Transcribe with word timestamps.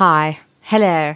Hi. 0.00 0.40
Hello. 0.62 1.14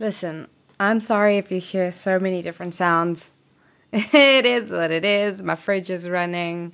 Listen, 0.00 0.48
I'm 0.80 0.98
sorry 0.98 1.38
if 1.38 1.52
you 1.52 1.60
hear 1.60 1.92
so 1.92 2.18
many 2.18 2.42
different 2.42 2.74
sounds. 2.74 3.34
it 3.92 4.44
is 4.44 4.72
what 4.72 4.90
it 4.90 5.04
is. 5.04 5.44
My 5.44 5.54
fridge 5.54 5.90
is 5.90 6.08
running. 6.08 6.72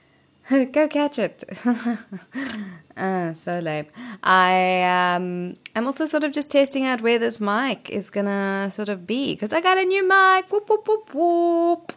Go 0.50 0.88
catch 0.88 1.16
it. 1.16 1.44
uh, 2.96 3.32
so 3.34 3.60
lame. 3.60 3.86
I 4.24 4.82
um, 4.82 5.58
I'm 5.76 5.86
also 5.86 6.06
sort 6.06 6.24
of 6.24 6.32
just 6.32 6.50
testing 6.50 6.82
out 6.82 7.02
where 7.02 7.20
this 7.20 7.40
mic 7.40 7.88
is 7.90 8.10
gonna 8.10 8.68
sort 8.72 8.88
of 8.88 9.06
be 9.06 9.34
because 9.34 9.52
I 9.52 9.60
got 9.60 9.78
a 9.78 9.84
new 9.84 10.02
mic. 10.02 10.50
Whoop 10.50 10.68
whoop 10.68 10.88
whoop 10.88 11.14
whoop. 11.14 11.92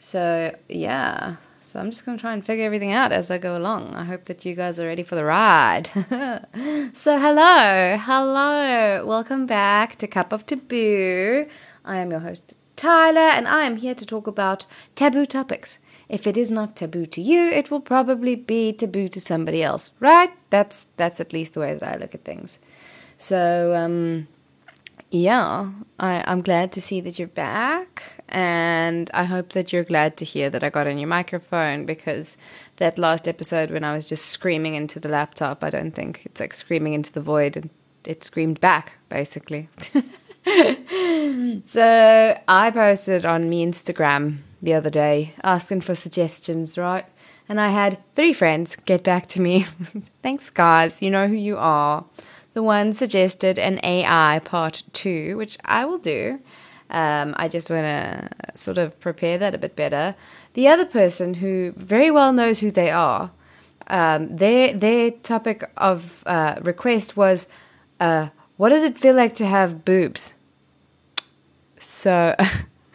So 0.00 0.56
yeah. 0.70 1.36
So 1.66 1.80
I'm 1.80 1.90
just 1.90 2.06
going 2.06 2.16
to 2.16 2.20
try 2.20 2.32
and 2.32 2.46
figure 2.46 2.64
everything 2.64 2.92
out 2.92 3.10
as 3.10 3.28
I 3.28 3.38
go 3.38 3.56
along. 3.56 3.92
I 3.96 4.04
hope 4.04 4.26
that 4.26 4.44
you 4.44 4.54
guys 4.54 4.78
are 4.78 4.86
ready 4.86 5.02
for 5.02 5.16
the 5.16 5.24
ride. 5.24 5.88
so, 6.94 7.18
hello, 7.18 7.98
hello, 8.00 9.04
welcome 9.04 9.46
back 9.46 9.96
to 9.96 10.06
Cup 10.06 10.32
of 10.32 10.46
Taboo. 10.46 11.48
I 11.84 11.96
am 11.96 12.12
your 12.12 12.20
host, 12.20 12.60
Tyler, 12.76 13.18
and 13.18 13.48
I 13.48 13.64
am 13.64 13.78
here 13.78 13.96
to 13.96 14.06
talk 14.06 14.28
about 14.28 14.64
taboo 14.94 15.26
topics. 15.26 15.80
If 16.08 16.28
it 16.28 16.36
is 16.36 16.52
not 16.52 16.76
taboo 16.76 17.04
to 17.06 17.20
you, 17.20 17.48
it 17.48 17.68
will 17.68 17.80
probably 17.80 18.36
be 18.36 18.72
taboo 18.72 19.08
to 19.08 19.20
somebody 19.20 19.60
else, 19.64 19.90
right? 19.98 20.30
That's 20.50 20.86
that's 20.96 21.18
at 21.18 21.32
least 21.32 21.54
the 21.54 21.60
way 21.60 21.74
that 21.74 21.94
I 21.94 21.96
look 21.96 22.14
at 22.14 22.22
things. 22.22 22.60
So, 23.18 23.74
um, 23.74 24.28
yeah, 25.10 25.70
I, 25.98 26.24
I'm 26.26 26.42
glad 26.42 26.72
to 26.72 26.80
see 26.80 27.00
that 27.02 27.18
you're 27.18 27.28
back 27.28 28.02
and 28.28 29.10
I 29.14 29.24
hope 29.24 29.50
that 29.50 29.72
you're 29.72 29.84
glad 29.84 30.16
to 30.18 30.24
hear 30.24 30.50
that 30.50 30.64
I 30.64 30.70
got 30.70 30.86
a 30.86 30.94
new 30.94 31.06
microphone 31.06 31.86
because 31.86 32.36
that 32.76 32.98
last 32.98 33.28
episode 33.28 33.70
when 33.70 33.84
I 33.84 33.94
was 33.94 34.08
just 34.08 34.26
screaming 34.26 34.74
into 34.74 34.98
the 34.98 35.08
laptop, 35.08 35.62
I 35.62 35.70
don't 35.70 35.92
think 35.92 36.22
it's 36.24 36.40
like 36.40 36.52
screaming 36.52 36.92
into 36.92 37.12
the 37.12 37.20
void 37.20 37.56
and 37.56 37.70
it 38.04 38.24
screamed 38.24 38.60
back 38.60 38.98
basically. 39.08 39.68
so 41.66 42.38
I 42.48 42.70
posted 42.72 43.24
on 43.24 43.48
me 43.48 43.64
Instagram 43.64 44.38
the 44.60 44.74
other 44.74 44.90
day 44.90 45.34
asking 45.44 45.82
for 45.82 45.94
suggestions, 45.94 46.76
right? 46.76 47.06
And 47.48 47.60
I 47.60 47.68
had 47.68 48.04
three 48.14 48.32
friends 48.32 48.74
get 48.74 49.04
back 49.04 49.28
to 49.28 49.40
me. 49.40 49.62
Thanks, 50.22 50.50
guys. 50.50 51.00
You 51.00 51.10
know 51.10 51.28
who 51.28 51.36
you 51.36 51.56
are. 51.56 52.04
The 52.56 52.62
one 52.62 52.94
suggested 52.94 53.58
an 53.58 53.80
AI 53.82 54.40
part 54.42 54.82
two, 54.94 55.36
which 55.36 55.58
I 55.66 55.84
will 55.84 55.98
do. 55.98 56.40
Um, 56.88 57.34
I 57.36 57.48
just 57.48 57.68
want 57.68 57.84
to 57.84 58.30
sort 58.56 58.78
of 58.78 58.98
prepare 58.98 59.36
that 59.36 59.54
a 59.54 59.58
bit 59.58 59.76
better. 59.76 60.14
The 60.54 60.66
other 60.66 60.86
person 60.86 61.34
who 61.34 61.74
very 61.76 62.10
well 62.10 62.32
knows 62.32 62.60
who 62.60 62.70
they 62.70 62.90
are, 62.90 63.30
um, 63.88 64.34
their 64.38 64.72
their 64.72 65.10
topic 65.10 65.70
of 65.76 66.22
uh, 66.24 66.54
request 66.62 67.14
was, 67.14 67.46
uh, 68.00 68.28
"What 68.56 68.70
does 68.70 68.84
it 68.84 68.96
feel 68.96 69.14
like 69.14 69.34
to 69.34 69.44
have 69.44 69.84
boobs?" 69.84 70.32
So, 71.78 72.34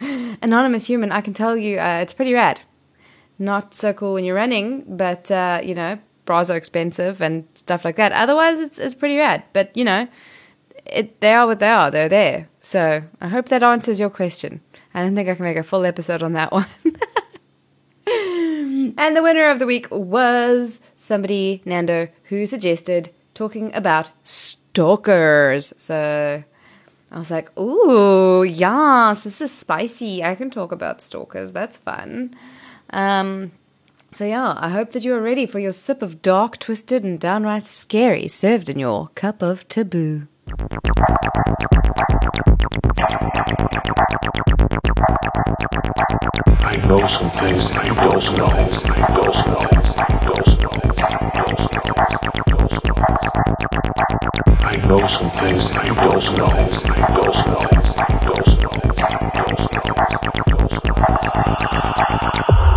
anonymous 0.42 0.86
human, 0.88 1.12
I 1.12 1.20
can 1.20 1.34
tell 1.34 1.56
you, 1.56 1.78
uh, 1.78 2.00
it's 2.02 2.14
pretty 2.14 2.34
rad. 2.34 2.62
Not 3.38 3.76
so 3.76 3.92
cool 3.92 4.14
when 4.14 4.24
you're 4.24 4.34
running, 4.34 4.82
but 4.88 5.30
uh, 5.30 5.60
you 5.62 5.76
know, 5.76 6.00
bras 6.24 6.50
are 6.50 6.56
expensive 6.56 7.20
and 7.20 7.46
stuff 7.54 7.84
like 7.84 7.96
that. 7.96 8.12
Otherwise, 8.12 8.58
it's 8.58 8.78
it's 8.78 8.94
pretty 8.94 9.18
rad. 9.18 9.42
But 9.52 9.76
you 9.76 9.84
know, 9.84 10.08
it, 10.86 11.20
they 11.20 11.32
are 11.34 11.46
what 11.46 11.58
they 11.58 11.68
are. 11.68 11.90
They're 11.90 12.08
there. 12.08 12.48
So 12.60 13.02
I 13.20 13.28
hope 13.28 13.48
that 13.48 13.62
answers 13.62 14.00
your 14.00 14.10
question. 14.10 14.60
I 14.94 15.02
don't 15.02 15.14
think 15.14 15.28
I 15.28 15.34
can 15.34 15.44
make 15.44 15.56
a 15.56 15.62
full 15.62 15.84
episode 15.84 16.22
on 16.22 16.34
that 16.34 16.52
one. 16.52 16.66
and 18.06 19.16
the 19.16 19.22
winner 19.22 19.50
of 19.50 19.58
the 19.58 19.66
week 19.66 19.86
was 19.90 20.80
somebody, 20.94 21.62
Nando, 21.64 22.08
who 22.24 22.46
suggested 22.46 23.10
talking 23.34 23.74
about 23.74 24.10
stalkers. 24.24 25.72
So 25.78 26.44
I 27.10 27.18
was 27.18 27.30
like, 27.30 27.56
ooh, 27.58 28.42
yes, 28.42 29.24
this 29.24 29.40
is 29.40 29.52
spicy. 29.52 30.22
I 30.22 30.34
can 30.34 30.50
talk 30.50 30.72
about 30.72 31.00
stalkers. 31.00 31.52
That's 31.52 31.76
fun. 31.76 32.34
Um, 32.90 33.52
so 34.14 34.26
yeah, 34.26 34.54
I 34.58 34.68
hope 34.68 34.90
that 34.90 35.04
you 35.04 35.14
are 35.14 35.20
ready 35.22 35.46
for 35.46 35.58
your 35.58 35.72
sip 35.72 36.02
of 36.02 36.20
dark, 36.20 36.58
twisted, 36.58 37.02
and 37.02 37.18
downright 37.18 37.64
scary 37.64 38.28
served 38.28 38.68
in 38.68 38.78
your 38.78 39.08
cup 39.14 39.40
of 39.42 39.66
taboo. 39.68 40.28
I 46.64 46.76
know 46.86 47.06
some 47.08 47.30
things 47.40 47.62
you 47.86 47.94
don't 47.94 48.24
know. 48.36 48.46
Don't 48.52 48.98
know. 49.08 49.22
Don't 49.22 49.48
know. 49.48 50.02
I 54.64 54.76
know 54.86 55.08
some 55.08 55.30
things 55.40 55.62
that 55.72 55.84
you 55.86 55.94
don't 55.94 56.24
know. 56.36 56.52
Don't 57.20 57.36
know. 62.56 62.71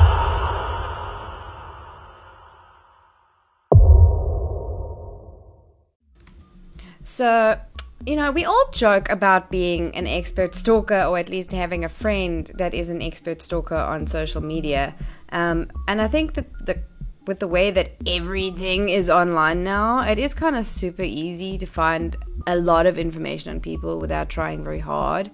So, 7.05 7.59
you 8.05 8.15
know, 8.15 8.31
we 8.31 8.45
all 8.45 8.69
joke 8.73 9.09
about 9.09 9.51
being 9.51 9.95
an 9.95 10.07
expert 10.07 10.55
stalker 10.55 11.03
or 11.03 11.19
at 11.19 11.29
least 11.29 11.51
having 11.51 11.85
a 11.85 11.89
friend 11.89 12.51
that 12.55 12.73
is 12.73 12.89
an 12.89 13.01
expert 13.01 13.43
stalker 13.43 13.75
on 13.75 14.07
social 14.07 14.41
media. 14.41 14.95
Um, 15.29 15.69
and 15.87 16.01
I 16.01 16.07
think 16.07 16.33
that 16.33 16.47
the 16.65 16.81
with 17.27 17.39
the 17.39 17.47
way 17.47 17.71
that 17.71 17.91
everything 18.05 18.89
is 18.89 19.09
online 19.09 19.63
now, 19.63 19.99
it 20.01 20.19
is 20.19 20.33
kind 20.33 20.55
of 20.55 20.65
super 20.65 21.01
easy 21.01 21.57
to 21.57 21.65
find 21.65 22.15
a 22.45 22.55
lot 22.55 22.85
of 22.85 22.99
information 22.99 23.51
on 23.51 23.59
people 23.59 23.99
without 23.99 24.29
trying 24.29 24.63
very 24.63 24.79
hard. 24.79 25.31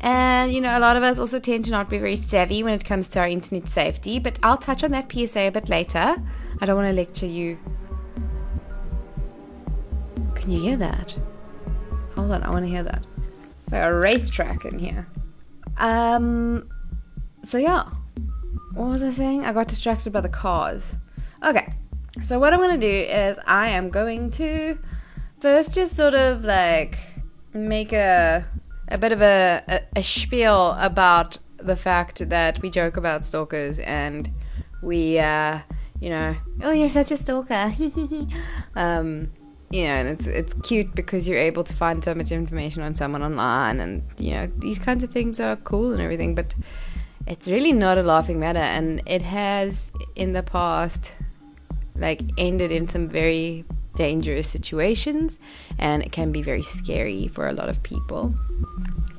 And, 0.00 0.52
you 0.52 0.60
know, 0.60 0.76
a 0.76 0.80
lot 0.80 0.96
of 0.96 1.04
us 1.04 1.18
also 1.18 1.38
tend 1.38 1.64
to 1.66 1.70
not 1.70 1.88
be 1.88 1.98
very 1.98 2.16
savvy 2.16 2.62
when 2.62 2.74
it 2.74 2.84
comes 2.84 3.06
to 3.08 3.20
our 3.20 3.28
internet 3.28 3.68
safety, 3.68 4.18
but 4.18 4.38
I'll 4.42 4.56
touch 4.56 4.82
on 4.82 4.90
that 4.92 5.12
PSA 5.12 5.48
a 5.48 5.50
bit 5.50 5.68
later. 5.68 6.16
I 6.60 6.66
don't 6.66 6.76
want 6.76 6.88
to 6.88 6.92
lecture 6.92 7.26
you 7.26 7.58
can 10.48 10.54
you 10.54 10.62
hear 10.62 10.78
that? 10.78 11.14
Hold 12.14 12.32
on, 12.32 12.42
I 12.42 12.48
want 12.48 12.64
to 12.64 12.70
hear 12.70 12.82
that. 12.82 13.04
Like 13.70 13.82
a 13.82 13.94
racetrack 13.94 14.64
in 14.64 14.78
here. 14.78 15.06
Um, 15.76 16.70
so 17.42 17.58
yeah. 17.58 17.84
What 18.72 18.88
was 18.88 19.02
I 19.02 19.10
saying? 19.10 19.44
I 19.44 19.52
got 19.52 19.68
distracted 19.68 20.10
by 20.10 20.22
the 20.22 20.30
cars. 20.30 20.96
Okay, 21.44 21.70
so 22.24 22.38
what 22.38 22.54
I'm 22.54 22.60
to 22.60 22.78
do 22.78 22.88
is 22.88 23.38
I 23.46 23.68
am 23.68 23.90
going 23.90 24.30
to 24.32 24.78
first 25.38 25.74
just 25.74 25.94
sort 25.94 26.14
of 26.14 26.44
like 26.44 26.96
make 27.52 27.92
a 27.92 28.46
a 28.88 28.96
bit 28.96 29.12
of 29.12 29.20
a, 29.20 29.62
a, 29.68 29.82
a 29.96 30.02
spiel 30.02 30.70
about 30.78 31.36
the 31.58 31.76
fact 31.76 32.26
that 32.26 32.62
we 32.62 32.70
joke 32.70 32.96
about 32.96 33.22
stalkers 33.22 33.80
and 33.80 34.32
we 34.82 35.18
uh 35.18 35.58
you 36.00 36.08
know 36.08 36.34
oh 36.62 36.70
you're 36.70 36.88
such 36.88 37.10
a 37.10 37.18
stalker 37.18 37.74
um 38.76 39.30
know, 39.72 39.88
and 39.88 40.08
it's 40.08 40.26
it's 40.26 40.54
cute 40.54 40.94
because 40.94 41.28
you're 41.28 41.38
able 41.38 41.64
to 41.64 41.74
find 41.74 42.02
so 42.02 42.14
much 42.14 42.32
information 42.32 42.82
on 42.82 42.94
someone 42.96 43.22
online, 43.22 43.80
and 43.80 44.02
you 44.18 44.32
know 44.32 44.50
these 44.58 44.78
kinds 44.78 45.04
of 45.04 45.10
things 45.10 45.40
are 45.40 45.56
cool 45.56 45.92
and 45.92 46.00
everything. 46.00 46.34
But 46.34 46.54
it's 47.26 47.48
really 47.48 47.72
not 47.72 47.98
a 47.98 48.02
laughing 48.02 48.40
matter, 48.40 48.60
and 48.60 49.02
it 49.06 49.22
has 49.22 49.92
in 50.16 50.32
the 50.32 50.42
past 50.42 51.14
like 51.96 52.22
ended 52.38 52.70
in 52.70 52.88
some 52.88 53.08
very 53.08 53.64
dangerous 53.94 54.48
situations, 54.48 55.38
and 55.78 56.02
it 56.02 56.12
can 56.12 56.32
be 56.32 56.40
very 56.40 56.62
scary 56.62 57.28
for 57.28 57.48
a 57.48 57.52
lot 57.52 57.68
of 57.68 57.82
people. 57.82 58.34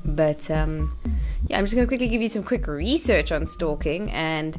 But 0.04 0.50
um, 0.50 0.96
yeah, 1.46 1.58
I'm 1.58 1.64
just 1.64 1.76
gonna 1.76 1.86
quickly 1.86 2.08
give 2.08 2.22
you 2.22 2.28
some 2.28 2.42
quick 2.42 2.66
research 2.66 3.30
on 3.30 3.46
stalking 3.46 4.10
and 4.10 4.58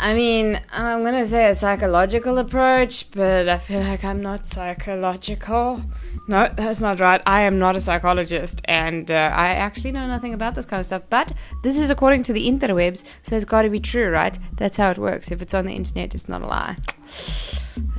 I 0.00 0.14
mean, 0.14 0.60
I'm 0.72 1.04
gonna 1.04 1.26
say 1.26 1.48
a 1.48 1.54
psychological 1.54 2.38
approach, 2.38 3.10
but 3.12 3.48
I 3.48 3.58
feel 3.58 3.80
like 3.80 4.04
I'm 4.04 4.20
not 4.20 4.46
psychological. 4.46 5.82
No, 6.26 6.52
that's 6.56 6.80
not 6.80 7.00
right. 7.00 7.22
I 7.24 7.42
am 7.42 7.58
not 7.58 7.76
a 7.76 7.80
psychologist, 7.80 8.60
and 8.64 9.10
uh, 9.10 9.14
I 9.32 9.54
actually 9.54 9.92
know 9.92 10.06
nothing 10.06 10.34
about 10.34 10.54
this 10.54 10.66
kind 10.66 10.80
of 10.80 10.86
stuff. 10.86 11.02
But 11.08 11.32
this 11.62 11.78
is 11.78 11.90
according 11.90 12.24
to 12.24 12.32
the 12.32 12.48
interwebs, 12.48 13.04
so 13.22 13.36
it's 13.36 13.44
got 13.44 13.62
to 13.62 13.70
be 13.70 13.80
true, 13.80 14.10
right? 14.10 14.36
That's 14.56 14.76
how 14.76 14.90
it 14.90 14.98
works. 14.98 15.30
If 15.30 15.40
it's 15.40 15.54
on 15.54 15.66
the 15.66 15.74
internet, 15.74 16.14
it's 16.14 16.28
not 16.28 16.42
a 16.42 16.46
lie. 16.46 16.76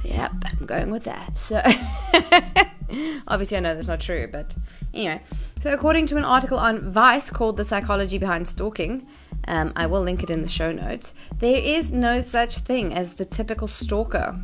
Yep, 0.03 0.31
I'm 0.45 0.65
going 0.65 0.91
with 0.91 1.05
that. 1.05 1.37
So, 1.37 1.61
obviously, 3.27 3.57
I 3.57 3.59
know 3.61 3.75
that's 3.75 3.87
not 3.87 4.01
true, 4.01 4.27
but 4.31 4.53
anyway. 4.93 5.21
So, 5.61 5.73
according 5.73 6.07
to 6.07 6.17
an 6.17 6.25
article 6.25 6.59
on 6.59 6.91
Vice 6.91 7.29
called 7.29 7.57
"The 7.57 7.65
Psychology 7.65 8.17
Behind 8.17 8.47
Stalking." 8.47 9.07
Um, 9.47 9.73
I 9.75 9.87
will 9.87 10.01
link 10.01 10.23
it 10.23 10.29
in 10.29 10.41
the 10.41 10.47
show 10.47 10.71
notes. 10.71 11.13
There 11.39 11.59
is 11.59 11.91
no 11.91 12.19
such 12.19 12.59
thing 12.59 12.93
as 12.93 13.15
the 13.15 13.25
typical 13.25 13.67
stalker. 13.67 14.39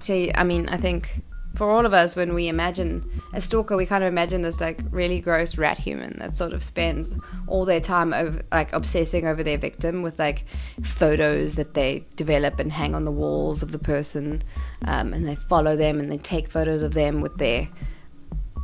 So, 0.00 0.28
I 0.34 0.44
mean, 0.44 0.68
I 0.68 0.76
think 0.76 1.22
for 1.54 1.70
all 1.70 1.84
of 1.84 1.92
us, 1.92 2.16
when 2.16 2.32
we 2.32 2.48
imagine 2.48 3.04
a 3.34 3.40
stalker, 3.40 3.76
we 3.76 3.84
kind 3.84 4.04
of 4.04 4.08
imagine 4.08 4.42
this 4.42 4.60
like 4.60 4.80
really 4.90 5.20
gross 5.20 5.58
rat 5.58 5.78
human 5.78 6.16
that 6.18 6.36
sort 6.36 6.52
of 6.52 6.64
spends 6.64 7.14
all 7.48 7.64
their 7.64 7.80
time 7.80 8.14
over, 8.14 8.42
like 8.52 8.72
obsessing 8.72 9.26
over 9.26 9.42
their 9.42 9.58
victim 9.58 10.02
with 10.02 10.18
like 10.18 10.46
photos 10.82 11.56
that 11.56 11.74
they 11.74 12.06
develop 12.16 12.60
and 12.60 12.72
hang 12.72 12.94
on 12.94 13.04
the 13.04 13.10
walls 13.10 13.62
of 13.62 13.72
the 13.72 13.78
person, 13.78 14.42
um, 14.86 15.12
and 15.12 15.26
they 15.26 15.34
follow 15.34 15.76
them 15.76 15.98
and 15.98 16.10
they 16.10 16.18
take 16.18 16.50
photos 16.50 16.82
of 16.82 16.94
them 16.94 17.20
with 17.20 17.36
their 17.36 17.68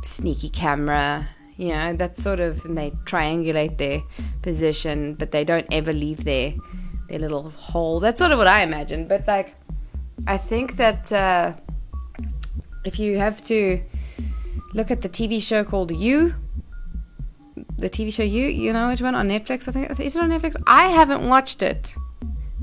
sneaky 0.03 0.49
camera. 0.49 1.27
You 1.57 1.69
know, 1.69 1.93
that's 1.93 2.21
sort 2.21 2.39
of, 2.39 2.63
and 2.65 2.77
they 2.77 2.91
triangulate 3.05 3.77
their 3.77 4.03
position, 4.41 5.15
but 5.15 5.31
they 5.31 5.43
don't 5.43 5.65
ever 5.71 5.91
leave 5.91 6.23
their 6.23 6.53
their 7.09 7.19
little 7.19 7.49
hole. 7.51 7.99
That's 7.99 8.19
sort 8.19 8.31
of 8.31 8.37
what 8.37 8.47
I 8.47 8.61
imagine. 8.63 9.07
But 9.07 9.27
like, 9.27 9.55
I 10.27 10.37
think 10.37 10.77
that 10.77 11.11
uh, 11.11 11.53
if 12.85 12.99
you 12.99 13.17
have 13.17 13.43
to 13.45 13.81
look 14.73 14.91
at 14.91 15.01
the 15.01 15.09
TV 15.09 15.41
show 15.41 15.63
called 15.63 15.91
You, 15.91 16.35
the 17.77 17.89
TV 17.89 18.13
show 18.13 18.23
You, 18.23 18.47
you 18.47 18.73
know 18.73 18.89
which 18.89 19.01
one 19.01 19.15
on 19.15 19.27
Netflix? 19.27 19.67
I 19.67 19.71
think 19.71 19.99
is 19.99 20.15
it 20.15 20.21
on 20.21 20.29
Netflix? 20.29 20.55
I 20.67 20.87
haven't 20.87 21.27
watched 21.27 21.61
it. 21.61 21.95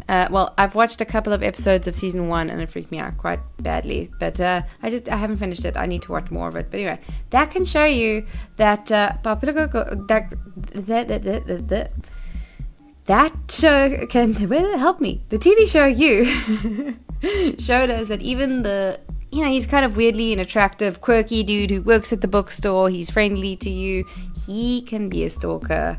Uh, 0.08 0.28
well, 0.30 0.54
I've 0.58 0.74
watched 0.74 1.00
a 1.00 1.04
couple 1.04 1.32
of 1.32 1.42
episodes 1.42 1.86
of 1.86 1.94
season 1.94 2.28
one, 2.28 2.50
and 2.50 2.60
it 2.60 2.70
freaked 2.70 2.90
me 2.90 2.98
out 2.98 3.16
quite 3.16 3.40
badly. 3.58 4.10
But 4.20 4.38
uh, 4.38 4.62
I 4.82 4.90
just 4.90 5.08
I 5.08 5.16
haven't 5.16 5.38
finished 5.38 5.64
it. 5.64 5.76
I 5.76 5.86
need 5.86 6.02
to 6.02 6.12
watch 6.12 6.30
more 6.30 6.48
of 6.48 6.56
it. 6.56 6.70
But 6.70 6.80
anyway, 6.80 7.00
that 7.30 7.50
can 7.50 7.64
show 7.64 7.84
you 7.84 8.26
that 8.56 8.92
uh, 8.92 9.14
that 9.22 9.42
that 9.42 11.08
that 11.08 11.08
that, 11.24 11.68
that 11.68 11.92
that 13.06 13.32
show 13.50 14.06
can 14.06 14.34
help 14.34 15.00
me. 15.00 15.22
The 15.28 15.38
TV 15.38 15.68
show 15.68 15.86
You 15.86 17.56
showed 17.58 17.90
us 17.90 18.08
that 18.08 18.20
even 18.20 18.62
the 18.62 19.00
you 19.30 19.42
know 19.42 19.50
he's 19.50 19.66
kind 19.66 19.84
of 19.84 19.96
weirdly 19.96 20.32
an 20.32 20.38
attractive, 20.38 21.00
quirky 21.00 21.42
dude 21.42 21.70
who 21.70 21.82
works 21.82 22.12
at 22.12 22.20
the 22.20 22.28
bookstore. 22.28 22.90
He's 22.90 23.10
friendly 23.10 23.56
to 23.56 23.70
you. 23.70 24.04
He 24.46 24.82
can 24.82 25.08
be 25.08 25.24
a 25.24 25.30
stalker. 25.30 25.98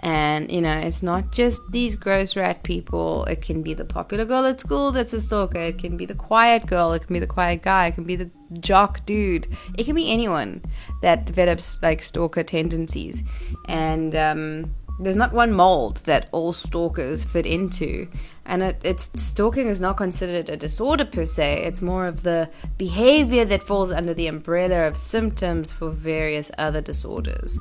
And, 0.00 0.50
you 0.52 0.60
know, 0.60 0.78
it's 0.78 1.02
not 1.02 1.32
just 1.32 1.60
these 1.70 1.96
gross 1.96 2.36
rat 2.36 2.62
people. 2.62 3.24
It 3.24 3.42
can 3.42 3.62
be 3.62 3.74
the 3.74 3.84
popular 3.84 4.24
girl 4.24 4.44
at 4.44 4.60
school 4.60 4.92
that's 4.92 5.12
a 5.12 5.20
stalker. 5.20 5.60
It 5.60 5.78
can 5.78 5.96
be 5.96 6.06
the 6.06 6.14
quiet 6.14 6.66
girl. 6.66 6.92
It 6.92 7.06
can 7.06 7.14
be 7.14 7.20
the 7.20 7.26
quiet 7.26 7.62
guy. 7.62 7.88
It 7.88 7.94
can 7.94 8.04
be 8.04 8.16
the 8.16 8.30
jock 8.60 9.04
dude. 9.06 9.48
It 9.78 9.84
can 9.84 9.94
be 9.94 10.12
anyone 10.12 10.62
that 11.02 11.24
develops, 11.24 11.82
like, 11.82 12.02
stalker 12.02 12.42
tendencies. 12.42 13.22
And, 13.68 14.14
um, 14.14 14.74
there's 14.98 15.16
not 15.16 15.32
one 15.32 15.52
mold 15.52 15.98
that 16.06 16.28
all 16.32 16.52
stalkers 16.52 17.24
fit 17.24 17.46
into. 17.46 18.08
And 18.46 18.62
it, 18.62 18.80
it's 18.82 19.10
stalking 19.22 19.68
is 19.68 19.80
not 19.80 19.96
considered 19.96 20.48
a 20.48 20.56
disorder 20.56 21.04
per 21.04 21.24
se. 21.24 21.64
It's 21.64 21.82
more 21.82 22.06
of 22.06 22.22
the 22.22 22.48
behavior 22.78 23.44
that 23.44 23.62
falls 23.62 23.92
under 23.92 24.14
the 24.14 24.26
umbrella 24.26 24.86
of 24.86 24.96
symptoms 24.96 25.72
for 25.72 25.90
various 25.90 26.50
other 26.56 26.80
disorders. 26.80 27.58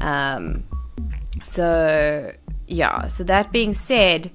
Um, 0.00 0.64
so 1.42 2.32
yeah. 2.66 3.08
So 3.08 3.24
that 3.24 3.52
being 3.52 3.74
said, 3.74 4.30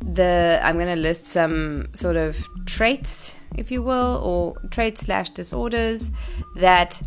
the 0.00 0.60
I'm 0.62 0.76
going 0.76 0.94
to 0.94 1.00
list 1.00 1.24
some 1.24 1.88
sort 1.92 2.16
of 2.16 2.36
traits, 2.66 3.36
if 3.56 3.70
you 3.70 3.82
will, 3.82 4.20
or 4.24 4.56
traits 4.70 5.02
slash 5.02 5.30
disorders 5.30 6.10
that 6.56 7.00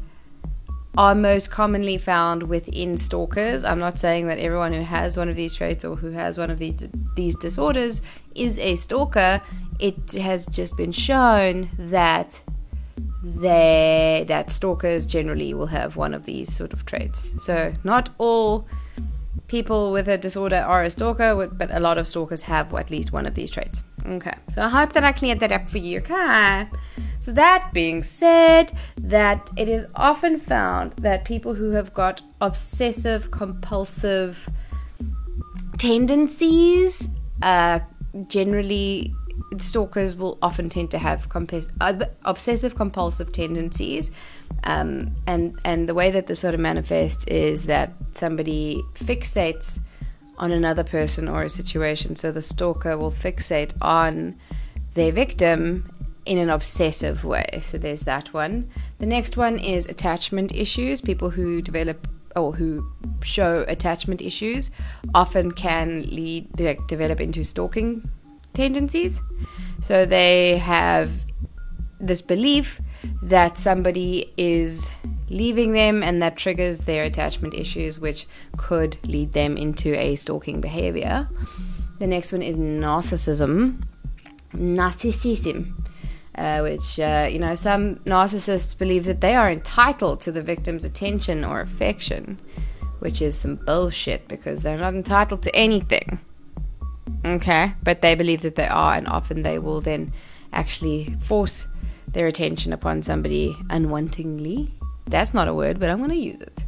are 0.96 1.16
most 1.16 1.50
commonly 1.50 1.98
found 1.98 2.44
within 2.44 2.98
stalkers. 2.98 3.64
I'm 3.64 3.80
not 3.80 3.98
saying 3.98 4.28
that 4.28 4.38
everyone 4.38 4.74
who 4.74 4.84
has 4.84 5.18
one 5.18 5.28
of 5.28 5.36
these 5.36 5.56
traits 5.56 5.84
or 5.84 5.96
who 5.96 6.12
has 6.12 6.38
one 6.38 6.52
of 6.52 6.60
these 6.60 6.88
these 7.16 7.36
disorders 7.36 8.02
is 8.36 8.60
a 8.60 8.76
stalker. 8.76 9.42
It 9.80 10.14
has 10.14 10.46
just 10.46 10.78
been 10.78 10.92
shown 10.92 11.70
that 11.78 12.42
they 13.24 14.26
that 14.28 14.52
stalkers 14.52 15.06
generally 15.08 15.54
will 15.54 15.68
have 15.68 15.96
one 15.96 16.14
of 16.14 16.26
these 16.26 16.54
sort 16.54 16.74
of 16.74 16.86
traits. 16.86 17.34
So 17.44 17.74
not 17.84 18.10
all 18.20 18.68
people 19.54 19.92
with 19.92 20.08
a 20.10 20.18
disorder 20.18 20.56
are 20.56 20.82
a 20.82 20.90
stalker, 20.90 21.46
but 21.46 21.70
a 21.72 21.80
lot 21.80 22.00
of 22.00 22.08
stalkers 22.08 22.42
have 22.42 22.74
at 22.74 22.90
least 22.90 23.14
one 23.14 23.28
of 23.28 23.36
these 23.36 23.52
traits. 23.52 23.84
Okay, 24.04 24.34
so 24.50 24.64
I 24.64 24.70
hope 24.70 24.94
that 24.94 25.04
I 25.04 25.12
cleared 25.12 25.40
that 25.42 25.52
up 25.52 25.70
for 25.70 25.78
you. 25.78 26.00
Okay. 26.00 26.68
So 27.20 27.32
that 27.34 27.70
being 27.72 28.02
said, 28.02 28.72
that 28.98 29.52
it 29.56 29.70
is 29.70 29.86
often 29.94 30.38
found 30.38 30.94
that 30.94 31.24
people 31.24 31.54
who 31.54 31.70
have 31.78 31.94
got 31.94 32.22
obsessive 32.42 33.30
compulsive 33.30 34.50
tendencies, 35.78 37.10
uh, 37.44 37.80
generally 38.28 39.14
stalkers 39.60 40.16
will 40.16 40.40
often 40.42 40.68
tend 40.68 40.90
to 40.92 40.98
have 40.98 41.30
comp- 41.30 41.70
obsessive 42.26 42.76
compulsive 42.76 43.32
tendencies 43.32 44.10
um, 44.64 45.16
and 45.28 45.60
and 45.66 45.90
the 45.90 45.94
way 45.94 46.12
that 46.12 46.28
this 46.28 46.40
sort 46.40 46.54
of 46.54 46.60
manifests 46.60 47.26
is 47.26 47.66
that 47.66 47.94
somebody 48.14 48.82
fixates 48.96 49.80
on 50.38 50.52
another 50.52 50.84
person 50.84 51.28
or 51.28 51.44
a 51.44 51.50
situation. 51.50 52.16
So 52.16 52.32
the 52.32 52.42
stalker 52.42 52.98
will 52.98 53.12
fixate 53.12 53.74
on 53.82 54.36
their 54.94 55.12
victim 55.12 55.90
in 56.26 56.38
an 56.38 56.50
obsessive 56.50 57.24
way. 57.24 57.62
So 57.64 57.78
there's 57.78 58.02
that 58.02 58.34
one. 58.34 58.70
The 59.00 59.06
next 59.06 59.38
one 59.38 59.60
is 59.60 59.86
attachment 59.86 60.54
issues. 60.54 61.02
People 61.02 61.30
who 61.30 61.62
develop 61.62 62.08
or 62.36 62.54
who 62.54 62.90
show 63.22 63.64
attachment 63.68 64.22
issues 64.22 64.72
often 65.14 65.52
can 65.52 66.02
lead 66.10 66.48
like, 66.60 66.88
develop 66.88 67.20
into 67.22 67.44
stalking 67.44 68.10
tendencies. 68.54 69.22
So 69.82 70.06
they 70.06 70.58
have 70.58 71.12
this 72.00 72.22
belief 72.22 72.82
that 73.22 73.58
somebody 73.58 74.32
is 74.38 74.92
leaving 75.30 75.74
them 75.74 76.04
and 76.04 76.22
that 76.22 76.38
triggers 76.38 76.82
their 76.82 77.04
attachment 77.04 77.54
issues, 77.54 78.00
which 78.00 78.28
could 78.58 78.98
lead 79.06 79.34
them 79.34 79.58
into 79.58 79.94
a 79.96 80.16
stalking 80.16 80.62
behavior. 80.62 81.28
The 82.00 82.08
next 82.08 82.32
one 82.32 82.42
is 82.42 82.58
narcissism. 82.58 83.84
Narcissism. 84.54 85.74
Uh, 86.36 86.62
which, 86.62 87.00
uh, 87.00 87.28
you 87.32 87.38
know, 87.38 87.54
some 87.54 87.98
narcissists 87.98 88.76
believe 88.76 89.06
that 89.06 89.22
they 89.22 89.36
are 89.36 89.52
entitled 89.52 90.20
to 90.20 90.32
the 90.32 90.42
victim's 90.42 90.84
attention 90.84 91.46
or 91.46 91.62
affection, 91.62 92.40
which 93.00 93.22
is 93.22 93.38
some 93.38 93.56
bullshit 93.56 94.28
because 94.28 94.64
they're 94.64 94.78
not 94.78 94.96
entitled 94.96 95.44
to 95.44 95.56
anything. 95.56 96.20
Okay, 97.24 97.74
but 97.84 98.02
they 98.02 98.16
believe 98.16 98.42
that 98.42 98.56
they 98.56 98.68
are, 98.68 98.96
and 98.96 99.08
often 99.08 99.44
they 99.44 99.60
will 99.60 99.80
then 99.80 100.12
actually 100.52 101.16
force 101.20 101.68
their 102.14 102.28
attention 102.28 102.74
upon 102.74 103.04
somebody 103.04 103.56
unwantingly. 103.70 104.72
That's 105.08 105.34
not 105.34 105.48
a 105.48 105.54
word, 105.54 105.80
but 105.80 105.90
I'm 105.90 105.98
going 105.98 106.12
to 106.12 106.16
use 106.16 106.42
it. 106.42 106.64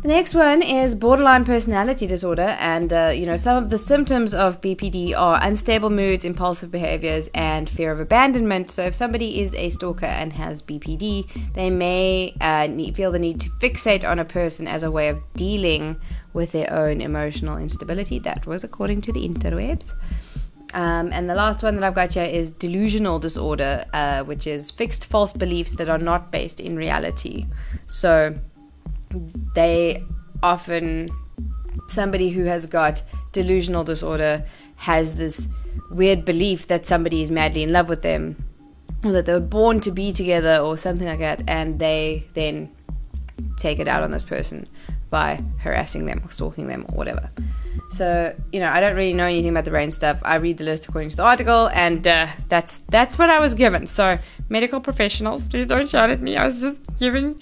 The 0.00 0.08
next 0.08 0.32
one 0.32 0.62
is 0.62 0.94
borderline 0.94 1.44
personality 1.44 2.06
disorder, 2.06 2.56
and 2.60 2.92
uh, 2.92 3.10
you 3.12 3.26
know 3.26 3.36
some 3.36 3.60
of 3.60 3.68
the 3.68 3.78
symptoms 3.78 4.32
of 4.32 4.60
BPD 4.60 5.12
are 5.16 5.40
unstable 5.42 5.90
moods, 5.90 6.24
impulsive 6.24 6.70
behaviors, 6.70 7.28
and 7.34 7.68
fear 7.68 7.90
of 7.90 7.98
abandonment. 7.98 8.70
So, 8.70 8.84
if 8.84 8.94
somebody 8.94 9.40
is 9.40 9.56
a 9.56 9.70
stalker 9.70 10.06
and 10.06 10.32
has 10.34 10.62
BPD, 10.62 11.52
they 11.54 11.68
may 11.68 12.32
uh, 12.40 12.68
need, 12.68 12.94
feel 12.94 13.10
the 13.10 13.18
need 13.18 13.40
to 13.40 13.50
fixate 13.60 14.08
on 14.08 14.20
a 14.20 14.24
person 14.24 14.68
as 14.68 14.84
a 14.84 14.90
way 14.90 15.08
of 15.08 15.20
dealing 15.34 15.96
with 16.32 16.52
their 16.52 16.72
own 16.72 17.00
emotional 17.00 17.58
instability. 17.58 18.20
That 18.20 18.46
was 18.46 18.62
according 18.62 19.00
to 19.00 19.12
the 19.12 19.28
interwebs. 19.28 19.94
Um, 20.74 21.10
and 21.12 21.28
the 21.30 21.34
last 21.34 21.62
one 21.62 21.74
that 21.76 21.84
I've 21.84 21.94
got 21.94 22.12
here 22.12 22.24
is 22.24 22.50
delusional 22.50 23.18
disorder, 23.18 23.86
uh, 23.92 24.22
which 24.24 24.46
is 24.46 24.70
fixed 24.70 25.06
false 25.06 25.32
beliefs 25.32 25.74
that 25.76 25.88
are 25.88 25.98
not 25.98 26.30
based 26.30 26.60
in 26.60 26.76
reality. 26.76 27.46
So 27.86 28.38
they 29.54 30.04
often, 30.42 31.08
somebody 31.88 32.30
who 32.30 32.44
has 32.44 32.66
got 32.66 33.02
delusional 33.32 33.84
disorder 33.84 34.44
has 34.76 35.14
this 35.14 35.48
weird 35.90 36.24
belief 36.24 36.66
that 36.66 36.84
somebody 36.84 37.22
is 37.22 37.30
madly 37.30 37.62
in 37.62 37.72
love 37.72 37.88
with 37.88 38.02
them 38.02 38.44
or 39.04 39.12
that 39.12 39.26
they 39.26 39.32
were 39.32 39.40
born 39.40 39.80
to 39.80 39.90
be 39.90 40.12
together 40.12 40.58
or 40.58 40.76
something 40.76 41.06
like 41.06 41.20
that, 41.20 41.42
and 41.48 41.78
they 41.78 42.26
then 42.34 42.68
take 43.56 43.78
it 43.78 43.88
out 43.88 44.02
on 44.02 44.10
this 44.10 44.24
person 44.24 44.68
by 45.08 45.42
harassing 45.58 46.06
them 46.06 46.20
or 46.24 46.30
stalking 46.30 46.66
them 46.66 46.84
or 46.88 46.96
whatever. 46.96 47.30
So 47.90 48.34
you 48.52 48.60
know, 48.60 48.70
I 48.70 48.80
don't 48.80 48.96
really 48.96 49.14
know 49.14 49.24
anything 49.24 49.50
about 49.50 49.64
the 49.64 49.70
brain 49.70 49.90
stuff. 49.90 50.18
I 50.22 50.36
read 50.36 50.58
the 50.58 50.64
list 50.64 50.88
according 50.88 51.10
to 51.10 51.16
the 51.16 51.24
article, 51.24 51.68
and 51.68 52.06
uh, 52.06 52.28
that's 52.48 52.80
that's 52.90 53.18
what 53.18 53.30
I 53.30 53.40
was 53.40 53.54
given. 53.54 53.86
So 53.86 54.18
medical 54.48 54.80
professionals, 54.80 55.48
please 55.48 55.66
don't 55.66 55.88
shout 55.88 56.10
at 56.10 56.20
me. 56.20 56.36
I 56.36 56.44
was 56.44 56.60
just 56.60 56.76
giving, 56.98 57.40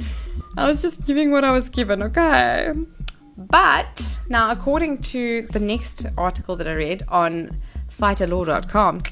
I 0.56 0.66
was 0.66 0.82
just 0.82 1.06
giving 1.06 1.30
what 1.30 1.44
I 1.44 1.50
was 1.50 1.68
given. 1.68 2.02
Okay. 2.02 2.72
But 3.36 4.18
now, 4.28 4.50
according 4.50 4.98
to 5.12 5.42
the 5.50 5.60
next 5.60 6.06
article 6.16 6.56
that 6.56 6.66
I 6.66 6.72
read 6.72 7.02
on 7.08 7.60
fighterlaw.com, 7.98 9.02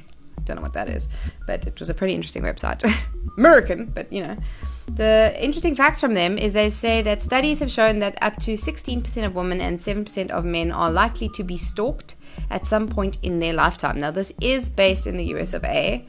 don't 0.44 0.56
know 0.56 0.62
what 0.62 0.72
that 0.72 0.88
is, 0.88 1.08
but 1.46 1.66
it 1.66 1.78
was 1.78 1.90
a 1.90 1.94
pretty 1.94 2.14
interesting 2.14 2.42
website. 2.42 2.84
American, 3.38 3.86
but 3.86 4.12
you 4.12 4.22
know. 4.22 4.36
The 4.86 5.34
interesting 5.38 5.74
facts 5.74 6.00
from 6.00 6.14
them 6.14 6.36
is 6.36 6.52
they 6.52 6.70
say 6.70 7.00
that 7.02 7.22
studies 7.22 7.58
have 7.60 7.70
shown 7.70 8.00
that 8.00 8.18
up 8.22 8.36
to 8.40 8.52
16% 8.52 9.24
of 9.24 9.34
women 9.34 9.60
and 9.60 9.78
7% 9.78 10.30
of 10.30 10.44
men 10.44 10.70
are 10.70 10.90
likely 10.90 11.30
to 11.34 11.42
be 11.42 11.56
stalked 11.56 12.16
at 12.50 12.66
some 12.66 12.88
point 12.88 13.18
in 13.22 13.38
their 13.38 13.54
lifetime. 13.54 13.98
Now, 13.98 14.10
this 14.10 14.32
is 14.40 14.68
based 14.68 15.06
in 15.06 15.16
the 15.16 15.24
US 15.36 15.54
of 15.54 15.64
A, 15.64 16.06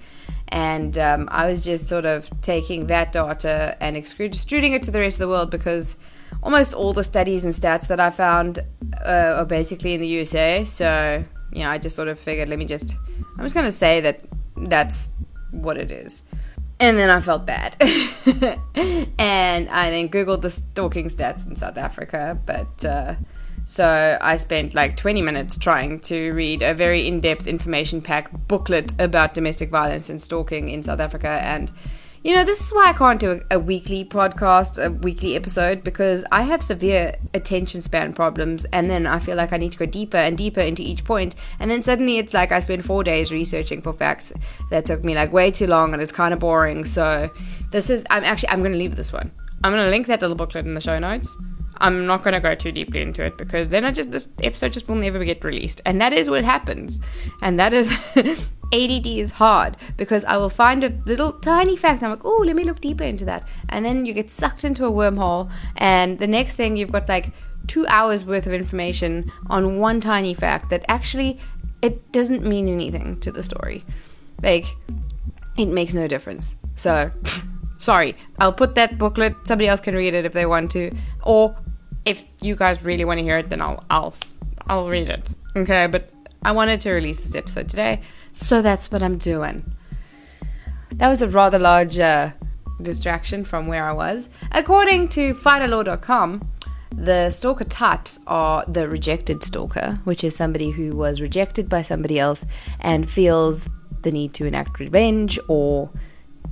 and 0.50 0.98
um, 0.98 1.28
I 1.32 1.48
was 1.48 1.64
just 1.64 1.88
sort 1.88 2.06
of 2.06 2.30
taking 2.42 2.88
that 2.88 3.12
data 3.12 3.78
and 3.80 3.96
extruding 3.96 4.74
it 4.74 4.84
to 4.84 4.92
the 4.92 5.00
rest 5.00 5.16
of 5.16 5.28
the 5.28 5.30
world 5.30 5.52
because 5.52 5.96
almost 6.44 6.74
all 6.74 6.94
the 6.94 7.04
studies 7.04 7.46
and 7.46 7.54
stats 7.54 7.88
that 7.88 8.00
I 8.00 8.12
found 8.12 8.60
uh, 9.06 9.36
are 9.38 9.46
basically 9.46 9.94
in 9.94 10.02
the 10.02 10.08
USA. 10.08 10.66
So, 10.66 11.24
you 11.52 11.60
know, 11.60 11.70
I 11.70 11.78
just 11.78 11.96
sort 11.96 12.08
of 12.08 12.20
figured, 12.20 12.50
let 12.50 12.60
me 12.60 12.66
just, 12.66 12.94
I'm 13.38 13.46
just 13.46 13.56
going 13.56 13.66
to 13.66 13.72
say 13.72 14.02
that 14.02 14.22
that's 14.58 15.12
what 15.52 15.78
it 15.78 15.92
is. 15.92 16.24
And 16.80 17.00
then 17.00 17.10
I 17.10 17.22
felt 17.22 17.46
bad. 17.46 17.76
and 19.18 19.70
I 19.70 19.90
then 19.90 20.10
Googled 20.10 20.42
the 20.42 20.50
stalking 20.50 21.08
stats 21.08 21.48
in 21.48 21.56
South 21.56 21.78
Africa. 21.78 22.38
But 22.46 22.84
uh, 22.84 23.16
so 23.66 24.18
I 24.20 24.38
spent 24.38 24.76
like 24.76 24.98
20 24.98 25.22
minutes 25.22 25.58
trying 25.58 26.02
to 26.02 26.32
read 26.34 26.62
a 26.62 26.74
very 26.74 27.08
in 27.08 27.22
depth 27.22 27.48
information 27.48 28.02
pack 28.02 28.30
booklet 28.48 28.94
about 29.00 29.34
domestic 29.34 29.70
violence 29.70 30.10
and 30.10 30.22
stalking 30.22 30.70
in 30.70 30.84
South 30.84 31.00
Africa. 31.00 31.40
And 31.44 31.72
you 32.26 32.34
know, 32.34 32.44
this 32.44 32.60
is 32.60 32.74
why 32.74 32.90
I 32.90 32.94
can't 32.94 33.20
do 33.20 33.40
a, 33.52 33.58
a, 33.58 33.60
weekly 33.60 34.04
podcast, 34.04 34.84
a 34.84 34.90
weekly 34.90 35.36
episode, 35.36 35.84
because 35.84 36.26
I 36.32 36.42
have 36.42 36.64
severe 36.64 37.14
attention 37.36 37.82
span 37.82 38.14
problems, 38.14 38.66
and 38.74 38.90
then 38.90 39.06
I 39.06 39.20
feel 39.20 39.38
like 39.38 39.54
I 39.54 39.58
need 39.58 39.74
to 39.74 39.78
go 39.78 39.86
deeper 39.86 40.18
and 40.18 40.36
deeper 40.36 40.60
into 40.60 40.82
each 40.82 41.04
point, 41.04 41.36
and 41.60 41.70
then 41.70 41.84
suddenly 41.84 42.18
it's 42.18 42.34
like 42.34 42.52
I 42.52 42.58
spent 42.58 42.84
four 42.84 43.04
days 43.04 43.32
researching 43.32 43.84
for 43.84 43.94
facts 43.94 44.34
that 44.72 44.88
took 44.88 45.04
me 45.04 45.14
like 45.14 45.32
way 45.32 45.52
too 45.52 45.68
long, 45.68 45.94
and 45.94 46.02
it's 46.02 46.12
kind 46.12 46.34
of 46.34 46.40
boring. 46.40 46.84
So 46.84 47.30
this 47.70 47.92
is, 47.92 48.04
I'm 48.10 48.24
actually, 48.24 48.50
I'm 48.50 48.62
going 48.62 48.72
to 48.72 48.80
leave 48.80 48.96
this 48.96 49.14
one. 49.14 49.32
I'm 49.64 49.72
going 49.72 49.86
to 49.86 49.92
link 49.92 50.08
that 50.08 50.20
little 50.20 50.36
booklet 50.36 50.66
in 50.66 50.74
the 50.74 50.82
show 50.82 50.98
notes. 50.98 51.38
I'm 51.78 52.06
not 52.06 52.24
going 52.24 52.34
to 52.34 52.40
go 52.40 52.56
too 52.56 52.72
deeply 52.72 53.02
into 53.02 53.24
it 53.24 53.38
because 53.38 53.70
then 53.70 53.86
I 53.86 53.92
just 53.92 54.12
this 54.12 54.30
episode 54.44 54.74
just 54.74 54.88
will 54.88 54.96
never 54.96 55.24
get 55.24 55.44
released, 55.44 55.82
and 55.86 56.00
that 56.02 56.14
is 56.14 56.30
what 56.30 56.44
happens, 56.44 57.00
and 57.42 57.60
that 57.60 57.74
is 57.74 57.92
ADD 58.74 59.08
is 59.08 59.32
hard 59.32 59.78
because 59.98 60.24
I 60.26 60.38
will 60.38 60.50
find 60.50 60.84
a 60.84 60.90
little 61.06 61.34
tiny 61.34 61.76
fact. 61.76 62.04
I'm 62.04 62.12
like, 62.12 62.26
oh, 62.26 62.44
let 62.46 62.56
me 62.56 62.64
look 62.64 62.82
deeper 62.82 63.04
into 63.04 63.26
that, 63.26 63.48
and 63.70 63.86
then 63.86 64.06
you 64.06 64.14
get 64.14 64.30
sucked 64.30 64.64
into 64.64 64.86
a 64.86 64.92
wormhole, 64.92 65.50
and 65.78 66.20
the 66.20 66.28
next 66.28 66.56
thing 66.56 66.78
you've 66.78 66.92
got 66.92 67.10
like 67.10 67.32
two 67.68 67.86
hours 67.88 68.26
worth 68.26 68.46
of 68.46 68.54
information 68.54 69.32
on 69.48 69.80
one 69.80 70.00
tiny 70.00 70.34
fact 70.34 70.70
that 70.70 70.86
actually 70.88 71.40
it 71.82 72.12
doesn't 72.12 72.46
mean 72.46 72.68
anything 72.68 73.20
to 73.20 73.32
the 73.32 73.44
story, 73.44 73.84
like 74.42 74.66
it 75.58 75.68
makes 75.68 75.94
no 75.94 76.08
difference. 76.08 76.56
So. 76.76 77.12
sorry, 77.78 78.16
I'll 78.40 78.54
put 78.54 78.76
that 78.76 78.98
booklet. 78.98 79.36
Somebody 79.44 79.68
else 79.68 79.80
can 79.80 79.96
read 79.96 80.14
it 80.14 80.26
if 80.26 80.34
they 80.34 80.46
want 80.46 80.72
to, 80.72 80.92
or 81.24 81.56
if 82.06 82.24
you 82.42 82.56
guys 82.56 82.84
really 82.84 83.04
want 83.04 83.20
to 83.20 83.24
hear 83.24 83.40
it, 83.40 83.50
then 83.50 83.62
I'll 83.62 83.84
I'll 83.90 84.14
I'll 84.68 84.88
read 84.88 85.10
it. 85.10 85.30
Okay, 85.56 85.88
but 85.88 86.12
I 86.44 86.52
wanted 86.52 86.80
to 86.82 86.92
release 86.92 87.20
this 87.20 87.36
episode 87.36 87.68
today, 87.68 88.02
so 88.34 88.62
that's 88.62 88.92
what 88.92 89.02
I'm 89.02 89.18
doing. 89.18 89.76
That 90.92 91.10
was 91.10 91.22
a 91.22 91.28
rather 91.28 91.60
large 91.60 91.98
uh, 91.98 92.32
distraction 92.82 93.44
from 93.44 93.68
where 93.68 93.84
I 93.84 93.92
was. 93.92 94.30
According 94.52 95.10
to 95.10 95.34
fighterlaw.com, 95.34 96.48
the 96.92 97.30
stalker 97.30 97.64
types 97.66 98.20
are 98.28 98.64
the 98.68 98.88
rejected 98.88 99.44
stalker, 99.44 100.00
which 100.04 100.24
is 100.24 100.36
somebody 100.36 100.72
who 100.72 100.96
was 100.96 101.20
rejected 101.20 101.68
by 101.68 101.82
somebody 101.82 102.20
else 102.20 102.46
and 102.80 103.10
feels 103.10 103.68
the 104.04 104.12
need 104.12 104.34
to 104.36 104.46
enact 104.46 104.80
revenge 104.80 105.40
or 105.48 105.90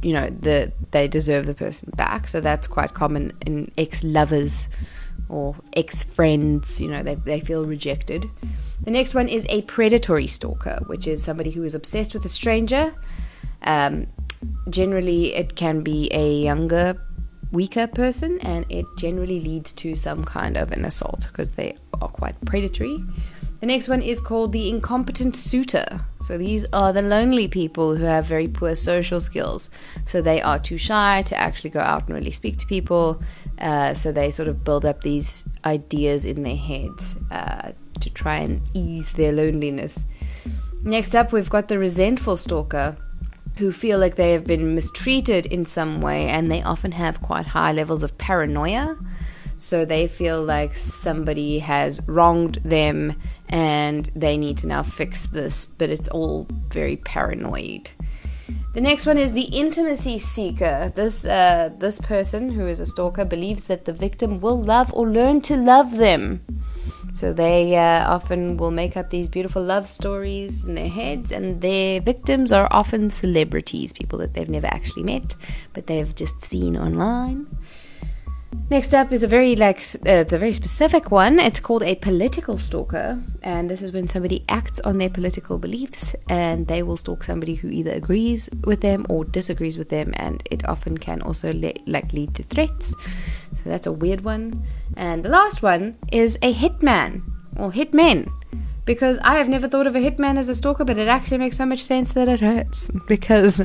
you 0.02 0.12
know 0.12 0.28
the 0.30 0.72
they 0.92 1.08
deserve 1.08 1.46
the 1.46 1.54
person 1.54 1.90
back 1.96 2.28
so 2.28 2.42
that's 2.42 2.68
quite 2.68 2.94
common 2.96 3.32
in 3.46 3.72
ex-lovers 3.78 4.70
or 5.30 5.56
ex 5.76 6.04
friends, 6.04 6.80
you 6.80 6.88
know, 6.88 7.04
they, 7.04 7.16
they 7.16 7.40
feel 7.40 7.66
rejected. 7.66 8.30
The 8.84 8.92
next 8.92 9.16
one 9.16 9.28
is 9.28 9.46
a 9.50 9.62
predatory 9.64 10.28
stalker, 10.28 10.82
which 10.88 11.08
is 11.08 11.24
somebody 11.24 11.52
who 11.52 11.64
is 11.64 11.74
obsessed 11.74 12.14
with 12.14 12.26
a 12.26 12.30
stranger. 12.30 12.94
Um, 13.64 14.08
generally, 14.70 15.34
it 15.34 15.56
can 15.56 15.82
be 15.82 16.10
a 16.14 16.42
younger, 16.42 17.02
weaker 17.52 17.88
person, 17.88 18.40
and 18.42 18.66
it 18.70 18.86
generally 18.98 19.40
leads 19.40 19.74
to 19.74 19.96
some 19.96 20.24
kind 20.24 20.58
of 20.58 20.72
an 20.72 20.86
assault 20.86 21.28
because 21.32 21.54
they 21.54 21.78
are 22.02 22.10
quite 22.10 22.40
predatory. 22.46 23.04
The 23.64 23.68
next 23.68 23.88
one 23.88 24.02
is 24.02 24.20
called 24.20 24.52
the 24.52 24.68
incompetent 24.68 25.38
suitor. 25.38 26.02
So 26.20 26.38
these 26.38 26.66
are 26.74 26.92
the 26.92 27.02
lonely 27.02 27.48
people 27.48 27.96
who 27.96 28.04
have 28.04 28.26
very 28.26 28.50
poor 28.50 28.76
social 28.76 29.22
skills. 29.22 29.70
So 30.04 30.22
they 30.22 30.42
are 30.42 30.60
too 30.60 30.78
shy 30.78 31.22
to 31.28 31.38
actually 31.38 31.70
go 31.70 31.80
out 31.80 32.06
and 32.08 32.14
really 32.14 32.32
speak 32.32 32.58
to 32.58 32.66
people. 32.66 33.24
Uh, 33.60 33.94
so 33.94 34.12
they 34.12 34.32
sort 34.32 34.50
of 34.50 34.66
build 34.66 34.84
up 34.84 35.00
these 35.00 35.46
ideas 35.64 36.26
in 36.26 36.44
their 36.44 36.58
heads 36.58 37.16
uh, 37.32 37.72
to 38.02 38.10
try 38.10 38.40
and 38.40 38.62
ease 38.74 39.14
their 39.14 39.32
loneliness. 39.32 40.04
Next 40.82 41.16
up, 41.16 41.32
we've 41.32 41.50
got 41.50 41.70
the 41.70 41.80
resentful 41.80 42.36
stalker 42.36 42.98
who 43.56 43.72
feel 43.72 43.98
like 43.98 44.16
they 44.16 44.34
have 44.34 44.44
been 44.44 44.76
mistreated 44.76 45.46
in 45.46 45.64
some 45.64 46.02
way 46.02 46.28
and 46.28 46.52
they 46.52 46.62
often 46.64 46.92
have 46.92 47.22
quite 47.22 47.46
high 47.46 47.72
levels 47.72 48.04
of 48.04 48.18
paranoia. 48.18 48.98
So 49.64 49.86
they 49.86 50.10
feel 50.10 50.44
like 50.44 50.76
somebody 50.76 51.60
has 51.60 52.02
wronged 52.06 52.56
them 52.66 53.16
and 53.48 54.12
they 54.14 54.38
need 54.38 54.58
to 54.58 54.68
now 54.68 54.84
fix 54.84 55.26
this, 55.28 55.66
but 55.66 55.90
it's 55.90 56.10
all 56.10 56.48
very 56.68 56.98
paranoid. 56.98 57.90
The 58.74 58.82
next 58.82 59.06
one 59.06 59.18
is 59.18 59.32
the 59.32 59.44
intimacy 59.44 60.18
seeker. 60.18 60.92
This 60.94 61.24
uh, 61.24 61.70
this 61.78 62.02
person 62.02 62.50
who 62.50 62.68
is 62.68 62.82
a 62.82 62.86
stalker 62.86 63.24
believes 63.24 63.64
that 63.66 63.86
the 63.86 63.94
victim 63.94 64.42
will 64.42 64.62
love 64.62 64.92
or 64.94 65.08
learn 65.08 65.40
to 65.44 65.56
love 65.56 65.96
them. 65.96 66.42
So 67.14 67.32
they 67.32 67.78
uh, 67.78 68.12
often 68.12 68.58
will 68.58 68.72
make 68.72 68.98
up 68.98 69.12
these 69.12 69.30
beautiful 69.30 69.64
love 69.64 69.88
stories 69.88 70.66
in 70.66 70.76
their 70.76 70.90
heads, 70.90 71.32
and 71.32 71.62
their 71.62 72.02
victims 72.02 72.52
are 72.52 72.68
often 72.70 73.12
celebrities, 73.12 73.94
people 73.94 74.20
that 74.20 74.34
they've 74.34 74.50
never 74.50 74.68
actually 74.68 75.04
met, 75.04 75.36
but 75.72 75.88
they've 75.88 76.14
just 76.14 76.42
seen 76.42 76.76
online. 76.76 77.48
Next 78.70 78.94
up 78.94 79.12
is 79.12 79.24
a 79.24 79.28
very 79.28 79.56
like 79.56 79.80
uh, 79.80 80.24
it's 80.24 80.34
a 80.34 80.38
very 80.38 80.54
specific 80.54 81.12
one. 81.12 81.40
It's 81.40 81.60
called 81.60 81.84
a 81.84 81.96
political 81.96 82.58
stalker, 82.58 83.22
and 83.44 83.70
this 83.70 83.82
is 83.82 83.92
when 83.92 84.08
somebody 84.08 84.44
acts 84.50 84.80
on 84.80 84.98
their 84.98 85.10
political 85.10 85.60
beliefs, 85.60 86.16
and 86.30 86.68
they 86.68 86.82
will 86.82 86.98
stalk 86.98 87.24
somebody 87.24 87.56
who 87.56 87.68
either 87.68 87.92
agrees 87.92 88.50
with 88.64 88.82
them 88.82 89.06
or 89.10 89.26
disagrees 89.26 89.78
with 89.78 89.90
them, 89.90 90.14
and 90.16 90.42
it 90.50 90.68
often 90.68 90.98
can 90.98 91.22
also 91.22 91.54
le- 91.54 91.74
like 91.86 92.14
lead 92.14 92.34
to 92.36 92.44
threats. 92.44 92.96
So 93.56 93.62
that's 93.66 93.86
a 93.86 93.92
weird 93.92 94.24
one. 94.24 94.64
And 94.98 95.24
the 95.24 95.30
last 95.30 95.62
one 95.62 95.98
is 96.12 96.38
a 96.42 96.54
hitman 96.54 97.22
or 97.58 97.72
hitmen, 97.72 98.32
because 98.86 99.20
I 99.24 99.36
have 99.36 99.50
never 99.50 99.68
thought 99.68 99.88
of 99.88 99.96
a 99.96 100.00
hitman 100.00 100.38
as 100.38 100.50
a 100.50 100.56
stalker, 100.56 100.86
but 100.86 100.98
it 100.98 101.08
actually 101.08 101.38
makes 101.38 101.58
so 101.58 101.66
much 101.66 101.84
sense 101.84 102.14
that 102.14 102.28
it 102.28 102.40
hurts. 102.40 102.90
Because 103.08 103.62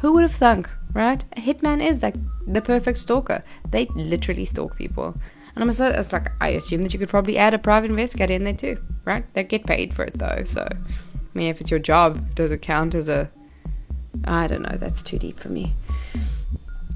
who 0.00 0.12
would 0.12 0.22
have 0.22 0.34
thunk, 0.34 0.68
right? 0.94 1.24
A 1.36 1.40
hitman 1.40 1.84
is 1.84 2.02
like 2.02 2.14
the 2.46 2.60
perfect 2.60 2.98
stalker. 2.98 3.42
They 3.70 3.86
literally 3.94 4.44
stalk 4.44 4.76
people. 4.76 5.14
And 5.54 5.62
I'm 5.62 5.72
so 5.72 5.88
it's 5.88 6.12
like 6.12 6.30
I 6.40 6.48
assume 6.48 6.82
that 6.82 6.92
you 6.92 6.98
could 6.98 7.08
probably 7.08 7.36
add 7.36 7.54
a 7.54 7.58
private 7.58 7.90
investigator 7.90 8.32
in 8.32 8.44
there 8.44 8.54
too, 8.54 8.78
right? 9.04 9.24
They 9.34 9.44
get 9.44 9.66
paid 9.66 9.94
for 9.94 10.04
it 10.04 10.18
though, 10.18 10.42
so 10.44 10.66
I 10.72 11.38
mean 11.38 11.48
if 11.48 11.60
it's 11.60 11.70
your 11.70 11.80
job, 11.80 12.34
does 12.34 12.50
it 12.50 12.62
count 12.62 12.94
as 12.94 13.08
a 13.08 13.30
I 14.24 14.46
don't 14.46 14.62
know, 14.62 14.76
that's 14.78 15.02
too 15.02 15.18
deep 15.18 15.38
for 15.38 15.48
me. 15.48 15.74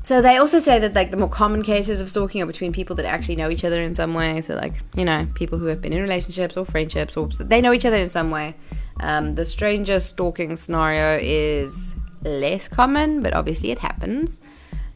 So 0.02 0.22
they 0.22 0.36
also 0.36 0.60
say 0.60 0.78
that 0.78 0.94
like 0.94 1.10
the 1.10 1.16
more 1.16 1.28
common 1.28 1.62
cases 1.62 2.00
of 2.00 2.08
stalking 2.08 2.40
are 2.40 2.46
between 2.46 2.72
people 2.72 2.94
that 2.96 3.06
actually 3.06 3.36
know 3.36 3.50
each 3.50 3.64
other 3.64 3.82
in 3.82 3.94
some 3.94 4.14
way. 4.14 4.40
So 4.40 4.54
like 4.54 4.74
you 4.94 5.04
know 5.04 5.26
people 5.34 5.58
who 5.58 5.66
have 5.66 5.82
been 5.82 5.92
in 5.92 6.00
relationships 6.00 6.56
or 6.56 6.64
friendships 6.64 7.16
or 7.16 7.28
they 7.40 7.60
know 7.60 7.72
each 7.72 7.84
other 7.84 7.98
in 7.98 8.08
some 8.08 8.30
way. 8.30 8.54
Um, 9.00 9.34
the 9.34 9.44
stranger 9.44 10.00
stalking 10.00 10.56
scenario 10.56 11.18
is 11.20 11.92
less 12.26 12.68
common, 12.68 13.20
but 13.20 13.34
obviously 13.34 13.70
it 13.70 13.78
happens. 13.78 14.40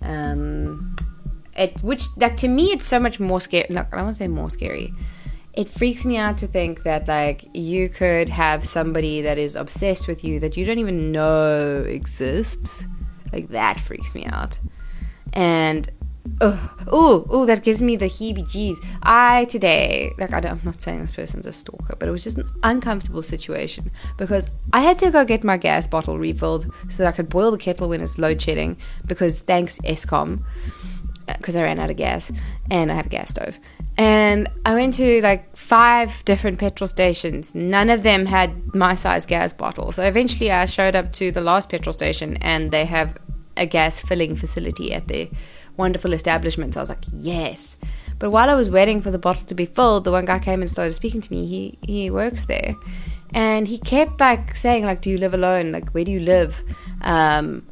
Um, 0.03 0.95
it 1.57 1.83
which 1.83 2.05
like 2.17 2.37
to 2.39 2.49
me 2.49 2.73
it's 2.73 2.87
so 2.87 2.99
much 2.99 3.21
more 3.21 3.41
scary. 3.41 3.67
No, 3.71 3.87
I 3.93 4.03
won't 4.03 4.17
say 4.17 4.29
more 4.29 4.51
scary. 4.51 4.93
It 5.53 5.69
freaks 5.69 6.07
me 6.07 6.17
out 6.17 6.39
to 6.39 6.47
think 6.47 6.85
that 6.85 7.09
like 7.09 7.45
you 7.55 7.89
could 7.89 8.29
have 8.29 8.65
somebody 8.65 9.23
that 9.23 9.37
is 9.37 9.57
obsessed 9.57 10.07
with 10.09 10.25
you 10.25 10.41
that 10.41 10.57
you 10.57 10.65
don't 10.65 10.79
even 10.79 11.13
know 11.13 11.85
exists. 11.87 12.87
Like 13.33 13.49
that 13.49 13.81
freaks 13.81 14.15
me 14.15 14.27
out. 14.27 14.59
And 15.33 15.89
oh, 16.41 17.27
oh, 17.31 17.47
that 17.47 17.63
gives 17.63 17.83
me 17.83 17.97
the 17.97 18.07
heebie-jeebies. 18.07 18.79
I 19.03 19.47
today, 19.47 20.13
like, 20.19 20.33
I 20.33 20.41
am 20.41 20.61
not 20.65 20.81
saying 20.81 21.01
this 21.01 21.11
person's 21.11 21.47
a 21.47 21.53
stalker, 21.53 21.97
but 21.99 22.09
it 22.09 22.13
was 22.13 22.25
just 22.25 22.39
an 22.39 22.49
uncomfortable 22.63 23.23
situation 23.23 23.91
because 24.17 24.49
I 24.73 24.81
had 24.81 24.99
to 24.99 25.11
go 25.11 25.25
get 25.25 25.45
my 25.45 25.57
gas 25.57 25.87
bottle 25.87 26.19
refilled 26.19 26.73
so 26.89 27.03
that 27.03 27.09
I 27.09 27.13
could 27.13 27.29
boil 27.29 27.51
the 27.51 27.59
kettle 27.59 27.89
when 27.89 28.01
it's 28.01 28.19
load 28.19 28.41
shedding. 28.41 28.77
Because 29.07 29.41
thanks 29.41 29.81
Eskom, 29.83 30.43
because 31.27 31.57
uh, 31.57 31.61
I 31.61 31.63
ran 31.63 31.79
out 31.79 31.91
of 31.91 31.97
gas 31.97 32.31
and 32.71 32.91
I 32.91 32.95
have 32.95 33.07
a 33.07 33.11
gas 33.11 33.31
stove. 33.31 33.59
And 33.97 34.49
I 34.65 34.75
went 34.75 34.95
to 34.95 35.21
like 35.21 35.57
five 35.57 36.25
different 36.25 36.59
petrol 36.59 36.89
stations. 36.89 37.55
None 37.55 37.91
of 37.91 38.03
them 38.03 38.27
had 38.27 38.75
my 38.75 38.95
size 38.95 39.27
gas 39.27 39.53
bottle. 39.53 39.93
So 39.93 40.03
eventually 40.03 40.51
I 40.51 40.65
showed 40.67 40.97
up 40.97 41.13
to 41.15 41.31
the 41.31 41.41
last 41.41 41.69
petrol 41.69 41.93
station 41.93 42.39
and 42.41 42.71
they 42.71 42.87
have 42.87 43.19
a 43.57 43.67
gas 43.67 44.01
filling 44.01 44.37
facility 44.37 44.95
at 44.95 45.07
their 45.09 45.29
wonderful 45.81 46.13
establishments. 46.13 46.77
I 46.77 46.81
was 46.81 46.89
like, 46.89 47.05
yes. 47.13 47.81
But 48.21 48.31
while 48.31 48.49
I 48.51 48.55
was 48.55 48.71
waiting 48.71 49.01
for 49.03 49.11
the 49.11 49.19
bottle 49.19 49.45
to 49.47 49.55
be 49.55 49.67
filled, 49.67 50.05
the 50.05 50.13
one 50.13 50.27
guy 50.27 50.39
came 50.39 50.61
and 50.61 50.71
started 50.71 50.93
speaking 50.93 51.21
to 51.23 51.33
me. 51.33 51.47
He 51.47 51.79
he 51.93 52.11
works 52.11 52.45
there, 52.45 52.77
and 53.35 53.67
he 53.67 53.79
kept 53.79 54.21
like 54.21 54.55
saying 54.55 54.85
like, 54.85 55.01
"Do 55.01 55.11
you 55.11 55.19
live 55.19 55.35
alone? 55.35 55.73
Like, 55.73 55.91
where 55.91 56.05
do 56.05 56.13
you 56.13 56.21
live?" 56.21 56.63
Um, 57.01 57.67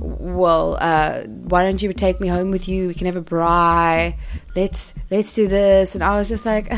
well, 0.00 0.76
uh, 0.80 1.22
why 1.24 1.62
don't 1.62 1.80
you 1.82 1.92
take 1.92 2.20
me 2.20 2.28
home 2.28 2.50
with 2.50 2.66
you? 2.68 2.88
We 2.88 2.94
can 2.94 3.06
have 3.06 3.16
a 3.16 3.22
braai. 3.22 4.16
Let's 4.56 4.94
let's 5.10 5.34
do 5.34 5.46
this. 5.48 5.94
And 5.94 6.02
I 6.02 6.18
was 6.18 6.28
just 6.28 6.46
like, 6.46 6.66
so 6.72 6.76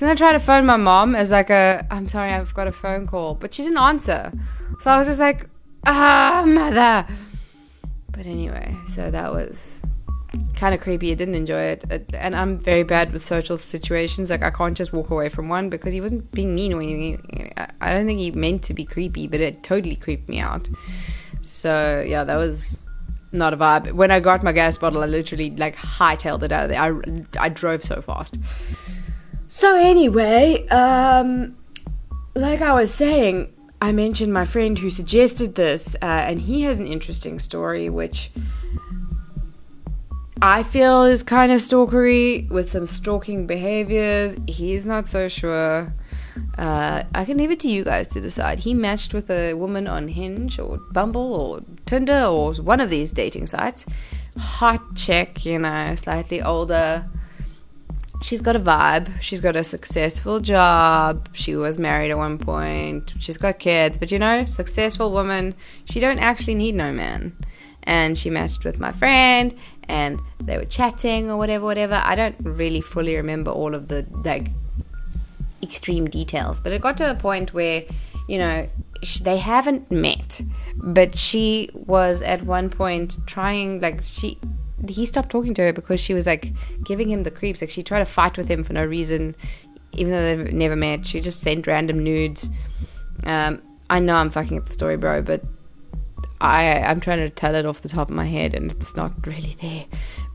then 0.00 0.10
I 0.10 0.14
tried 0.14 0.32
to 0.32 0.40
phone 0.40 0.66
my 0.66 0.76
mom 0.76 1.14
as 1.14 1.30
like 1.30 1.50
a, 1.50 1.86
I'm 1.90 2.08
sorry, 2.08 2.32
I've 2.32 2.52
got 2.52 2.66
a 2.68 2.72
phone 2.72 3.06
call, 3.06 3.34
but 3.34 3.54
she 3.54 3.62
didn't 3.62 3.78
answer. 3.78 4.32
So 4.80 4.90
I 4.90 4.98
was 4.98 5.06
just 5.06 5.20
like, 5.20 5.48
ah, 5.86 6.44
mother. 6.46 7.06
But 8.18 8.26
anyway, 8.26 8.76
so 8.84 9.12
that 9.12 9.32
was 9.32 9.80
kind 10.56 10.74
of 10.74 10.80
creepy. 10.80 11.12
I 11.12 11.14
didn't 11.14 11.36
enjoy 11.36 11.60
it. 11.60 11.84
And 12.12 12.34
I'm 12.34 12.58
very 12.58 12.82
bad 12.82 13.12
with 13.12 13.22
social 13.22 13.56
situations. 13.56 14.28
Like, 14.28 14.42
I 14.42 14.50
can't 14.50 14.76
just 14.76 14.92
walk 14.92 15.10
away 15.10 15.28
from 15.28 15.48
one 15.48 15.70
because 15.70 15.92
he 15.92 16.00
wasn't 16.00 16.32
being 16.32 16.52
mean 16.52 16.72
or 16.72 16.82
anything. 16.82 17.52
I 17.80 17.94
don't 17.94 18.06
think 18.06 18.18
he 18.18 18.32
meant 18.32 18.64
to 18.64 18.74
be 18.74 18.84
creepy, 18.84 19.28
but 19.28 19.38
it 19.38 19.62
totally 19.62 19.94
creeped 19.94 20.28
me 20.28 20.40
out. 20.40 20.68
So, 21.42 22.04
yeah, 22.04 22.24
that 22.24 22.34
was 22.34 22.84
not 23.30 23.54
a 23.54 23.56
vibe. 23.56 23.92
When 23.92 24.10
I 24.10 24.18
got 24.18 24.42
my 24.42 24.50
gas 24.50 24.76
bottle, 24.76 25.00
I 25.00 25.06
literally, 25.06 25.50
like, 25.50 25.76
hightailed 25.76 26.42
it 26.42 26.50
out 26.50 26.64
of 26.64 26.70
there. 26.70 26.82
I, 26.82 27.44
I 27.46 27.48
drove 27.50 27.84
so 27.84 28.02
fast. 28.02 28.36
So, 29.46 29.76
anyway, 29.76 30.66
um, 30.70 31.56
like 32.34 32.62
I 32.62 32.72
was 32.72 32.92
saying, 32.92 33.54
I 33.80 33.92
mentioned 33.92 34.32
my 34.32 34.44
friend 34.44 34.78
who 34.78 34.90
suggested 34.90 35.54
this, 35.54 35.94
uh, 36.02 36.04
and 36.04 36.40
he 36.40 36.62
has 36.62 36.80
an 36.80 36.86
interesting 36.86 37.38
story, 37.38 37.88
which 37.88 38.30
I 40.42 40.62
feel 40.62 41.04
is 41.04 41.22
kind 41.22 41.52
of 41.52 41.60
stalkery 41.60 42.48
with 42.48 42.70
some 42.70 42.86
stalking 42.86 43.46
behaviors. 43.46 44.36
He's 44.46 44.86
not 44.86 45.06
so 45.06 45.28
sure. 45.28 45.92
Uh, 46.56 47.04
I 47.14 47.24
can 47.24 47.38
leave 47.38 47.50
it 47.50 47.60
to 47.60 47.70
you 47.70 47.84
guys 47.84 48.08
to 48.08 48.20
decide. 48.20 48.60
He 48.60 48.74
matched 48.74 49.14
with 49.14 49.30
a 49.30 49.54
woman 49.54 49.86
on 49.86 50.08
Hinge 50.08 50.58
or 50.58 50.78
Bumble 50.92 51.34
or 51.34 51.60
Tinder 51.86 52.24
or 52.24 52.54
one 52.54 52.80
of 52.80 52.90
these 52.90 53.12
dating 53.12 53.46
sites. 53.46 53.86
Hot 54.36 54.94
chick, 54.94 55.44
you 55.44 55.58
know, 55.58 55.94
slightly 55.96 56.40
older. 56.40 57.08
She's 58.20 58.40
got 58.40 58.56
a 58.56 58.60
vibe. 58.60 59.20
She's 59.20 59.40
got 59.40 59.56
a 59.56 59.64
successful 59.64 60.40
job. 60.40 61.28
She 61.32 61.56
was 61.56 61.78
married 61.78 62.10
at 62.10 62.18
one 62.18 62.38
point. 62.38 63.14
She's 63.18 63.38
got 63.38 63.58
kids, 63.58 63.96
but 63.96 64.10
you 64.10 64.18
know, 64.18 64.44
successful 64.44 65.12
woman. 65.12 65.54
She 65.84 66.00
don't 66.00 66.18
actually 66.18 66.54
need 66.54 66.74
no 66.74 66.92
man. 66.92 67.36
And 67.84 68.18
she 68.18 68.28
matched 68.28 68.64
with 68.64 68.78
my 68.78 68.92
friend, 68.92 69.56
and 69.88 70.20
they 70.42 70.58
were 70.58 70.66
chatting 70.66 71.30
or 71.30 71.38
whatever, 71.38 71.64
whatever. 71.64 72.02
I 72.04 72.16
don't 72.16 72.36
really 72.40 72.82
fully 72.82 73.16
remember 73.16 73.50
all 73.50 73.74
of 73.74 73.88
the 73.88 74.06
like 74.24 74.50
extreme 75.62 76.06
details, 76.06 76.60
but 76.60 76.72
it 76.72 76.82
got 76.82 76.96
to 76.98 77.10
a 77.10 77.14
point 77.14 77.54
where, 77.54 77.82
you 78.28 78.38
know, 78.38 78.68
they 79.22 79.38
haven't 79.38 79.90
met, 79.90 80.40
but 80.74 81.16
she 81.16 81.70
was 81.72 82.20
at 82.20 82.42
one 82.42 82.68
point 82.68 83.16
trying, 83.26 83.80
like, 83.80 84.02
she 84.02 84.38
he 84.86 85.06
stopped 85.06 85.30
talking 85.30 85.54
to 85.54 85.62
her 85.62 85.72
because 85.72 86.00
she 86.00 86.14
was 86.14 86.26
like 86.26 86.52
giving 86.84 87.10
him 87.10 87.22
the 87.22 87.30
creeps. 87.30 87.60
Like 87.60 87.70
she 87.70 87.82
tried 87.82 88.00
to 88.00 88.04
fight 88.04 88.36
with 88.36 88.48
him 88.48 88.62
for 88.64 88.72
no 88.72 88.84
reason, 88.84 89.34
even 89.92 90.12
though 90.12 90.22
they've 90.22 90.52
never 90.52 90.76
met. 90.76 91.06
She 91.06 91.20
just 91.20 91.40
sent 91.40 91.66
random 91.66 92.02
nudes. 92.02 92.48
Um, 93.24 93.62
I 93.90 94.00
know 94.00 94.14
I'm 94.14 94.30
fucking 94.30 94.58
up 94.58 94.66
the 94.66 94.72
story, 94.72 94.96
bro, 94.96 95.22
but 95.22 95.42
I 96.40 96.80
I'm 96.80 97.00
trying 97.00 97.18
to 97.18 97.30
tell 97.30 97.54
it 97.54 97.66
off 97.66 97.80
the 97.80 97.88
top 97.88 98.10
of 98.10 98.14
my 98.14 98.26
head 98.26 98.54
and 98.54 98.70
it's 98.70 98.96
not 98.96 99.26
really 99.26 99.56
there. 99.60 99.86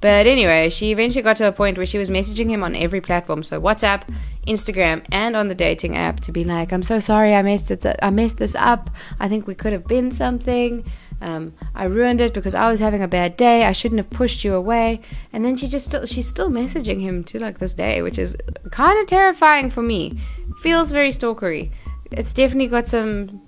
But 0.01 0.27
anyway, 0.27 0.69
she 0.69 0.91
eventually 0.91 1.21
got 1.21 1.37
to 1.37 1.47
a 1.47 1.53
point 1.53 1.77
where 1.77 1.85
she 1.85 1.97
was 1.97 2.09
messaging 2.09 2.49
him 2.49 2.61
on 2.61 2.75
every 2.75 2.99
platform, 2.99 3.41
so 3.41 3.61
WhatsApp, 3.61 4.03
Instagram, 4.45 5.05
and 5.13 5.33
on 5.33 5.47
the 5.47 5.55
dating 5.55 5.95
app 5.95 6.19
to 6.21 6.33
be 6.33 6.43
like, 6.43 6.73
"I'm 6.73 6.83
so 6.83 6.99
sorry, 6.99 7.33
I 7.33 7.41
messed 7.41 7.71
it. 7.71 7.83
Th- 7.83 7.95
I 8.01 8.09
messed 8.09 8.37
this 8.37 8.55
up. 8.55 8.89
I 9.19 9.29
think 9.29 9.47
we 9.47 9.55
could 9.55 9.71
have 9.71 9.87
been 9.87 10.11
something. 10.11 10.83
Um, 11.23 11.53
I 11.73 11.85
ruined 11.85 12.21
it 12.21 12.33
because 12.33 12.53
I 12.53 12.69
was 12.69 12.79
having 12.79 13.01
a 13.01 13.07
bad 13.07 13.37
day. 13.37 13.63
I 13.65 13.71
shouldn't 13.71 13.99
have 13.99 14.09
pushed 14.09 14.43
you 14.43 14.53
away." 14.53 15.01
And 15.31 15.43
then 15.43 15.55
she 15.55 15.67
just 15.67 15.85
still 15.85 16.05
she's 16.05 16.27
still 16.27 16.49
messaging 16.49 17.01
him 17.01 17.23
to 17.25 17.39
like 17.39 17.59
this 17.59 17.73
day, 17.73 18.01
which 18.01 18.19
is 18.19 18.37
kind 18.71 18.99
of 18.99 19.07
terrifying 19.07 19.69
for 19.69 19.81
me. 19.81 20.19
Feels 20.61 20.91
very 20.91 21.09
stalkery. 21.09 21.71
It's 22.11 22.33
definitely 22.33 22.67
got 22.67 22.87
some 22.87 23.41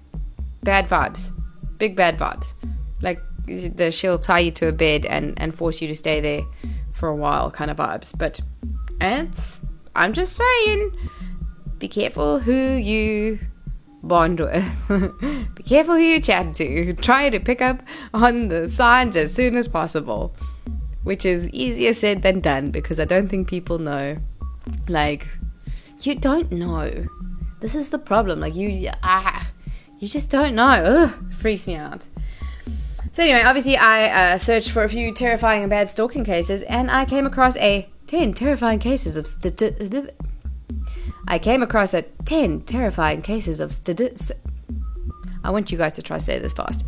bad 0.64 0.88
vibes 0.88 1.32
big 1.78 1.96
bad 1.96 2.18
vibes. 2.18 2.54
Like 3.02 3.22
the 3.46 3.92
she'll 3.92 4.18
tie 4.18 4.40
you 4.40 4.52
to 4.52 4.68
a 4.68 4.72
bed 4.72 5.06
and 5.06 5.40
and 5.42 5.54
force 5.54 5.82
you 5.82 5.88
to 5.88 5.96
stay 5.96 6.20
there 6.20 6.42
for 6.94 7.10
a 7.10 7.16
while 7.16 7.52
kind 7.52 7.72
of 7.72 7.78
vibes. 7.78 8.18
But 8.18 8.40
it's 9.02 9.62
I'm 9.96 10.14
just 10.14 10.34
saying, 10.36 10.92
be 11.78 11.88
careful 11.88 12.40
who 12.40 12.54
you 12.54 13.40
bond 14.08 14.40
with. 14.40 14.88
be 15.56 15.64
careful 15.64 15.96
who 15.96 16.02
you 16.02 16.22
chat 16.22 16.56
to. 16.56 16.94
Try 16.94 17.30
to 17.30 17.40
pick 17.40 17.62
up 17.62 17.82
on 18.14 18.48
the 18.48 18.68
signs 18.68 19.16
as 19.16 19.34
soon 19.34 19.56
as 19.56 19.68
possible. 19.68 20.36
Which 21.04 21.26
is 21.26 21.50
easier 21.50 21.94
said 21.94 22.24
than 22.24 22.40
done 22.40 22.72
because 22.72 23.00
I 23.00 23.06
don't 23.06 23.28
think 23.28 23.48
people 23.48 23.78
know. 23.78 24.18
Like, 24.88 25.28
you 26.02 26.16
don't 26.16 26.52
know. 26.52 27.06
This 27.62 27.76
is 27.76 27.90
the 27.90 28.00
problem. 28.00 28.40
Like, 28.40 28.56
you, 28.56 28.90
ah, 29.04 29.48
you 30.00 30.08
just 30.08 30.32
don't 30.32 30.56
know. 30.56 30.64
Ugh, 30.64 31.34
freaks 31.38 31.68
me 31.68 31.76
out. 31.76 32.08
So 33.12 33.24
anyway, 33.24 33.44
obviously 33.44 33.78
I 33.78 34.34
uh, 34.34 34.38
searched 34.38 34.72
for 34.72 34.84
a 34.84 34.90
few 34.90 35.14
terrifying 35.14 35.64
and 35.64 35.70
bad 35.70 35.88
stalking 35.88 36.26
cases, 36.26 36.64
and 36.64 36.92
I 36.92 37.06
came 37.06 37.26
across 37.26 37.56
a 37.58 37.88
ten 38.08 38.34
terrifying 38.34 38.80
cases 38.80 39.16
of 39.16 39.26
st- 39.26 40.12
I 41.28 41.40
came 41.40 41.64
across 41.64 41.94
a 41.94 42.04
ten 42.24 42.62
terrifying 42.62 43.22
cases 43.22 43.60
of 43.60 43.74
st- 43.74 44.32
I 45.46 45.52
want 45.52 45.72
you 45.72 45.78
guys 45.78 45.94
to 45.94 46.02
try 46.02 46.18
to 46.18 46.24
say 46.24 46.40
this 46.40 46.54
fast. 46.54 46.86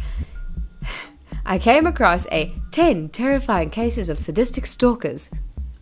I 1.46 1.60
came 1.60 1.86
across 1.86 2.28
a 2.32 2.54
10 2.72 3.10
terrifying 3.10 3.70
cases 3.70 4.10
of 4.10 4.20
sadistic 4.20 4.66
stalkers 4.66 5.30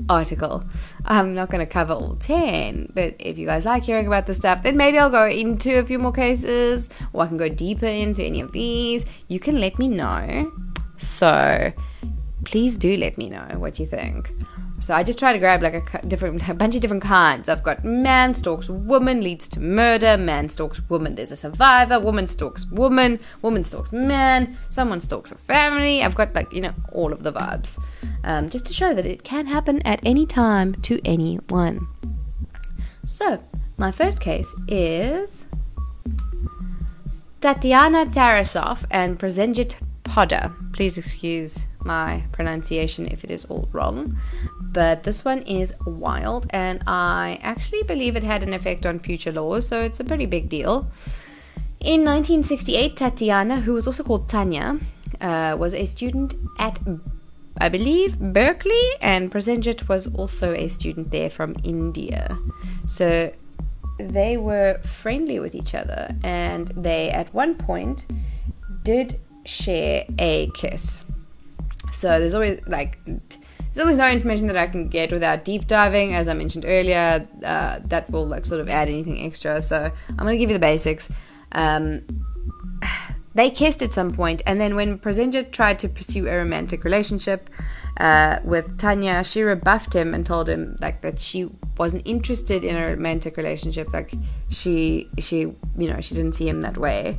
article. 0.09 0.63
I'm 1.05 1.33
not 1.33 1.49
going 1.49 1.65
to 1.65 1.71
cover 1.71 1.93
all 1.93 2.17
10, 2.17 2.91
but 2.93 3.15
if 3.17 3.37
you 3.37 3.47
guys 3.47 3.65
like 3.65 3.83
hearing 3.83 4.05
about 4.07 4.27
this 4.27 4.37
stuff, 4.37 4.61
then 4.61 4.77
maybe 4.77 4.99
I'll 4.99 5.09
go 5.09 5.25
into 5.25 5.79
a 5.79 5.85
few 5.85 5.97
more 5.97 6.11
cases 6.11 6.89
or 7.13 7.23
I 7.23 7.27
can 7.27 7.37
go 7.37 7.49
deeper 7.49 7.87
into 7.87 8.23
any 8.23 8.41
of 8.41 8.51
these. 8.51 9.05
You 9.27 9.39
can 9.39 9.59
let 9.59 9.79
me 9.79 9.87
know. 9.87 10.51
So 10.99 11.71
please 12.43 12.77
do 12.77 12.95
let 12.97 13.17
me 13.17 13.29
know 13.29 13.47
what 13.57 13.79
you 13.79 13.87
think. 13.87 14.31
So 14.85 14.93
I 14.93 15.01
just 15.01 15.17
try 15.17 15.33
to 15.33 15.39
grab 15.39 15.63
like 15.63 15.95
a 15.95 16.05
different, 16.05 16.47
a 16.47 16.53
bunch 16.53 16.75
of 16.75 16.81
different 16.81 17.01
kinds. 17.01 17.49
I've 17.49 17.63
got 17.63 17.83
man 17.83 18.35
stalks 18.35 18.69
woman 18.69 19.23
leads 19.23 19.47
to 19.49 19.59
murder, 19.59 20.15
man 20.15 20.47
stalks 20.47 20.79
woman. 20.89 21.15
There's 21.15 21.31
a 21.31 21.35
survivor, 21.35 21.99
woman 21.99 22.27
stalks 22.27 22.67
woman, 22.67 23.19
woman 23.41 23.63
stalks 23.63 23.91
man, 23.91 24.55
someone 24.69 25.01
stalks 25.01 25.31
a 25.31 25.35
family. 25.39 26.03
I've 26.03 26.13
got 26.13 26.35
like 26.35 26.53
you 26.53 26.61
know 26.61 26.73
all 26.91 27.11
of 27.11 27.23
the 27.23 27.33
vibes, 27.33 27.81
um, 28.25 28.51
just 28.51 28.67
to 28.67 28.73
show 28.73 28.93
that 28.93 29.07
it 29.07 29.23
can 29.23 29.47
happen 29.47 29.81
at 29.87 30.01
any 30.05 30.27
time 30.27 30.75
to 30.83 31.01
anyone. 31.03 31.87
So 33.07 33.43
my 33.77 33.91
first 33.91 34.21
case 34.21 34.53
is 34.67 35.47
Tatiana 37.41 38.05
Tarasoff 38.05 38.85
and 38.91 39.17
Prosenjit 39.17 39.77
Poddar. 40.05 40.53
Please 40.71 40.97
excuse 40.97 41.65
my 41.83 42.23
pronunciation 42.31 43.07
if 43.07 43.23
it 43.23 43.31
is 43.31 43.45
all 43.45 43.67
wrong. 43.73 44.17
But 44.61 45.03
this 45.03 45.25
one 45.25 45.41
is 45.43 45.75
wild, 45.85 46.47
and 46.51 46.81
I 46.87 47.39
actually 47.41 47.83
believe 47.83 48.15
it 48.15 48.23
had 48.23 48.43
an 48.43 48.53
effect 48.53 48.85
on 48.85 48.99
future 48.99 49.31
laws, 49.31 49.67
so 49.67 49.81
it's 49.81 49.99
a 49.99 50.03
pretty 50.03 50.25
big 50.25 50.47
deal. 50.49 50.87
In 51.81 52.03
1968, 52.03 52.95
Tatiana, 52.95 53.59
who 53.59 53.73
was 53.73 53.87
also 53.87 54.03
called 54.03 54.27
Tanya, 54.29 54.79
uh, 55.21 55.55
was 55.59 55.73
a 55.73 55.85
student 55.85 56.33
at, 56.59 56.79
I 57.59 57.69
believe, 57.69 58.19
Berkeley, 58.19 58.87
and 59.01 59.31
Prosenjit 59.31 59.87
was 59.87 60.07
also 60.15 60.53
a 60.53 60.67
student 60.67 61.11
there 61.11 61.29
from 61.29 61.55
India. 61.63 62.37
So 62.87 63.31
they 63.99 64.37
were 64.37 64.79
friendly 64.83 65.39
with 65.39 65.55
each 65.55 65.75
other, 65.75 66.15
and 66.23 66.67
they 66.69 67.11
at 67.11 67.33
one 67.33 67.55
point 67.55 68.05
did 68.83 69.19
share 69.45 70.05
a 70.19 70.49
kiss. 70.55 71.03
So 71.91 72.19
there's 72.19 72.33
always 72.33 72.59
like 72.67 72.99
there's 73.05 73.83
always 73.83 73.97
no 73.97 74.09
information 74.09 74.47
that 74.47 74.57
I 74.57 74.67
can 74.67 74.87
get 74.87 75.11
without 75.11 75.43
deep 75.43 75.67
diving. 75.67 76.13
As 76.13 76.27
I 76.27 76.33
mentioned 76.33 76.65
earlier, 76.65 77.27
uh, 77.43 77.79
that 77.85 78.09
will 78.09 78.25
like 78.25 78.45
sort 78.45 78.61
of 78.61 78.69
add 78.69 78.87
anything 78.87 79.21
extra. 79.25 79.61
So 79.61 79.91
I'm 80.09 80.17
gonna 80.17 80.37
give 80.37 80.49
you 80.49 80.55
the 80.55 80.59
basics. 80.59 81.11
Um, 81.51 82.03
they 83.35 83.49
kissed 83.49 83.81
at 83.81 83.93
some 83.93 84.11
point, 84.11 84.41
and 84.45 84.61
then 84.61 84.75
when 84.75 84.97
Prosenjit 84.97 85.51
tried 85.51 85.79
to 85.79 85.89
pursue 85.89 86.27
a 86.27 86.37
romantic 86.37 86.83
relationship 86.83 87.49
uh, 87.97 88.39
with 88.43 88.77
Tanya, 88.77 89.23
she 89.23 89.41
rebuffed 89.41 89.93
him 89.93 90.13
and 90.13 90.25
told 90.25 90.47
him 90.47 90.77
like 90.79 91.01
that 91.01 91.19
she 91.19 91.49
wasn't 91.77 92.07
interested 92.07 92.63
in 92.63 92.77
a 92.77 92.87
romantic 92.87 93.35
relationship. 93.35 93.91
Like 93.93 94.13
she, 94.49 95.09
she, 95.19 95.39
you 95.77 95.89
know, 95.89 95.99
she 96.01 96.15
didn't 96.15 96.33
see 96.33 96.47
him 96.47 96.61
that 96.61 96.77
way. 96.77 97.17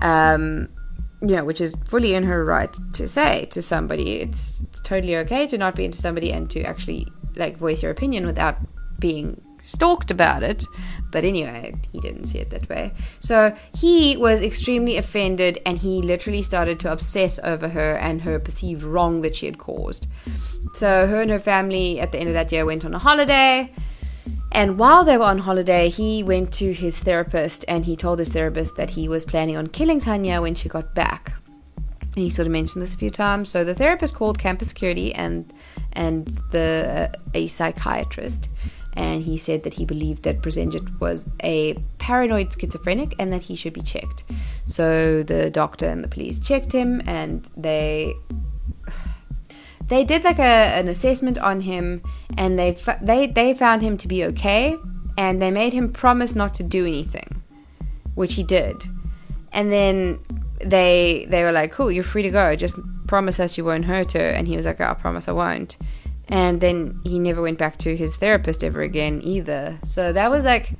Um, 0.00 0.68
know, 1.20 1.44
which 1.44 1.60
is 1.60 1.74
fully 1.86 2.14
in 2.14 2.24
her 2.24 2.44
right 2.44 2.74
to 2.94 3.08
say 3.08 3.46
to 3.46 3.62
somebody. 3.62 4.20
It's 4.20 4.62
totally 4.82 5.16
okay 5.18 5.46
to 5.48 5.58
not 5.58 5.74
be 5.74 5.84
into 5.84 5.98
somebody 5.98 6.32
and 6.32 6.50
to 6.50 6.62
actually 6.62 7.06
like 7.36 7.56
voice 7.56 7.82
your 7.82 7.92
opinion 7.92 8.26
without 8.26 8.56
being 8.98 9.40
stalked 9.62 10.10
about 10.10 10.42
it. 10.42 10.64
But 11.10 11.24
anyway, 11.24 11.74
he 11.92 12.00
didn't 12.00 12.26
see 12.26 12.38
it 12.38 12.50
that 12.50 12.68
way. 12.68 12.92
So 13.20 13.56
he 13.76 14.16
was 14.16 14.40
extremely 14.40 14.96
offended 14.96 15.60
and 15.66 15.78
he 15.78 16.02
literally 16.02 16.42
started 16.42 16.78
to 16.80 16.92
obsess 16.92 17.38
over 17.40 17.68
her 17.68 17.96
and 17.96 18.22
her 18.22 18.38
perceived 18.38 18.82
wrong 18.82 19.22
that 19.22 19.36
she 19.36 19.46
had 19.46 19.58
caused. 19.58 20.06
So 20.74 21.06
her 21.06 21.20
and 21.20 21.30
her 21.30 21.40
family 21.40 22.00
at 22.00 22.12
the 22.12 22.18
end 22.18 22.28
of 22.28 22.34
that 22.34 22.52
year 22.52 22.64
went 22.64 22.84
on 22.84 22.94
a 22.94 22.98
holiday. 22.98 23.72
And 24.52 24.78
while 24.78 25.04
they 25.04 25.16
were 25.16 25.24
on 25.24 25.38
holiday, 25.38 25.88
he 25.88 26.22
went 26.22 26.52
to 26.54 26.72
his 26.72 26.98
therapist 26.98 27.64
and 27.68 27.84
he 27.84 27.94
told 27.94 28.18
his 28.18 28.30
therapist 28.30 28.76
that 28.76 28.90
he 28.90 29.08
was 29.08 29.24
planning 29.24 29.56
on 29.56 29.66
killing 29.66 30.00
Tanya 30.00 30.40
when 30.40 30.54
she 30.54 30.68
got 30.68 30.94
back. 30.94 31.32
And 32.16 32.22
he 32.24 32.30
sort 32.30 32.46
of 32.46 32.52
mentioned 32.52 32.82
this 32.82 32.94
a 32.94 32.96
few 32.96 33.10
times. 33.10 33.50
So 33.50 33.64
the 33.64 33.74
therapist 33.74 34.14
called 34.14 34.38
campus 34.38 34.68
security 34.68 35.14
and 35.14 35.52
and 35.92 36.26
the 36.50 37.10
uh, 37.14 37.18
a 37.34 37.46
psychiatrist, 37.48 38.48
and 38.94 39.22
he 39.22 39.36
said 39.36 39.62
that 39.64 39.74
he 39.74 39.84
believed 39.84 40.22
that 40.22 40.40
Prosenjit 40.40 40.98
was 41.00 41.28
a 41.42 41.74
paranoid 41.98 42.52
schizophrenic 42.58 43.14
and 43.18 43.30
that 43.32 43.42
he 43.42 43.54
should 43.56 43.74
be 43.74 43.82
checked. 43.82 44.24
So 44.64 45.22
the 45.22 45.50
doctor 45.50 45.86
and 45.86 46.02
the 46.02 46.08
police 46.08 46.38
checked 46.38 46.72
him, 46.72 47.02
and 47.06 47.46
they 47.56 48.14
they 49.88 50.04
did 50.04 50.24
like 50.24 50.38
a, 50.38 50.42
an 50.42 50.88
assessment 50.88 51.38
on 51.38 51.60
him, 51.60 52.02
and 52.36 52.58
they 52.58 52.76
they 53.02 53.26
they 53.26 53.54
found 53.54 53.82
him 53.82 53.96
to 53.98 54.08
be 54.08 54.24
okay, 54.24 54.76
and 55.16 55.40
they 55.40 55.50
made 55.50 55.72
him 55.72 55.92
promise 55.92 56.34
not 56.34 56.54
to 56.54 56.62
do 56.62 56.84
anything, 56.84 57.42
which 58.14 58.34
he 58.34 58.42
did, 58.42 58.76
and 59.52 59.72
then 59.72 60.18
they 60.60 61.26
they 61.30 61.42
were 61.42 61.52
like, 61.52 61.72
"Cool, 61.72 61.92
you're 61.92 62.04
free 62.04 62.22
to 62.22 62.30
go. 62.30 62.56
Just 62.56 62.76
promise 63.06 63.38
us 63.38 63.56
you 63.56 63.64
won't 63.64 63.84
hurt 63.84 64.12
her." 64.12 64.28
And 64.28 64.48
he 64.48 64.56
was 64.56 64.66
like, 64.66 64.80
oh, 64.80 64.86
"I 64.86 64.94
promise 64.94 65.28
I 65.28 65.32
won't." 65.32 65.76
And 66.28 66.60
then 66.60 67.00
he 67.04 67.20
never 67.20 67.40
went 67.40 67.58
back 67.58 67.78
to 67.78 67.96
his 67.96 68.16
therapist 68.16 68.64
ever 68.64 68.82
again 68.82 69.20
either. 69.22 69.78
So 69.84 70.12
that 70.12 70.30
was 70.30 70.44
like 70.44 70.72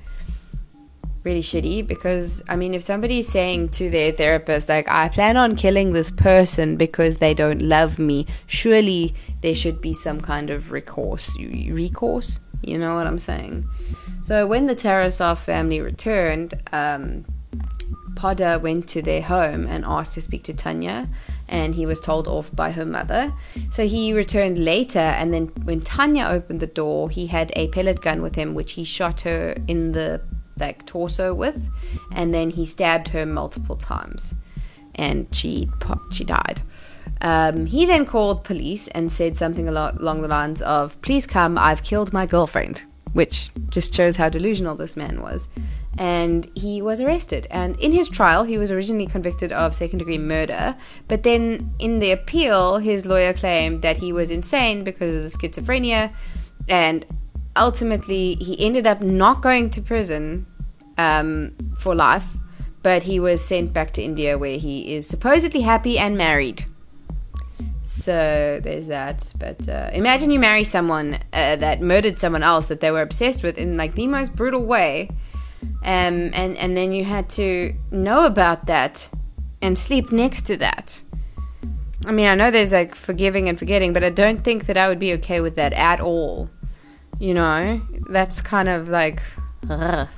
really 1.27 1.43
shitty 1.43 1.87
because 1.87 2.43
I 2.49 2.57
mean, 2.57 2.73
if 2.73 2.83
somebody's 2.83 3.29
saying 3.29 3.71
to 3.71 3.91
their 3.91 4.13
therapist, 4.13 4.69
like, 4.69 4.89
I 4.89 5.09
plan 5.09 5.37
on 5.37 5.57
killing 5.57 5.93
this 5.93 6.11
person 6.11 6.77
because 6.77 7.19
they 7.19 7.35
don't 7.35 7.61
love 7.61 7.99
me, 7.99 8.27
surely 8.47 9.15
there 9.43 9.57
should 9.57 9.81
be 9.81 9.93
some 9.93 10.21
kind 10.21 10.49
of 10.49 10.71
recourse. 10.71 11.37
Recourse? 11.39 12.41
You 12.63 12.79
know 12.79 12.95
what 12.95 13.07
I'm 13.07 13.19
saying? 13.19 13.69
So 14.23 14.47
when 14.47 14.67
the 14.67 14.75
Tarasoff 14.75 15.39
family 15.39 15.81
returned, 15.81 16.55
um, 16.73 17.27
Poddar 18.15 18.59
went 18.59 18.89
to 18.89 19.03
their 19.03 19.21
home 19.21 19.67
and 19.67 19.85
asked 19.85 20.15
to 20.15 20.21
speak 20.23 20.43
to 20.45 20.55
Tanya, 20.55 21.09
and 21.49 21.75
he 21.75 21.85
was 21.87 22.01
told 22.01 22.27
off 22.27 22.55
by 22.55 22.71
her 22.71 22.87
mother. 22.87 23.33
So 23.71 23.87
he 23.87 24.13
returned 24.15 24.59
later, 24.65 24.99
and 25.21 25.35
then 25.35 25.49
when 25.65 25.81
Tanya 25.81 26.27
opened 26.31 26.61
the 26.61 26.67
door, 26.67 27.11
he 27.11 27.27
had 27.27 27.53
a 27.55 27.69
pellet 27.69 28.01
gun 28.01 28.23
with 28.23 28.35
him, 28.35 28.55
which 28.55 28.73
he 28.73 28.85
shot 28.85 29.21
her 29.21 29.55
in 29.69 29.93
the 29.93 30.23
like 30.59 30.87
torso 30.87 31.35
with, 31.35 31.69
and 32.13 32.33
then 32.33 32.51
he 32.51 32.65
stabbed 32.65 33.09
her 33.09 33.27
multiple 33.27 33.77
times, 33.77 34.35
and 34.95 35.27
she 35.33 35.71
she 36.13 36.25
died. 36.25 36.63
Um, 37.21 37.67
he 37.67 37.87
then 37.87 38.05
called 38.05 38.45
police 38.45 38.89
and 38.89 39.11
said 39.11 39.37
something 39.37 39.69
along 39.69 40.23
the 40.23 40.29
lines 40.29 40.63
of, 40.63 41.01
"Please 41.03 41.27
come, 41.27 41.59
I've 41.59 41.83
killed 41.83 42.13
my 42.13 42.27
girlfriend," 42.27 42.83
which 43.13 43.51
just 43.71 43.95
shows 43.95 44.17
how 44.17 44.29
delusional 44.29 44.77
this 44.77 44.97
man 44.97 45.23
was. 45.23 45.49
And 45.99 46.51
he 46.55 46.83
was 46.83 47.01
arrested. 47.01 47.47
And 47.51 47.75
in 47.79 47.93
his 47.93 48.11
trial, 48.11 48.45
he 48.45 48.59
was 48.59 48.71
originally 48.71 49.07
convicted 49.07 49.51
of 49.51 49.75
second 49.75 50.01
degree 50.01 50.19
murder, 50.19 50.77
but 51.09 51.23
then 51.23 51.73
in 51.79 52.01
the 52.01 52.13
appeal, 52.13 52.79
his 52.79 53.07
lawyer 53.07 53.33
claimed 53.33 53.81
that 53.81 53.97
he 53.97 54.13
was 54.13 54.31
insane 54.31 54.85
because 54.85 55.15
of 55.15 55.23
the 55.23 55.39
schizophrenia, 55.39 56.13
and 56.69 57.07
ultimately, 57.57 58.35
he 58.37 58.59
ended 58.65 58.87
up 58.87 59.01
not 59.01 59.43
going 59.43 59.71
to 59.71 59.81
prison 59.81 60.47
um, 60.99 61.55
for 61.79 61.95
life, 61.95 62.27
but 62.83 63.03
he 63.03 63.21
was 63.21 63.45
sent 63.45 63.73
back 63.73 63.93
to 63.95 64.03
India 64.03 64.39
where 64.39 64.59
he 64.59 64.95
is 64.95 65.07
supposedly 65.07 65.61
happy 65.61 65.99
and 65.99 66.17
married. 66.17 66.65
So 67.83 68.61
there's 68.63 68.89
that. 68.89 69.33
But 69.39 69.69
uh, 69.69 69.91
imagine 69.93 70.31
you 70.31 70.39
marry 70.39 70.65
someone 70.65 71.19
uh, 71.33 71.57
that 71.57 71.81
murdered 71.81 72.19
someone 72.19 72.43
else 72.43 72.69
that 72.69 72.81
they 72.81 72.91
were 72.91 73.03
obsessed 73.03 73.43
with 73.43 73.59
in 73.59 73.77
like 73.77 73.95
the 73.95 74.07
most 74.07 74.35
brutal 74.35 74.65
way, 74.65 75.09
um, 75.83 76.31
and 76.35 76.57
and 76.57 76.77
then 76.77 76.93
you 76.93 77.05
had 77.05 77.31
to 77.31 77.75
know 77.91 78.27
about 78.27 78.67
that 78.67 79.09
and 79.63 79.79
sleep 79.79 80.13
next 80.13 80.43
to 80.43 80.57
that. 80.59 81.03
I 82.07 82.13
mean, 82.13 82.27
I 82.27 82.35
know 82.35 82.51
there's 82.51 82.73
like 82.73 82.95
forgiving 82.95 83.49
and 83.49 83.59
forgetting, 83.59 83.93
but 83.93 84.05
I 84.05 84.11
don't 84.11 84.45
think 84.45 84.67
that 84.67 84.77
I 84.77 84.89
would 84.89 84.99
be 84.99 85.13
okay 85.15 85.41
with 85.41 85.57
that 85.57 85.73
at 85.73 86.01
all. 86.01 86.51
You 87.19 87.35
know, 87.35 87.81
that's 88.11 88.41
kind 88.41 88.69
of 88.69 88.89
like, 88.89 89.23
ugh, 89.71 90.09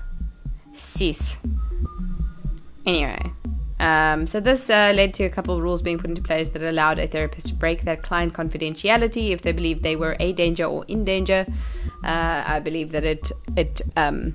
sis. 0.75 1.37
Anyway, 2.85 3.33
um, 3.81 4.27
so 4.27 4.41
this 4.41 4.69
uh, 4.69 4.93
led 4.95 5.15
to 5.15 5.25
a 5.25 5.31
couple 5.31 5.57
of 5.57 5.63
rules 5.63 5.83
being 5.83 5.99
put 5.99 6.11
into 6.11 6.23
place 6.23 6.49
that 6.51 6.63
allowed 6.63 6.99
a 6.99 7.07
therapist 7.07 7.49
to 7.49 7.55
break 7.55 7.83
that 7.83 8.03
client 8.03 8.33
confidentiality 8.33 9.31
if 9.31 9.43
they 9.43 9.53
believed 9.53 9.83
they 9.83 9.95
were 9.95 10.17
a 10.19 10.33
danger 10.33 10.65
or 10.65 10.85
in 10.89 11.05
danger. 11.05 11.47
Uh, 12.03 12.43
I 12.47 12.61
believe 12.61 12.93
that 12.93 13.05
it 13.05 13.31
it 13.57 13.83
um, 13.97 14.35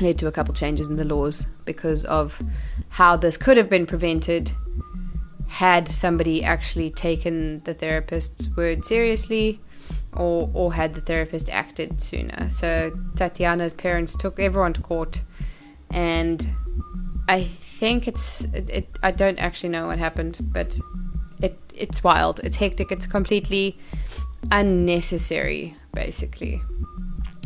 led 0.00 0.18
to 0.18 0.28
a 0.28 0.32
couple 0.32 0.54
changes 0.54 0.88
in 0.88 0.96
the 0.96 1.04
laws 1.04 1.46
because 1.64 2.04
of 2.04 2.40
how 2.90 3.16
this 3.16 3.36
could 3.36 3.56
have 3.56 3.68
been 3.68 3.86
prevented 3.86 4.52
had 5.48 5.88
somebody 5.88 6.44
actually 6.44 6.90
taken 6.90 7.60
the 7.64 7.74
therapist's 7.74 8.48
word 8.56 8.84
seriously 8.84 9.60
or 10.14 10.50
or 10.54 10.72
had 10.72 10.94
the 10.94 11.00
therapist 11.00 11.50
acted 11.50 12.00
sooner. 12.00 12.50
So 12.50 12.90
Tatiana's 13.14 13.72
parents 13.72 14.16
took 14.16 14.40
everyone 14.40 14.72
to 14.74 14.82
court, 14.82 15.20
and 15.90 16.46
I 17.28 17.44
think 17.44 18.08
it's 18.08 18.42
it, 18.46 18.70
it, 18.70 18.88
I 19.02 19.12
don't 19.12 19.38
actually 19.38 19.70
know 19.70 19.86
what 19.86 19.98
happened, 19.98 20.38
but 20.40 20.78
it 21.40 21.58
it's 21.74 22.02
wild. 22.02 22.40
It's 22.42 22.56
hectic. 22.56 22.90
It's 22.90 23.06
completely 23.06 23.78
unnecessary, 24.50 25.76
basically. 25.94 26.62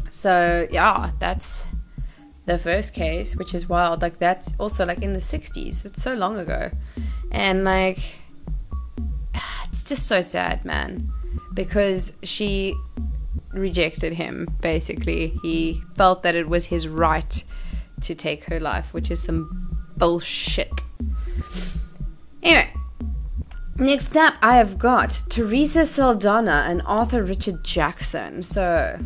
So 0.09 0.67
yeah, 0.71 1.13
that's 1.19 1.67
the 2.47 2.59
first 2.59 2.95
case, 2.95 3.37
which 3.37 3.55
is 3.55 3.69
wild. 3.69 4.01
Like 4.03 4.19
that's 4.19 4.53
also 4.59 4.87
like 4.87 5.03
in 5.03 5.13
the 5.13 5.21
'60s. 5.21 5.85
It's 5.85 6.03
so 6.03 6.15
long 6.15 6.39
ago, 6.39 6.71
and 7.31 7.65
like 7.65 7.99
it's 9.71 9.85
just 9.85 10.07
so 10.07 10.23
sad, 10.23 10.65
man 10.65 11.14
because 11.53 12.15
she 12.23 12.75
rejected 13.53 14.13
him, 14.13 14.49
basically. 14.61 15.39
He 15.43 15.83
felt 15.95 16.23
that 16.23 16.35
it 16.35 16.49
was 16.49 16.67
his 16.67 16.89
right 16.89 17.45
to 18.03 18.15
take 18.15 18.45
her 18.45 18.61
life, 18.61 18.93
which 18.93 19.11
is 19.11 19.23
some 19.23 19.87
bullshit. 19.97 20.81
Anyway, 22.43 22.71
next 23.77 24.17
up, 24.17 24.35
I 24.43 24.57
have 24.57 24.79
got 24.79 25.23
Teresa 25.29 25.87
Saldana 25.87 26.67
and 26.69 26.83
Arthur 26.85 27.23
Richard 27.23 27.65
Jackson. 27.65 28.43
So, 28.43 28.99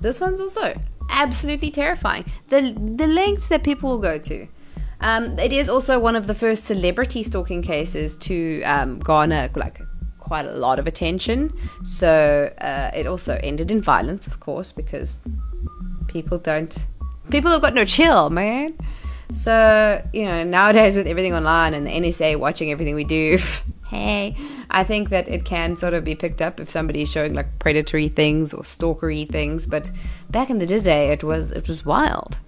this 0.00 0.20
one's 0.20 0.40
also 0.40 0.80
absolutely 1.10 1.70
terrifying. 1.70 2.24
The, 2.48 2.72
the 2.96 3.06
lengths 3.06 3.48
that 3.48 3.64
people 3.64 3.90
will 3.90 3.98
go 3.98 4.18
to. 4.18 4.46
Um, 5.00 5.38
it 5.38 5.52
is 5.52 5.68
also 5.68 5.98
one 5.98 6.14
of 6.14 6.26
the 6.26 6.34
first 6.34 6.64
celebrity 6.64 7.22
stalking 7.22 7.62
cases 7.62 8.18
to 8.18 8.62
um, 8.62 8.98
garner 8.98 9.48
like 9.56 9.80
quite 10.30 10.46
a 10.46 10.52
lot 10.52 10.78
of 10.78 10.86
attention. 10.86 11.52
So 11.82 12.52
uh, 12.60 12.92
it 12.94 13.04
also 13.08 13.40
ended 13.42 13.72
in 13.72 13.82
violence, 13.82 14.28
of 14.28 14.38
course, 14.38 14.70
because 14.70 15.16
people 16.06 16.38
don't. 16.38 16.72
People 17.30 17.50
have 17.50 17.60
got 17.60 17.74
no 17.74 17.84
chill, 17.84 18.30
man. 18.30 18.78
So, 19.32 20.00
you 20.12 20.24
know, 20.26 20.44
nowadays 20.44 20.94
with 20.94 21.08
everything 21.08 21.34
online 21.34 21.74
and 21.74 21.84
the 21.84 21.90
NSA 21.90 22.38
watching 22.38 22.70
everything 22.70 22.94
we 22.94 23.02
do, 23.02 23.38
hey, 23.88 24.36
I 24.70 24.84
think 24.84 25.08
that 25.08 25.28
it 25.28 25.44
can 25.44 25.76
sort 25.76 25.94
of 25.94 26.04
be 26.04 26.14
picked 26.14 26.40
up 26.40 26.60
if 26.60 26.70
somebody's 26.70 27.10
showing 27.10 27.34
like 27.34 27.58
predatory 27.58 28.08
things 28.08 28.54
or 28.54 28.62
stalkery 28.62 29.28
things. 29.28 29.66
But 29.66 29.90
back 30.30 30.48
in 30.48 30.58
the 30.60 30.66
day, 30.66 31.10
it 31.10 31.24
was 31.24 31.50
it 31.50 31.66
was 31.66 31.84
wild. 31.84 32.38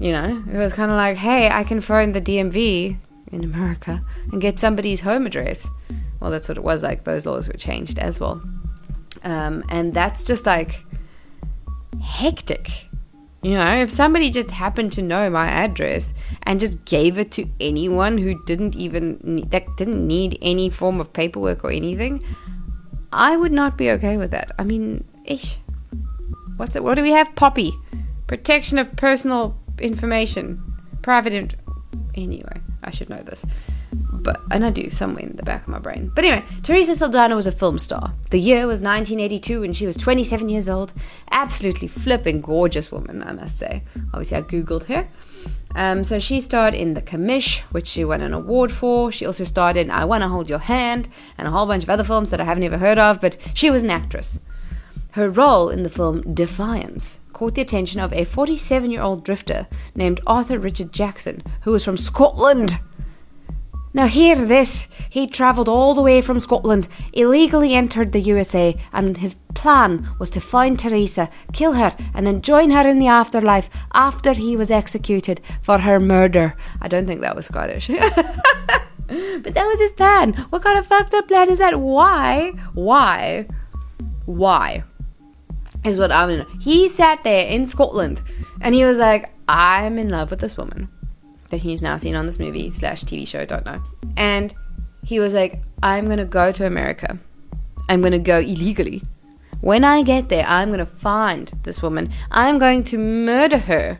You 0.00 0.10
know, 0.10 0.42
it 0.52 0.56
was 0.56 0.72
kind 0.72 0.90
of 0.90 0.96
like, 0.96 1.18
hey, 1.18 1.48
I 1.50 1.62
can 1.62 1.80
phone 1.80 2.10
the 2.12 2.20
DMV 2.20 2.96
in 3.30 3.44
America 3.44 4.02
and 4.32 4.40
get 4.40 4.58
somebody's 4.58 5.02
home 5.02 5.24
address 5.24 5.70
well, 6.20 6.30
that's 6.30 6.48
what 6.48 6.58
it 6.58 6.64
was 6.64 6.82
like. 6.82 7.04
Those 7.04 7.26
laws 7.26 7.48
were 7.48 7.54
changed 7.54 7.98
as 7.98 8.20
well. 8.20 8.42
Um, 9.24 9.64
and 9.68 9.92
that's 9.94 10.24
just 10.24 10.46
like 10.46 10.84
hectic. 12.02 12.86
You 13.42 13.52
know, 13.52 13.76
if 13.76 13.90
somebody 13.90 14.30
just 14.30 14.50
happened 14.50 14.92
to 14.92 15.02
know 15.02 15.30
my 15.30 15.46
address 15.48 16.12
and 16.42 16.60
just 16.60 16.84
gave 16.84 17.18
it 17.18 17.32
to 17.32 17.48
anyone 17.58 18.18
who 18.18 18.42
didn't 18.44 18.76
even 18.76 19.18
need, 19.22 19.50
that 19.50 19.64
didn't 19.78 20.06
need 20.06 20.38
any 20.42 20.68
form 20.68 21.00
of 21.00 21.12
paperwork 21.14 21.64
or 21.64 21.70
anything, 21.70 22.22
I 23.12 23.38
would 23.38 23.52
not 23.52 23.78
be 23.78 23.90
okay 23.92 24.18
with 24.18 24.30
that. 24.32 24.52
I 24.58 24.64
mean, 24.64 25.04
ish. 25.24 25.56
What's 26.56 26.76
it? 26.76 26.84
What 26.84 26.96
do 26.96 27.02
we 27.02 27.12
have? 27.12 27.34
POPI, 27.34 27.72
protection 28.26 28.78
of 28.78 28.94
personal 28.96 29.58
information, 29.78 30.62
private. 31.00 31.32
In- 31.32 31.50
anyway, 32.14 32.60
I 32.84 32.90
should 32.90 33.08
know 33.08 33.22
this 33.22 33.46
but 33.92 34.40
and 34.50 34.64
I 34.64 34.70
do 34.70 34.90
somewhere 34.90 35.24
in 35.24 35.36
the 35.36 35.42
back 35.42 35.62
of 35.62 35.68
my 35.68 35.78
brain. 35.78 36.10
But 36.14 36.24
anyway, 36.24 36.44
Teresa 36.62 36.94
Saldana 36.94 37.36
was 37.36 37.46
a 37.46 37.52
film 37.52 37.78
star. 37.78 38.14
The 38.30 38.40
year 38.40 38.66
was 38.66 38.82
1982, 38.82 39.62
and 39.62 39.76
she 39.76 39.86
was 39.86 39.96
27 39.96 40.48
years 40.48 40.68
old. 40.68 40.92
Absolutely 41.30 41.88
flipping 41.88 42.40
gorgeous 42.40 42.92
woman, 42.92 43.22
I 43.22 43.32
must 43.32 43.58
say. 43.58 43.82
Obviously, 44.12 44.36
I 44.36 44.42
googled 44.42 44.84
her. 44.84 45.08
Um, 45.74 46.02
so 46.02 46.18
she 46.18 46.40
starred 46.40 46.74
in 46.74 46.94
The 46.94 47.02
Commish, 47.02 47.60
which 47.70 47.86
she 47.86 48.04
won 48.04 48.20
an 48.20 48.32
award 48.32 48.72
for. 48.72 49.12
She 49.12 49.26
also 49.26 49.44
starred 49.44 49.76
in 49.76 49.90
I 49.90 50.04
Wanna 50.04 50.28
Hold 50.28 50.48
Your 50.48 50.58
Hand 50.58 51.08
and 51.38 51.46
a 51.46 51.50
whole 51.50 51.66
bunch 51.66 51.84
of 51.84 51.90
other 51.90 52.04
films 52.04 52.30
that 52.30 52.40
I 52.40 52.44
haven't 52.44 52.64
ever 52.64 52.78
heard 52.78 52.98
of, 52.98 53.20
but 53.20 53.36
she 53.54 53.70
was 53.70 53.82
an 53.82 53.90
actress. 53.90 54.40
Her 55.12 55.30
role 55.30 55.70
in 55.70 55.82
the 55.82 55.88
film 55.88 56.34
Defiance 56.34 57.20
caught 57.32 57.54
the 57.54 57.62
attention 57.62 58.00
of 58.00 58.12
a 58.12 58.24
47 58.24 58.90
year 58.90 59.02
old 59.02 59.24
drifter 59.24 59.66
named 59.94 60.20
Arthur 60.26 60.58
Richard 60.58 60.92
Jackson, 60.92 61.42
who 61.62 61.72
was 61.72 61.84
from 61.84 61.96
Scotland 61.96 62.78
Now, 63.92 64.06
hear 64.06 64.36
this. 64.36 64.86
He 65.08 65.26
travelled 65.26 65.68
all 65.68 65.94
the 65.94 66.02
way 66.02 66.20
from 66.20 66.38
Scotland, 66.38 66.86
illegally 67.12 67.74
entered 67.74 68.12
the 68.12 68.20
USA, 68.20 68.76
and 68.92 69.16
his 69.16 69.34
plan 69.54 70.08
was 70.20 70.30
to 70.30 70.40
find 70.40 70.78
Teresa, 70.78 71.28
kill 71.52 71.72
her, 71.72 71.96
and 72.14 72.24
then 72.24 72.40
join 72.40 72.70
her 72.70 72.86
in 72.86 73.00
the 73.00 73.08
afterlife 73.08 73.68
after 73.92 74.32
he 74.32 74.56
was 74.56 74.70
executed 74.70 75.40
for 75.60 75.78
her 75.78 75.98
murder. 75.98 76.54
I 76.80 76.86
don't 76.86 77.06
think 77.06 77.20
that 77.22 77.34
was 77.34 77.46
Scottish. 77.46 77.88
but 77.88 79.54
that 79.54 79.66
was 79.66 79.80
his 79.80 79.92
plan. 79.92 80.34
What 80.50 80.62
kind 80.62 80.78
of 80.78 80.86
fucked 80.86 81.14
up 81.14 81.26
plan 81.26 81.50
is 81.50 81.58
that? 81.58 81.80
Why? 81.80 82.50
Why? 82.74 83.48
Why? 84.26 84.84
Is 85.82 85.98
what 85.98 86.12
I 86.12 86.26
mean. 86.26 86.46
He 86.60 86.88
sat 86.88 87.24
there 87.24 87.46
in 87.46 87.66
Scotland 87.66 88.22
and 88.60 88.72
he 88.72 88.84
was 88.84 88.98
like, 88.98 89.32
I'm 89.48 89.98
in 89.98 90.10
love 90.10 90.30
with 90.30 90.38
this 90.38 90.56
woman 90.56 90.90
that 91.50 91.58
he's 91.58 91.82
now 91.82 91.96
seen 91.96 92.14
on 92.14 92.26
this 92.26 92.38
movie 92.38 92.70
slash 92.70 93.04
TV 93.04 93.26
show, 93.26 93.44
don't 93.44 93.64
know. 93.64 93.82
And 94.16 94.54
he 95.04 95.18
was 95.20 95.34
like, 95.34 95.62
I'm 95.82 96.08
gonna 96.08 96.24
go 96.24 96.52
to 96.52 96.66
America. 96.66 97.18
I'm 97.88 98.02
gonna 98.02 98.18
go 98.18 98.38
illegally. 98.38 99.02
When 99.60 99.84
I 99.84 100.02
get 100.02 100.28
there, 100.28 100.46
I'm 100.46 100.70
gonna 100.70 100.86
find 100.86 101.52
this 101.64 101.82
woman. 101.82 102.12
I'm 102.30 102.58
going 102.58 102.84
to 102.84 102.98
murder 102.98 103.58
her. 103.58 103.98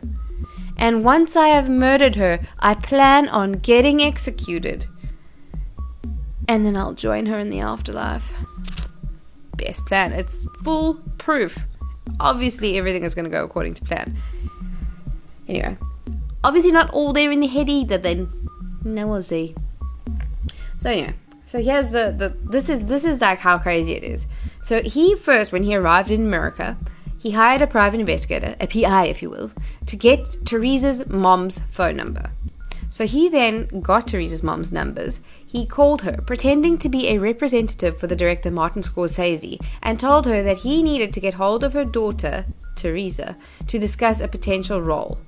And 0.77 1.03
once 1.03 1.35
I 1.35 1.49
have 1.49 1.69
murdered 1.69 2.15
her, 2.15 2.39
I 2.59 2.73
plan 2.73 3.29
on 3.29 3.53
getting 3.53 4.01
executed. 4.01 4.87
And 6.47 6.65
then 6.65 6.75
I'll 6.75 6.93
join 6.93 7.27
her 7.27 7.37
in 7.37 7.51
the 7.51 7.59
afterlife. 7.59 8.33
Best 9.57 9.85
plan. 9.85 10.11
It's 10.11 10.47
foolproof. 10.63 11.67
Obviously, 12.19 12.77
everything 12.79 13.03
is 13.03 13.13
going 13.13 13.25
to 13.25 13.31
go 13.31 13.43
according 13.43 13.75
to 13.75 13.83
plan. 13.83 14.17
Anyway, 15.47 15.77
obviously 16.43 16.71
not 16.71 16.89
all 16.91 17.13
there 17.13 17.31
in 17.31 17.39
the 17.39 17.47
head 17.47 17.69
either. 17.69 17.97
Then 17.97 18.31
no, 18.83 19.07
we'll 19.07 19.23
see. 19.23 19.55
So 20.77 20.89
anyway, 20.89 21.13
so 21.45 21.61
here's 21.61 21.89
the 21.89 22.13
the 22.17 22.35
this 22.49 22.69
is 22.69 22.85
this 22.85 23.05
is 23.05 23.21
like 23.21 23.39
how 23.39 23.57
crazy 23.57 23.93
it 23.93 24.03
is. 24.03 24.27
So 24.63 24.81
he 24.81 25.15
first, 25.15 25.51
when 25.51 25.63
he 25.63 25.75
arrived 25.75 26.11
in 26.11 26.21
America, 26.21 26.77
he 27.19 27.31
hired 27.31 27.61
a 27.61 27.67
private 27.67 27.99
investigator, 27.99 28.55
a 28.59 28.67
PI, 28.67 29.05
if 29.05 29.21
you 29.21 29.29
will, 29.29 29.51
to 29.85 29.95
get 29.95 30.37
Teresa's 30.43 31.07
mom's 31.07 31.59
phone 31.69 31.95
number. 31.95 32.31
So 32.89 33.05
he 33.05 33.29
then 33.29 33.67
got 33.79 34.07
Teresa's 34.07 34.43
mom's 34.43 34.71
numbers. 34.71 35.21
He 35.45 35.65
called 35.65 36.01
her, 36.01 36.21
pretending 36.25 36.77
to 36.79 36.89
be 36.89 37.07
a 37.09 37.19
representative 37.19 37.99
for 37.99 38.07
the 38.07 38.15
director 38.15 38.49
Martin 38.49 38.81
Scorsese, 38.81 39.59
and 39.81 39.99
told 39.99 40.25
her 40.25 40.41
that 40.43 40.57
he 40.57 40.81
needed 40.81 41.13
to 41.13 41.19
get 41.19 41.35
hold 41.35 41.63
of 41.63 41.73
her 41.73 41.85
daughter, 41.85 42.45
Teresa, 42.75 43.37
to 43.67 43.79
discuss 43.79 44.19
a 44.19 44.27
potential 44.27 44.81
role. 44.81 45.19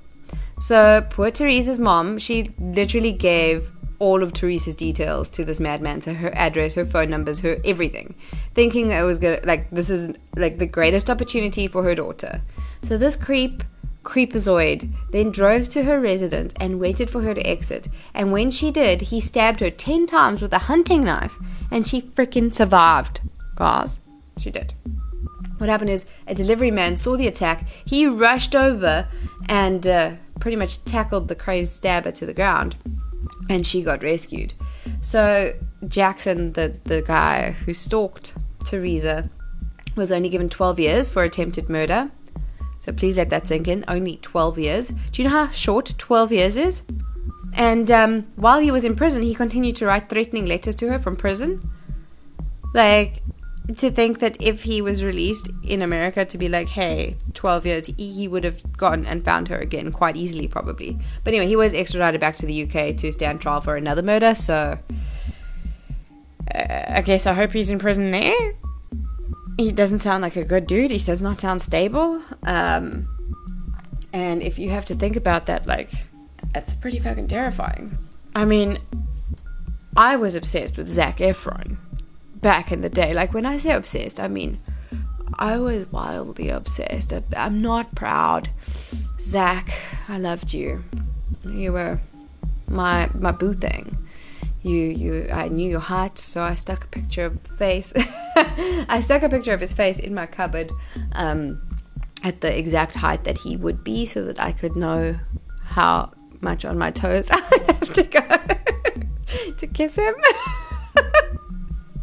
So 0.58 1.06
poor 1.10 1.30
Teresa's 1.30 1.78
mom, 1.78 2.18
she 2.18 2.54
literally 2.58 3.12
gave 3.12 3.72
all 3.98 4.22
of 4.22 4.32
Teresa's 4.32 4.74
details 4.74 5.30
to 5.30 5.44
this 5.44 5.60
madman, 5.60 6.00
so 6.00 6.14
her 6.14 6.34
address, 6.34 6.74
her 6.74 6.84
phone 6.84 7.10
numbers, 7.10 7.40
her 7.40 7.58
everything, 7.64 8.14
thinking 8.54 8.90
it 8.90 9.02
was 9.02 9.18
gonna 9.18 9.40
like 9.44 9.70
this 9.70 9.90
is 9.90 10.14
like 10.36 10.58
the 10.58 10.66
greatest 10.66 11.08
opportunity 11.10 11.66
for 11.66 11.82
her 11.82 11.94
daughter. 11.94 12.42
So 12.82 12.98
this 12.98 13.16
creep 13.16 13.62
creepazoid 14.02 14.92
then 15.12 15.30
drove 15.30 15.68
to 15.70 15.84
her 15.84 15.98
residence 15.98 16.52
and 16.60 16.78
waited 16.78 17.08
for 17.08 17.22
her 17.22 17.32
to 17.32 17.46
exit. 17.46 17.88
And 18.12 18.32
when 18.32 18.50
she 18.50 18.70
did, 18.70 19.00
he 19.00 19.20
stabbed 19.20 19.60
her 19.60 19.70
ten 19.70 20.06
times 20.06 20.42
with 20.42 20.52
a 20.52 20.58
hunting 20.58 21.04
knife, 21.04 21.38
and 21.70 21.86
she 21.86 22.02
freaking 22.02 22.52
survived. 22.52 23.20
Guys, 23.56 24.00
she 24.38 24.50
did. 24.50 24.74
What 25.58 25.70
happened 25.70 25.90
is 25.90 26.04
a 26.26 26.34
delivery 26.34 26.70
man 26.70 26.96
saw 26.96 27.16
the 27.16 27.28
attack. 27.28 27.66
He 27.84 28.06
rushed 28.06 28.54
over 28.54 29.08
and 29.48 29.86
uh, 29.86 30.12
pretty 30.40 30.56
much 30.56 30.84
tackled 30.84 31.28
the 31.28 31.34
crazed 31.34 31.72
stabber 31.72 32.12
to 32.12 32.26
the 32.26 32.34
ground, 32.34 32.76
and 33.48 33.66
she 33.66 33.82
got 33.82 34.02
rescued. 34.02 34.54
So 35.00 35.52
Jackson, 35.88 36.52
the 36.52 36.76
the 36.84 37.02
guy 37.02 37.52
who 37.52 37.74
stalked 37.74 38.34
Teresa, 38.64 39.30
was 39.96 40.12
only 40.12 40.28
given 40.28 40.48
12 40.48 40.80
years 40.80 41.10
for 41.10 41.22
attempted 41.22 41.68
murder. 41.68 42.10
So 42.78 42.92
please 42.92 43.16
let 43.16 43.30
that 43.30 43.48
sink 43.48 43.68
in. 43.68 43.84
Only 43.88 44.18
12 44.18 44.58
years. 44.58 44.88
Do 44.88 45.22
you 45.22 45.28
know 45.28 45.34
how 45.34 45.50
short 45.50 45.94
12 45.96 46.32
years 46.32 46.56
is? 46.56 46.82
And 47.54 47.90
um, 47.90 48.26
while 48.36 48.58
he 48.58 48.70
was 48.70 48.84
in 48.84 48.96
prison, 48.96 49.22
he 49.22 49.34
continued 49.34 49.76
to 49.76 49.86
write 49.86 50.08
threatening 50.08 50.46
letters 50.46 50.76
to 50.76 50.90
her 50.90 50.98
from 50.98 51.16
prison. 51.16 51.70
Like, 52.74 53.22
to 53.76 53.90
think 53.90 54.18
that 54.18 54.36
if 54.40 54.62
he 54.62 54.82
was 54.82 55.02
released 55.02 55.50
in 55.62 55.80
America 55.80 56.24
to 56.24 56.36
be 56.36 56.48
like, 56.48 56.68
hey, 56.68 57.16
12 57.32 57.66
years, 57.66 57.86
he, 57.86 58.28
would 58.28 58.44
have 58.44 58.76
gone 58.76 59.06
and 59.06 59.24
found 59.24 59.48
her 59.48 59.56
again 59.56 59.90
quite 59.90 60.16
easily, 60.16 60.46
probably. 60.46 60.98
But 61.24 61.32
anyway, 61.32 61.46
he 61.46 61.56
was 61.56 61.72
extradited 61.72 62.20
back 62.20 62.36
to 62.36 62.46
the 62.46 62.64
UK 62.64 62.96
to 62.98 63.10
stand 63.10 63.40
trial 63.40 63.62
for 63.62 63.76
another 63.76 64.02
murder, 64.02 64.34
so. 64.34 64.78
Uh, 66.54 66.84
I 66.88 67.00
guess 67.00 67.26
I 67.26 67.32
hope 67.32 67.52
he's 67.52 67.70
in 67.70 67.78
prison 67.78 68.10
there. 68.10 68.54
He 69.56 69.72
doesn't 69.72 70.00
sound 70.00 70.22
like 70.22 70.36
a 70.36 70.44
good 70.44 70.66
dude. 70.66 70.90
He 70.90 70.98
does 70.98 71.22
not 71.22 71.40
sound 71.40 71.62
stable. 71.62 72.20
Um, 72.42 73.08
and 74.12 74.42
if 74.42 74.58
you 74.58 74.70
have 74.70 74.84
to 74.86 74.94
think 74.94 75.16
about 75.16 75.46
that, 75.46 75.66
like, 75.66 75.90
that's 76.52 76.74
pretty 76.74 76.98
fucking 76.98 77.28
terrifying. 77.28 77.96
I 78.36 78.44
mean, 78.44 78.78
I 79.96 80.16
was 80.16 80.34
obsessed 80.34 80.76
with 80.76 80.90
Zac 80.90 81.18
Efron 81.18 81.78
back 82.44 82.70
in 82.70 82.82
the 82.82 82.90
day. 82.90 83.14
Like 83.14 83.32
when 83.32 83.46
I 83.46 83.56
say 83.56 83.72
obsessed, 83.72 84.20
I 84.20 84.28
mean 84.28 84.60
I 85.38 85.56
was 85.56 85.90
wildly 85.90 86.50
obsessed. 86.50 87.10
I, 87.10 87.22
am 87.34 87.62
not 87.62 87.94
proud. 87.94 88.50
Zac, 89.18 89.72
I 90.08 90.18
loved 90.18 90.52
you. 90.52 90.84
You 91.44 91.72
were 91.72 92.00
my 92.68 93.08
my 93.14 93.32
boo 93.32 93.54
thing. 93.54 93.96
You 94.62 94.76
you 94.76 95.28
I 95.32 95.48
knew 95.48 95.70
your 95.70 95.80
height, 95.80 96.18
so 96.18 96.42
I 96.42 96.54
stuck 96.54 96.84
a 96.84 96.88
picture 96.88 97.24
of 97.24 97.40
face. 97.58 97.94
I 98.36 99.00
stuck 99.02 99.22
a 99.22 99.30
picture 99.30 99.54
of 99.54 99.60
his 99.60 99.72
face 99.72 99.98
in 99.98 100.14
my 100.14 100.26
cupboard 100.26 100.70
um, 101.12 101.62
at 102.22 102.42
the 102.42 102.56
exact 102.56 102.94
height 102.94 103.24
that 103.24 103.38
he 103.38 103.56
would 103.56 103.82
be, 103.82 104.04
so 104.04 104.22
that 104.26 104.38
I 104.38 104.52
could 104.52 104.76
know 104.76 105.18
how 105.62 106.12
much 106.42 106.66
on 106.66 106.76
my 106.76 106.90
toes 106.90 107.30
I 107.32 107.40
would 107.50 107.70
have 107.70 107.92
to 107.94 108.02
go 108.02 109.50
to 109.56 109.66
kiss 109.66 109.96
him 109.96 110.14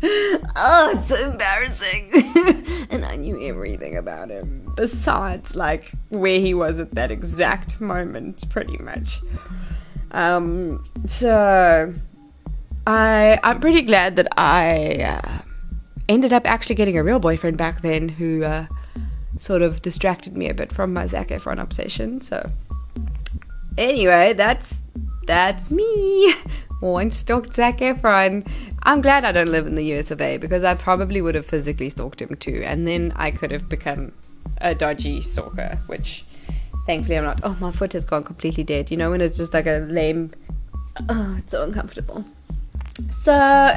oh, 0.04 0.94
it's 0.96 1.08
so 1.08 1.16
embarrassing. 1.30 2.12
and 2.90 3.06
I 3.06 3.16
knew 3.16 3.42
everything 3.42 3.98
about 3.98 4.30
him, 4.30 4.74
besides 4.76 5.56
like 5.56 5.92
where 6.10 6.40
he 6.40 6.54
was 6.54 6.80
at 6.80 6.96
that 6.96 7.12
exact 7.12 7.80
moment, 7.80 8.50
pretty 8.50 8.78
much. 8.78 9.22
Um, 10.12 10.86
so 11.06 11.94
I 12.88 13.40
I'm 13.44 13.60
pretty 13.60 13.84
glad 13.84 14.16
that 14.18 14.28
I 14.38 14.96
uh, 15.04 15.42
ended 16.10 16.34
up 16.34 16.48
actually 16.48 16.76
getting 16.76 16.98
a 16.98 17.04
real 17.04 17.20
boyfriend 17.20 17.58
back 17.58 17.82
then 17.82 18.10
who 18.10 18.44
uh, 18.44 18.66
sort 19.40 19.62
of 19.62 19.82
distracted 19.82 20.36
me 20.36 20.50
a 20.50 20.54
bit 20.54 20.72
from 20.72 20.94
my 20.94 21.06
Zac 21.06 21.30
Efron 21.30 21.62
obsession. 21.62 22.22
So 22.22 22.52
anyway, 23.78 24.34
that's 24.34 24.80
that's 25.28 25.72
me. 25.72 26.34
Once 26.82 27.18
stalked 27.18 27.54
Zac 27.54 27.78
Efron. 27.78 28.48
I'm 28.84 29.02
glad 29.02 29.24
I 29.24 29.32
don't 29.32 29.52
live 29.52 29.68
in 29.68 29.76
the 29.76 29.94
US 29.94 30.10
of 30.10 30.20
A 30.20 30.38
because 30.38 30.64
I 30.64 30.74
probably 30.74 31.22
would 31.22 31.36
have 31.36 31.46
physically 31.46 31.90
stalked 31.92 32.22
him 32.22 32.36
too, 32.36 32.64
and 32.66 32.88
then 32.88 33.14
I 33.16 33.30
could 33.32 33.52
have 33.52 33.70
become 33.70 34.12
a 34.60 34.74
dodgy 34.74 35.22
stalker, 35.22 35.80
which 35.86 36.26
thankfully 36.88 37.18
I'm 37.18 37.24
not. 37.24 37.40
Oh, 37.44 37.56
my 37.60 37.72
foot 37.72 37.94
has 37.94 38.04
gone 38.04 38.24
completely 38.24 38.64
dead. 38.64 38.90
You 38.90 38.98
know 38.98 39.12
when 39.12 39.22
it's 39.22 39.38
just 39.38 39.54
like 39.54 39.68
a 39.68 39.88
lame. 39.90 40.32
Oh, 41.08 41.36
it's 41.38 41.52
so 41.52 41.64
uncomfortable. 41.64 42.26
So, 43.22 43.32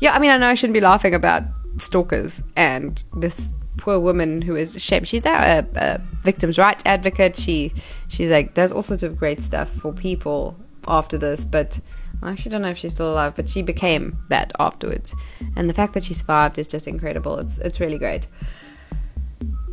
yeah, 0.00 0.14
I 0.14 0.18
mean, 0.18 0.30
I 0.30 0.38
know 0.38 0.48
I 0.48 0.54
shouldn't 0.54 0.74
be 0.74 0.80
laughing 0.80 1.14
about 1.14 1.42
stalkers 1.78 2.42
and 2.56 3.02
this 3.16 3.50
poor 3.76 4.00
woman 4.00 4.42
who 4.42 4.56
is 4.56 4.82
shame. 4.82 5.04
She's 5.04 5.24
now 5.24 5.38
a, 5.38 5.66
a 5.76 6.00
victims' 6.22 6.58
rights 6.58 6.82
advocate. 6.86 7.36
She 7.36 7.72
she's 8.08 8.30
like 8.30 8.54
does 8.54 8.72
all 8.72 8.82
sorts 8.82 9.02
of 9.02 9.18
great 9.18 9.42
stuff 9.42 9.70
for 9.70 9.92
people 9.92 10.56
after 10.86 11.18
this, 11.18 11.44
but 11.44 11.78
I 12.22 12.32
actually 12.32 12.50
don't 12.50 12.62
know 12.62 12.70
if 12.70 12.78
she's 12.78 12.92
still 12.92 13.12
alive, 13.12 13.34
but 13.36 13.48
she 13.48 13.62
became 13.62 14.18
that 14.28 14.52
afterwards. 14.58 15.14
And 15.56 15.70
the 15.70 15.74
fact 15.74 15.94
that 15.94 16.04
she 16.04 16.14
survived 16.14 16.58
is 16.58 16.68
just 16.68 16.86
incredible. 16.86 17.38
It's 17.38 17.58
it's 17.58 17.80
really 17.80 17.98
great 17.98 18.26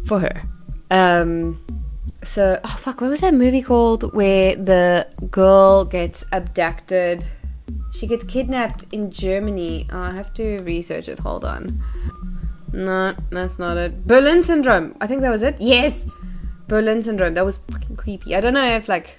for 0.06 0.20
her. 0.20 0.44
Um, 0.90 1.64
so 2.24 2.60
oh 2.64 2.78
fuck, 2.80 3.02
what 3.02 3.10
was 3.10 3.22
that 3.22 3.34
movie 3.34 3.62
called 3.62 4.14
where 4.14 4.56
the 4.56 5.08
girl 5.30 5.86
gets 5.86 6.26
abducted? 6.32 7.28
She 7.94 8.08
gets 8.08 8.24
kidnapped 8.24 8.86
in 8.92 9.12
Germany. 9.12 9.88
Oh, 9.92 10.00
I 10.00 10.12
have 10.12 10.34
to 10.36 10.60
research 10.60 11.10
it. 11.10 11.20
Hold 11.20 11.44
on. 11.44 11.84
No, 12.72 13.16
that's 13.30 13.60
not 13.60 13.76
it. 13.78 14.06
Berlin 14.06 14.44
Syndrome. 14.44 14.96
I 15.02 15.08
think 15.08 15.22
that 15.22 15.30
was 15.30 15.44
it. 15.44 15.60
Yes, 15.60 16.06
Berlin 16.68 17.02
Syndrome. 17.04 17.34
That 17.34 17.46
was 17.46 17.58
fucking 17.58 17.96
creepy. 17.96 18.36
I 18.36 18.42
don't 18.42 18.54
know 18.54 18.66
if 18.66 18.88
like 18.88 19.18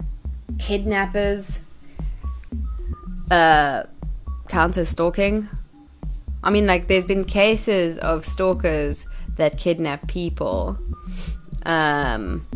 kidnappers 0.58 1.60
uh, 3.30 3.84
counts 4.48 4.78
as 4.78 4.88
stalking. 4.88 5.48
I 6.42 6.50
mean, 6.50 6.66
like, 6.66 6.88
there's 6.88 7.04
been 7.04 7.24
cases 7.24 7.98
of 7.98 8.24
stalkers 8.24 9.06
that 9.36 9.58
kidnap 9.58 10.08
people. 10.08 10.78
Um, 11.64 12.46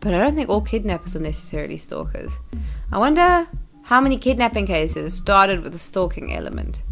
but 0.00 0.14
I 0.14 0.18
don't 0.18 0.34
think 0.34 0.48
all 0.48 0.60
kidnappers 0.60 1.16
are 1.16 1.20
necessarily 1.20 1.78
stalkers. 1.78 2.38
I 2.92 2.98
wonder 2.98 3.48
how 3.82 4.00
many 4.00 4.18
kidnapping 4.18 4.66
cases 4.66 5.14
started 5.14 5.62
with 5.62 5.74
a 5.74 5.78
stalking 5.78 6.34
element? 6.34 6.82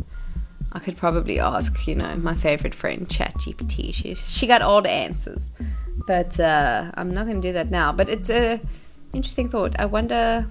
I 0.72 0.79
could 0.79 0.96
probably 0.96 1.38
ask, 1.38 1.87
you 1.87 1.94
know, 1.94 2.16
my 2.16 2.35
favorite 2.35 2.75
friend, 2.75 3.09
ChatGPT. 3.09 3.94
She 3.94 4.14
she 4.14 4.46
got 4.46 4.61
all 4.61 4.83
the 4.83 4.90
answers, 4.90 5.42
but 6.07 6.38
uh, 6.40 6.90
I'm 6.94 7.14
not 7.14 7.27
going 7.27 7.40
to 7.40 7.49
do 7.49 7.53
that 7.53 7.70
now. 7.70 7.92
But 7.92 8.09
it's 8.09 8.29
a 8.29 8.61
interesting 9.12 9.49
thought. 9.49 9.79
I 9.79 9.87
wonder, 9.87 10.51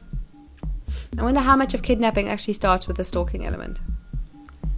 I 1.17 1.23
wonder 1.23 1.41
how 1.41 1.55
much 1.55 1.73
of 1.73 1.81
kidnapping 1.81 2.29
actually 2.29 2.53
starts 2.53 2.87
with 2.87 2.99
a 2.99 3.03
stalking 3.03 3.45
element. 3.45 3.79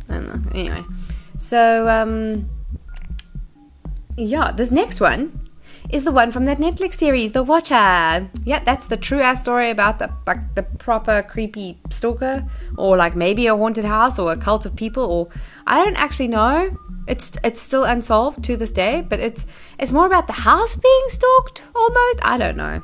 I 0.10 0.14
don't 0.14 0.28
know. 0.28 0.52
Anyway, 0.54 0.84
so 1.38 1.88
um, 1.88 2.50
yeah, 4.16 4.52
this 4.52 4.72
next 4.72 5.02
one 5.02 5.48
is 5.90 6.04
the 6.04 6.12
one 6.12 6.32
from 6.32 6.46
that 6.46 6.58
Netflix 6.58 6.96
series, 6.96 7.32
The 7.32 7.44
Watcher. 7.44 8.30
Yeah, 8.44 8.60
that's 8.64 8.88
the 8.88 8.98
true 8.98 9.22
ass 9.22 9.42
story 9.42 9.70
about 9.70 10.00
the 10.00 10.12
like 10.26 10.56
the 10.56 10.64
proper 10.64 11.24
creepy 11.24 11.80
stalker, 11.90 12.46
or 12.78 12.98
like 12.98 13.16
maybe 13.16 13.48
a 13.48 13.56
haunted 13.56 13.86
house 13.86 14.20
or 14.20 14.32
a 14.32 14.38
cult 14.38 14.66
of 14.66 14.76
people, 14.76 15.04
or 15.04 15.30
I 15.66 15.84
don't 15.84 15.98
actually 15.98 16.28
know. 16.28 16.78
It's 17.08 17.38
it's 17.44 17.62
still 17.62 17.86
unsolved 17.86 18.44
to 18.46 18.58
this 18.58 18.72
day, 18.72 19.06
but 19.08 19.20
it's 19.20 19.46
it's 19.80 19.92
more 19.92 20.06
about 20.06 20.28
the 20.28 20.34
house 20.34 20.76
being 20.76 21.06
stalked 21.08 21.64
almost. 21.76 22.20
I 22.24 22.38
don't 22.38 22.58
know. 22.58 22.84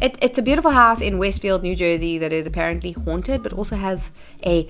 It, 0.00 0.18
it's 0.20 0.38
a 0.38 0.42
beautiful 0.42 0.70
house 0.70 1.00
in 1.00 1.18
Westfield, 1.18 1.62
New 1.62 1.76
Jersey, 1.76 2.18
that 2.18 2.32
is 2.32 2.46
apparently 2.46 2.92
haunted, 2.92 3.42
but 3.42 3.52
also 3.52 3.76
has 3.76 4.10
a 4.44 4.68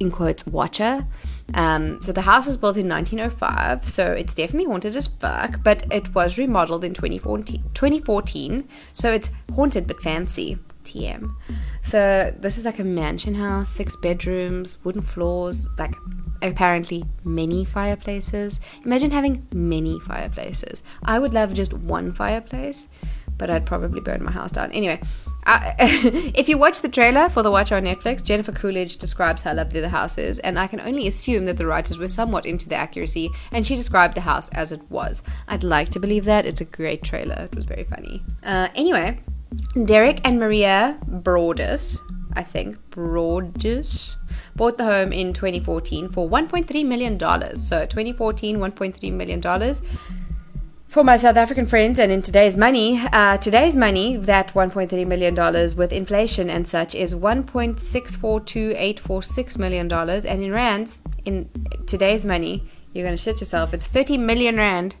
in 0.00 0.10
quotes 0.10 0.46
watcher. 0.46 1.06
Um, 1.54 2.00
so 2.00 2.12
the 2.12 2.20
house 2.20 2.46
was 2.46 2.56
built 2.56 2.76
in 2.76 2.88
1905, 2.88 3.88
so 3.88 4.12
it's 4.12 4.34
definitely 4.34 4.66
haunted 4.66 4.94
as 4.94 5.06
fuck, 5.06 5.62
but 5.64 5.84
it 5.90 6.14
was 6.14 6.38
remodeled 6.38 6.84
in 6.84 6.94
2014, 6.94 7.62
2014 7.74 8.68
so 8.92 9.12
it's 9.12 9.30
haunted 9.54 9.86
but 9.86 10.00
fancy. 10.02 10.58
TM. 10.84 11.34
So 11.82 12.34
this 12.38 12.56
is 12.56 12.64
like 12.64 12.78
a 12.78 12.84
mansion 12.84 13.34
house, 13.34 13.68
six 13.68 13.94
bedrooms, 13.96 14.78
wooden 14.84 15.02
floors, 15.02 15.68
like 15.78 15.94
apparently 16.40 17.04
many 17.24 17.64
fireplaces. 17.64 18.60
Imagine 18.86 19.10
having 19.10 19.46
many 19.52 20.00
fireplaces. 20.00 20.82
I 21.02 21.18
would 21.18 21.34
love 21.34 21.52
just 21.52 21.74
one 21.74 22.12
fireplace 22.12 22.88
but 23.38 23.48
I'd 23.48 23.64
probably 23.66 24.00
burn 24.00 24.22
my 24.22 24.32
house 24.32 24.52
down. 24.52 24.72
Anyway, 24.72 25.00
if 25.46 26.48
you 26.48 26.58
watch 26.58 26.82
the 26.82 26.88
trailer 26.88 27.28
for 27.28 27.42
The 27.42 27.50
Watcher 27.50 27.76
on 27.76 27.84
Netflix, 27.84 28.22
Jennifer 28.22 28.52
Coolidge 28.52 28.98
describes 28.98 29.42
how 29.42 29.54
lovely 29.54 29.80
the 29.80 29.88
house 29.88 30.18
is, 30.18 30.38
and 30.40 30.58
I 30.58 30.66
can 30.66 30.80
only 30.80 31.06
assume 31.08 31.46
that 31.46 31.56
the 31.56 31.66
writers 31.66 31.98
were 31.98 32.08
somewhat 32.08 32.44
into 32.44 32.68
the 32.68 32.74
accuracy, 32.74 33.30
and 33.52 33.66
she 33.66 33.74
described 33.74 34.14
the 34.14 34.20
house 34.22 34.48
as 34.50 34.72
it 34.72 34.82
was. 34.90 35.22
I'd 35.46 35.64
like 35.64 35.88
to 35.90 36.00
believe 36.00 36.24
that. 36.26 36.44
It's 36.44 36.60
a 36.60 36.66
great 36.66 37.02
trailer. 37.02 37.48
It 37.50 37.54
was 37.54 37.64
very 37.64 37.84
funny. 37.84 38.22
Uh, 38.42 38.68
anyway, 38.74 39.20
Derek 39.84 40.20
and 40.24 40.38
Maria 40.38 40.98
Broaddus, 41.06 41.98
I 42.34 42.42
think, 42.42 42.76
Broaddus, 42.90 44.16
bought 44.54 44.76
the 44.76 44.84
home 44.84 45.12
in 45.12 45.32
2014 45.32 46.10
for 46.10 46.28
$1.3 46.28 46.84
million. 46.84 47.18
So 47.56 47.86
2014, 47.86 48.58
$1.3 48.58 49.12
million 49.12 49.40
for 50.88 51.04
my 51.04 51.18
South 51.18 51.36
African 51.36 51.66
friends, 51.66 51.98
and 51.98 52.10
in 52.10 52.22
today's 52.22 52.56
money, 52.56 52.98
uh, 53.12 53.36
today's 53.36 53.76
money, 53.76 54.16
that 54.16 54.54
$1.3 54.54 55.06
million 55.06 55.34
with 55.76 55.92
inflation 55.92 56.48
and 56.48 56.66
such 56.66 56.94
is 56.94 57.12
$1.642846 57.14 59.58
million. 59.58 59.92
And 59.92 60.42
in 60.42 60.52
rands, 60.52 61.02
in 61.26 61.50
today's 61.86 62.24
money, 62.24 62.64
you're 62.92 63.04
going 63.04 63.16
to 63.16 63.22
shit 63.22 63.40
yourself. 63.40 63.74
It's 63.74 63.86
30 63.86 64.16
million 64.16 64.56
rand, 64.56 64.96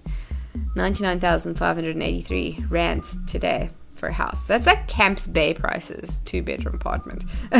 99,583 0.76 2.66
rands 2.68 3.16
today 3.26 3.70
for 3.98 4.08
a 4.08 4.12
house. 4.12 4.44
That's 4.44 4.66
like 4.66 4.86
Camps 4.88 5.26
Bay 5.28 5.54
prices, 5.54 6.20
two 6.20 6.42
bedroom 6.42 6.76
apartment. 6.76 7.24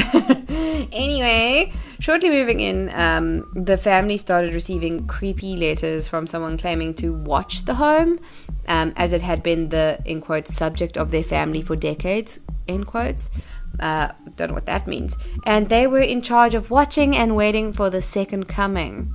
anyway, 0.93 1.73
shortly 2.01 2.31
moving 2.31 2.61
in, 2.61 2.91
um, 2.95 3.51
the 3.55 3.77
family 3.77 4.17
started 4.17 4.55
receiving 4.55 5.07
creepy 5.07 5.57
letters 5.57 6.09
from 6.09 6.27
someone 6.27 6.57
claiming 6.57 6.95
to 6.95 7.13
watch 7.13 7.65
the 7.65 7.75
home, 7.75 8.21
um, 8.69 8.93
as 8.97 9.13
it 9.13 9.21
had 9.21 9.43
been 9.43 9.69
the 9.69 10.01
in 10.05 10.21
quotes 10.21 10.55
subject 10.55 10.97
of 10.97 11.11
their 11.11 11.25
family 11.25 11.63
for 11.63 11.77
decades. 11.77 12.41
In 12.67 12.85
quotes. 12.85 13.31
Uh, 13.81 14.13
don't 14.37 14.49
know 14.49 14.55
what 14.55 14.67
that 14.67 14.87
means. 14.87 15.17
And 15.47 15.69
they 15.69 15.87
were 15.87 16.01
in 16.01 16.21
charge 16.21 16.55
of 16.55 16.71
watching 16.71 17.17
and 17.17 17.37
waiting 17.37 17.73
for 17.73 17.91
the 17.91 18.03
second 18.03 18.47
coming. 18.49 19.15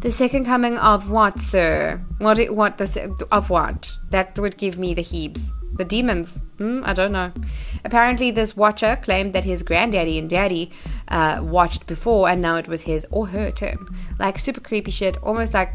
The 0.00 0.10
second 0.10 0.44
coming 0.44 0.78
of 0.78 1.10
what, 1.10 1.40
sir? 1.40 2.00
What? 2.18 2.38
What? 2.50 2.78
The 2.78 3.26
of 3.30 3.50
what? 3.50 3.96
That 4.10 4.38
would 4.38 4.56
give 4.56 4.78
me 4.78 4.94
the 4.94 5.02
heaps. 5.02 5.52
The 5.74 5.84
demons? 5.84 6.38
Mm, 6.58 6.82
I 6.84 6.92
don't 6.92 7.12
know. 7.12 7.32
Apparently, 7.84 8.30
this 8.30 8.56
watcher 8.56 8.98
claimed 9.02 9.32
that 9.32 9.44
his 9.44 9.62
granddaddy 9.62 10.18
and 10.18 10.28
daddy 10.28 10.70
uh, 11.08 11.40
watched 11.42 11.86
before, 11.86 12.28
and 12.28 12.42
now 12.42 12.56
it 12.56 12.68
was 12.68 12.82
his 12.82 13.06
or 13.10 13.28
her 13.28 13.50
turn. 13.50 13.78
Like 14.18 14.38
super 14.38 14.60
creepy 14.60 14.90
shit, 14.90 15.16
almost 15.22 15.54
like, 15.54 15.72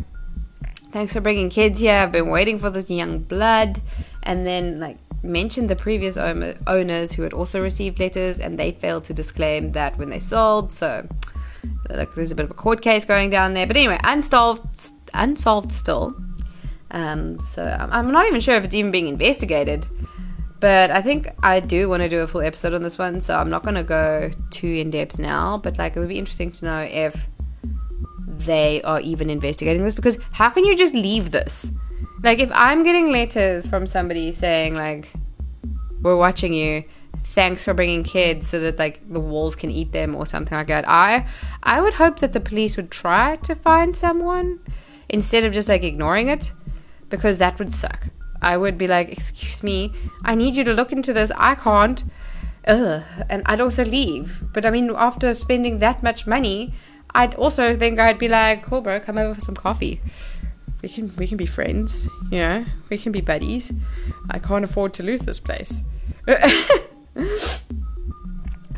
thanks 0.91 1.13
for 1.13 1.21
bringing 1.21 1.49
kids 1.49 1.79
here. 1.79 1.95
I've 1.95 2.11
been 2.11 2.29
waiting 2.29 2.59
for 2.59 2.69
this 2.69 2.89
young 2.89 3.19
blood. 3.19 3.81
And 4.23 4.45
then, 4.45 4.79
like, 4.79 4.97
mentioned 5.23 5.69
the 5.69 5.75
previous 5.75 6.15
owners 6.15 7.13
who 7.13 7.23
had 7.23 7.33
also 7.33 7.61
received 7.61 7.99
letters, 7.99 8.39
and 8.39 8.57
they 8.57 8.73
failed 8.73 9.03
to 9.05 9.13
disclaim 9.13 9.71
that 9.71 9.97
when 9.97 10.09
they 10.09 10.19
sold. 10.19 10.71
So, 10.71 11.07
like, 11.89 12.13
there's 12.13 12.31
a 12.31 12.35
bit 12.35 12.45
of 12.45 12.51
a 12.51 12.55
court 12.55 12.81
case 12.81 13.03
going 13.03 13.29
down 13.31 13.53
there. 13.53 13.65
But 13.65 13.77
anyway, 13.77 13.99
unsolved, 14.03 14.91
unsolved 15.13 15.71
still. 15.71 16.15
Um, 16.91 17.39
so 17.39 17.63
I'm 17.63 18.11
not 18.11 18.27
even 18.27 18.39
sure 18.39 18.55
if 18.55 18.63
it's 18.63 18.75
even 18.75 18.91
being 18.91 19.07
investigated. 19.07 19.87
But 20.59 20.89
I 20.89 21.01
think 21.01 21.27
I 21.43 21.59
do 21.59 21.87
want 21.87 22.01
to 22.01 22.09
do 22.09 22.21
a 22.21 22.27
full 22.27 22.41
episode 22.41 22.73
on 22.73 22.81
this 22.81 22.97
one, 22.97 23.21
so 23.21 23.37
I'm 23.37 23.49
not 23.49 23.63
going 23.63 23.75
to 23.75 23.83
go 23.83 24.31
too 24.49 24.67
in 24.67 24.89
depth 24.89 25.19
now. 25.19 25.57
But 25.57 25.77
like, 25.77 25.95
it 25.95 25.99
would 25.99 26.09
be 26.09 26.17
interesting 26.17 26.51
to 26.51 26.65
know 26.65 26.79
if 26.79 27.27
they 28.25 28.81
are 28.81 28.99
even 29.01 29.29
investigating 29.29 29.83
this 29.83 29.95
because 29.95 30.17
how 30.31 30.49
can 30.49 30.65
you 30.65 30.75
just 30.75 30.93
leave 30.93 31.31
this? 31.31 31.71
Like, 32.23 32.39
if 32.39 32.49
I'm 32.53 32.83
getting 32.83 33.11
letters 33.11 33.67
from 33.67 33.85
somebody 33.85 34.31
saying 34.31 34.73
like, 34.73 35.11
"We're 36.01 36.15
watching 36.15 36.53
you," 36.53 36.85
thanks 37.23 37.63
for 37.63 37.75
bringing 37.75 38.03
kids 38.03 38.47
so 38.47 38.59
that 38.59 38.79
like 38.79 39.01
the 39.07 39.19
walls 39.19 39.55
can 39.55 39.69
eat 39.69 39.91
them 39.91 40.15
or 40.15 40.25
something 40.25 40.57
like 40.57 40.67
that. 40.67 40.85
I 40.87 41.27
I 41.61 41.81
would 41.81 41.95
hope 41.95 42.17
that 42.19 42.33
the 42.33 42.39
police 42.39 42.75
would 42.77 42.89
try 42.89 43.35
to 43.35 43.53
find 43.53 43.95
someone 43.95 44.59
instead 45.07 45.43
of 45.43 45.53
just 45.53 45.69
like 45.69 45.83
ignoring 45.83 46.29
it 46.29 46.51
because 47.09 47.37
that 47.37 47.57
would 47.59 47.73
suck. 47.73 48.07
I 48.41 48.57
would 48.57 48.77
be 48.77 48.87
like, 48.87 49.09
"Excuse 49.09 49.63
me, 49.63 49.93
I 50.23 50.35
need 50.35 50.55
you 50.55 50.63
to 50.63 50.73
look 50.73 50.91
into 50.91 51.13
this. 51.13 51.31
I 51.35 51.55
can't." 51.55 52.03
Ugh. 52.67 53.03
And 53.29 53.43
I'd 53.45 53.61
also 53.61 53.85
leave. 53.85 54.43
But 54.53 54.65
I 54.65 54.69
mean, 54.69 54.91
after 54.95 55.33
spending 55.33 55.79
that 55.79 56.03
much 56.03 56.27
money, 56.27 56.73
I'd 57.15 57.33
also 57.35 57.75
think 57.75 57.99
I'd 57.99 58.19
be 58.19 58.27
like, 58.27 58.63
"Cool, 58.63 58.81
bro, 58.81 58.99
come 58.99 59.17
over 59.17 59.33
for 59.35 59.41
some 59.41 59.55
coffee. 59.55 60.01
We 60.81 60.89
can 60.89 61.15
we 61.17 61.27
can 61.27 61.37
be 61.37 61.45
friends. 61.45 62.07
You 62.31 62.39
know, 62.39 62.65
we 62.89 62.97
can 62.97 63.11
be 63.11 63.21
buddies. 63.21 63.71
I 64.29 64.39
can't 64.39 64.63
afford 64.63 64.93
to 64.95 65.03
lose 65.03 65.21
this 65.21 65.39
place." 65.39 65.81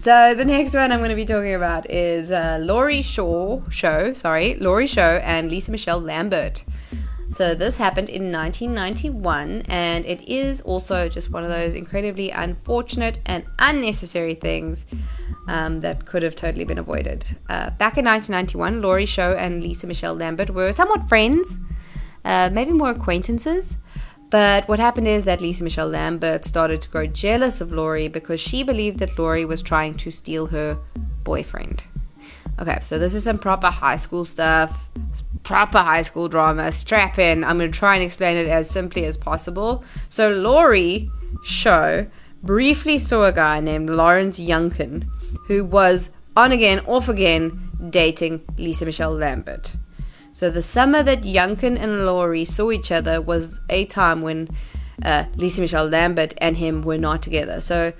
So 0.02 0.34
the 0.34 0.46
next 0.46 0.74
one 0.74 0.94
I'm 0.94 1.00
going 1.00 1.10
to 1.10 1.16
be 1.16 1.26
talking 1.26 1.54
about 1.54 1.92
is 1.92 2.32
uh, 2.32 2.58
Laurie 2.62 3.02
Shaw 3.02 3.62
show, 3.70 4.14
sorry, 4.14 4.56
Laurie 4.56 4.88
Show 4.88 5.20
and 5.22 5.52
Lisa 5.52 5.72
Michelle 5.72 6.00
Lambert. 6.00 6.64
So 7.32 7.54
this 7.54 7.78
happened 7.78 8.10
in 8.10 8.32
1991, 8.32 9.64
and 9.68 10.06
it 10.06 10.28
is 10.28 10.62
also 10.62 11.08
just 11.08 11.30
one 11.30 11.44
of 11.44 11.50
those 11.50 11.76
incredibly 11.76 12.32
unfortunate 12.32 13.20
and 13.26 13.46
unnecessary 13.60 14.34
things 14.34 14.88
um, 15.48 15.80
that 15.82 16.06
could 16.06 16.24
have 16.24 16.36
totally 16.36 16.66
been 16.66 16.80
avoided. 16.80 17.26
Uh, 17.48 17.70
back 17.72 17.98
in 17.98 18.06
1991, 18.06 18.82
Laurie 18.82 19.06
Show 19.06 19.34
and 19.34 19.62
Lisa 19.62 19.86
Michelle 19.86 20.16
Lambert 20.16 20.50
were 20.50 20.74
somewhat 20.74 21.08
friends, 21.08 21.58
uh, 22.26 22.50
maybe 22.52 22.72
more 22.72 22.90
acquaintances. 22.90 23.78
But 24.32 24.68
what 24.68 24.80
happened 24.80 25.08
is 25.08 25.26
that 25.26 25.42
Lisa 25.42 25.64
Michelle 25.64 25.90
Lambert 25.90 26.46
started 26.46 26.82
to 26.84 26.90
grow 26.90 27.08
jealous 27.08 27.62
of 27.62 27.72
Laurie 27.72 28.08
because 28.08 28.40
she 28.40 28.64
believed 28.64 29.00
that 29.00 29.18
Laurie 29.18 29.46
was 29.46 29.62
trying 29.62 29.96
to 29.98 30.12
steal 30.12 30.48
her 30.48 30.78
boyfriend. 31.24 31.84
Okay, 32.60 32.80
so 32.84 33.00
this 33.00 33.14
is 33.14 33.24
some 33.24 33.38
proper 33.38 33.68
high 33.68 33.96
school 33.96 34.26
stuff, 34.26 34.90
proper 35.44 35.78
high 35.78 36.02
school 36.02 36.28
drama. 36.28 36.72
Strap 36.74 37.18
in. 37.18 37.46
I'm 37.46 37.58
going 37.58 37.72
to 37.72 37.78
try 37.78 37.96
and 37.96 38.04
explain 38.04 38.36
it 38.36 38.48
as 38.48 38.70
simply 38.70 39.06
as 39.06 39.16
possible. 39.16 39.84
So, 40.10 40.30
Laurie 40.30 41.10
Show 41.44 42.08
briefly 42.44 42.98
saw 42.98 43.26
a 43.26 43.32
guy 43.32 43.62
named 43.62 43.90
Lawrence 43.90 44.40
Yunkin 44.40 45.08
who 45.48 45.64
was 45.64 46.12
on 46.36 46.52
again, 46.52 46.80
off 46.86 47.08
again 47.08 47.72
dating 47.90 48.42
Lisa 48.58 48.86
Michelle 48.86 49.14
Lambert. 49.14 49.74
So, 50.34 50.50
the 50.50 50.62
summer 50.62 51.02
that 51.04 51.24
Yunkin 51.24 51.80
and 51.80 52.06
Laurie 52.06 52.46
saw 52.46 52.72
each 52.72 52.92
other 52.92 53.22
was 53.22 53.62
a 53.70 53.86
time 53.86 54.22
when 54.22 54.50
uh, 55.04 55.26
Lisa 55.38 55.62
Michelle 55.62 55.88
Lambert 55.88 56.34
and 56.40 56.58
him 56.58 56.82
were 56.82 56.98
not 56.98 57.22
together. 57.22 57.62
So, 57.62 57.94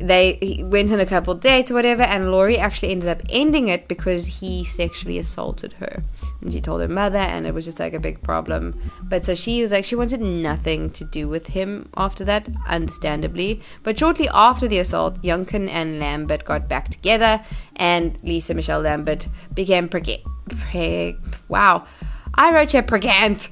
they 0.00 0.62
went 0.64 0.92
on 0.92 1.00
a 1.00 1.06
couple 1.06 1.34
dates 1.34 1.70
or 1.70 1.74
whatever, 1.74 2.02
and 2.02 2.30
Laurie 2.30 2.58
actually 2.58 2.90
ended 2.90 3.08
up 3.08 3.22
ending 3.28 3.68
it 3.68 3.88
because 3.88 4.26
he 4.26 4.64
sexually 4.64 5.18
assaulted 5.18 5.72
her. 5.74 6.02
and 6.40 6.52
she 6.52 6.60
told 6.60 6.80
her 6.80 6.88
mother, 6.88 7.18
and 7.18 7.46
it 7.46 7.54
was 7.54 7.64
just 7.64 7.80
like 7.80 7.94
a 7.94 8.00
big 8.00 8.22
problem. 8.22 8.78
But 9.02 9.24
so 9.24 9.34
she 9.34 9.60
was 9.60 9.72
like, 9.72 9.84
she 9.84 9.96
wanted 9.96 10.20
nothing 10.20 10.90
to 10.90 11.04
do 11.04 11.28
with 11.28 11.48
him 11.48 11.88
after 11.96 12.24
that, 12.24 12.48
understandably. 12.66 13.60
But 13.82 13.98
shortly 13.98 14.28
after 14.32 14.68
the 14.68 14.78
assault, 14.78 15.20
Yunkin 15.22 15.68
and 15.68 15.98
Lambert 15.98 16.44
got 16.44 16.68
back 16.68 16.90
together, 16.90 17.44
and 17.76 18.18
Lisa 18.22 18.54
Michelle 18.54 18.80
Lambert 18.80 19.26
became 19.52 19.88
pregnant. 19.88 20.22
Preg- 20.48 21.18
wow, 21.48 21.86
I 22.34 22.52
wrote 22.52 22.72
here 22.72 22.82
pregnant, 22.82 23.48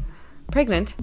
pregnant 0.51 0.95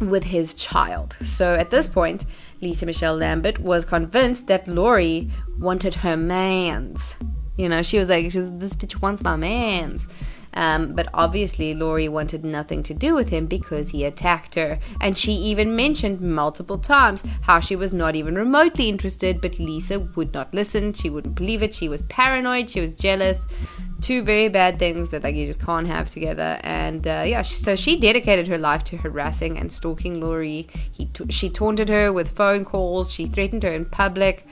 with 0.00 0.24
his 0.24 0.54
child. 0.54 1.16
So 1.24 1.54
at 1.54 1.70
this 1.70 1.88
point, 1.88 2.24
Lisa 2.60 2.86
Michelle 2.86 3.16
Lambert 3.16 3.58
was 3.58 3.84
convinced 3.84 4.48
that 4.48 4.66
Laurie 4.66 5.30
wanted 5.58 5.94
her 5.94 6.16
man's. 6.16 7.14
You 7.56 7.68
know, 7.68 7.82
she 7.82 7.98
was 7.98 8.08
like, 8.08 8.32
this 8.32 8.72
bitch 8.72 9.00
wants 9.00 9.22
my 9.22 9.36
man's. 9.36 10.02
Um, 10.54 10.94
but 10.94 11.08
obviously, 11.14 11.74
Laurie 11.74 12.08
wanted 12.08 12.44
nothing 12.44 12.82
to 12.84 12.94
do 12.94 13.14
with 13.14 13.28
him 13.28 13.46
because 13.46 13.90
he 13.90 14.04
attacked 14.04 14.54
her. 14.54 14.78
And 15.00 15.16
she 15.16 15.32
even 15.32 15.76
mentioned 15.76 16.20
multiple 16.20 16.78
times 16.78 17.22
how 17.42 17.60
she 17.60 17.76
was 17.76 17.92
not 17.92 18.14
even 18.14 18.34
remotely 18.34 18.88
interested, 18.88 19.40
but 19.40 19.58
Lisa 19.58 20.00
would 20.00 20.32
not 20.32 20.52
listen. 20.54 20.92
She 20.94 21.10
wouldn't 21.10 21.34
believe 21.34 21.62
it. 21.62 21.74
She 21.74 21.88
was 21.88 22.02
paranoid. 22.02 22.70
She 22.70 22.80
was 22.80 22.94
jealous. 22.94 23.46
Two 24.00 24.22
very 24.22 24.48
bad 24.48 24.78
things 24.78 25.10
that 25.10 25.24
like 25.24 25.34
you 25.34 25.46
just 25.46 25.64
can't 25.64 25.86
have 25.86 26.08
together. 26.08 26.58
And 26.62 27.06
uh, 27.06 27.24
yeah, 27.26 27.42
so 27.42 27.74
she 27.74 27.98
dedicated 27.98 28.46
her 28.48 28.58
life 28.58 28.84
to 28.84 28.96
harassing 28.96 29.58
and 29.58 29.72
stalking 29.72 30.20
Laurie. 30.20 30.68
He 30.92 31.06
t- 31.06 31.30
she 31.30 31.50
taunted 31.50 31.88
her 31.88 32.12
with 32.12 32.30
phone 32.30 32.64
calls. 32.64 33.12
She 33.12 33.26
threatened 33.26 33.64
her 33.64 33.72
in 33.72 33.86
public 33.86 34.46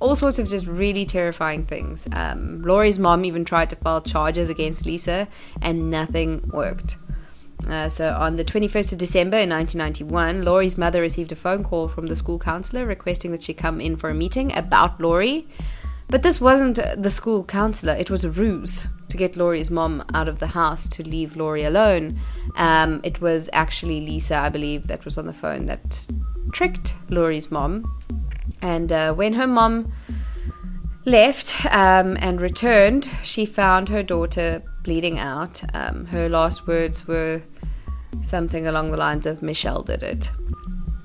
all 0.00 0.16
sorts 0.16 0.38
of 0.38 0.48
just 0.48 0.66
really 0.66 1.04
terrifying 1.04 1.64
things. 1.64 2.08
Um, 2.12 2.62
Laurie's 2.62 2.98
mom 2.98 3.24
even 3.24 3.44
tried 3.44 3.70
to 3.70 3.76
file 3.76 4.00
charges 4.00 4.48
against 4.48 4.86
Lisa, 4.86 5.28
and 5.60 5.90
nothing 5.90 6.42
worked. 6.52 6.96
Uh, 7.68 7.90
so 7.90 8.10
on 8.12 8.36
the 8.36 8.44
21st 8.44 8.92
of 8.92 8.98
December 8.98 9.36
in 9.36 9.50
1991, 9.50 10.44
Laurie's 10.44 10.78
mother 10.78 11.02
received 11.02 11.30
a 11.30 11.36
phone 11.36 11.62
call 11.62 11.88
from 11.88 12.06
the 12.06 12.16
school 12.16 12.38
counselor 12.38 12.86
requesting 12.86 13.30
that 13.32 13.42
she 13.42 13.52
come 13.52 13.80
in 13.80 13.96
for 13.96 14.08
a 14.08 14.14
meeting 14.14 14.56
about 14.56 14.98
Laurie. 15.00 15.46
But 16.08 16.22
this 16.22 16.40
wasn't 16.40 16.80
the 16.96 17.10
school 17.10 17.44
counselor, 17.44 17.92
it 17.92 18.10
was 18.10 18.24
a 18.24 18.30
ruse 18.30 18.88
to 19.10 19.16
get 19.16 19.36
Laurie's 19.36 19.70
mom 19.70 20.04
out 20.14 20.28
of 20.28 20.38
the 20.38 20.46
house 20.46 20.88
to 20.90 21.02
leave 21.02 21.36
Laurie 21.36 21.64
alone. 21.64 22.18
Um, 22.56 23.00
it 23.04 23.20
was 23.20 23.50
actually 23.52 24.00
Lisa, 24.00 24.36
I 24.36 24.48
believe, 24.48 24.86
that 24.86 25.04
was 25.04 25.18
on 25.18 25.26
the 25.26 25.32
phone 25.32 25.66
that 25.66 26.06
tricked 26.52 26.94
Laurie's 27.10 27.50
mom 27.50 27.84
and 28.62 28.92
uh, 28.92 29.14
when 29.14 29.34
her 29.34 29.46
mom 29.46 29.92
left 31.04 31.64
um, 31.74 32.16
and 32.20 32.40
returned, 32.40 33.10
she 33.22 33.46
found 33.46 33.88
her 33.88 34.02
daughter 34.02 34.62
bleeding 34.82 35.18
out. 35.18 35.62
Um, 35.74 36.06
her 36.06 36.28
last 36.28 36.66
words 36.66 37.06
were 37.06 37.42
something 38.22 38.66
along 38.66 38.90
the 38.90 38.96
lines 38.96 39.26
of 39.26 39.42
Michelle 39.42 39.82
did 39.82 40.02
it. 40.02 40.30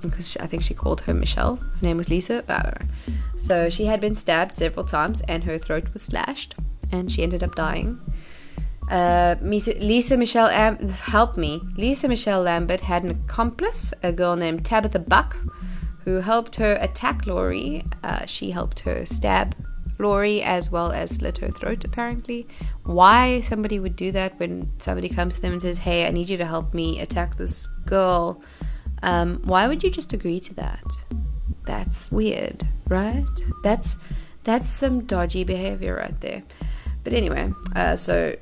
Because 0.02 0.38
I 0.38 0.48
think 0.48 0.64
she 0.64 0.74
called 0.74 1.02
her 1.02 1.14
Michelle. 1.14 1.56
Her 1.56 1.82
name 1.82 1.98
was 1.98 2.10
Lisa, 2.10 2.44
I 2.48 2.62
don't 2.62 2.82
know. 2.82 3.14
So 3.38 3.70
she 3.70 3.86
had 3.86 4.00
been 4.02 4.16
stabbed 4.16 4.58
several 4.58 4.86
times 4.86 5.22
and 5.22 5.44
her 5.44 5.58
throat 5.58 5.92
was 5.94 6.02
slashed, 6.02 6.56
and 6.92 7.12
she 7.12 7.24
ended 7.24 7.44
up 7.44 7.56
dying. 7.56 8.00
Uh, 8.90 9.36
Lisa 9.42 10.16
Michelle 10.16 10.48
Am- 10.48 10.90
help 10.90 11.38
me. 11.38 11.62
Lisa 11.76 12.08
Michelle 12.08 12.42
Lambert 12.42 12.82
had 12.82 13.04
an 13.04 13.12
accomplice, 13.12 13.94
a 14.04 14.12
girl 14.12 14.36
named 14.36 14.64
Tabitha 14.64 15.00
Buck, 15.00 15.38
who 16.06 16.16
helped 16.16 16.56
her 16.56 16.78
attack 16.80 17.26
Laurie. 17.26 17.84
Uh, 18.04 18.26
she 18.26 18.52
helped 18.52 18.80
her 18.82 19.06
stab 19.06 19.56
Laurie 19.98 20.42
as 20.44 20.70
well 20.70 20.92
as 20.92 21.16
slit 21.16 21.40
her 21.40 21.50
throat, 21.50 21.84
apparently. 21.84 22.48
Why 22.84 23.42
somebody 23.42 23.80
would 23.80 23.96
do 23.96 24.12
that 24.12 24.40
when 24.40 24.72
somebody 24.78 25.10
comes 25.10 25.36
to 25.36 25.42
them 25.42 25.54
and 25.54 25.62
says, 25.62 25.80
Hey, 25.80 26.06
I 26.06 26.12
need 26.12 26.30
you 26.30 26.38
to 26.38 26.46
help 26.46 26.74
me 26.74 27.00
attack 27.02 27.38
this 27.38 27.68
girl, 27.86 28.42
um, 29.04 29.42
why 29.44 29.68
would 29.68 29.84
you 29.84 29.90
just 29.90 30.14
agree 30.14 30.40
to 30.42 30.54
that? 30.56 30.84
That's 31.66 32.12
weird, 32.12 32.68
right? 32.88 33.26
That's 33.64 33.98
that's 34.44 34.68
some 34.68 35.06
dodgy 35.06 35.44
behavior 35.44 35.96
right 35.96 36.20
there. 36.22 36.44
But 37.04 37.14
anyway, 37.14 37.52
uh, 37.76 37.96
so 37.96 38.36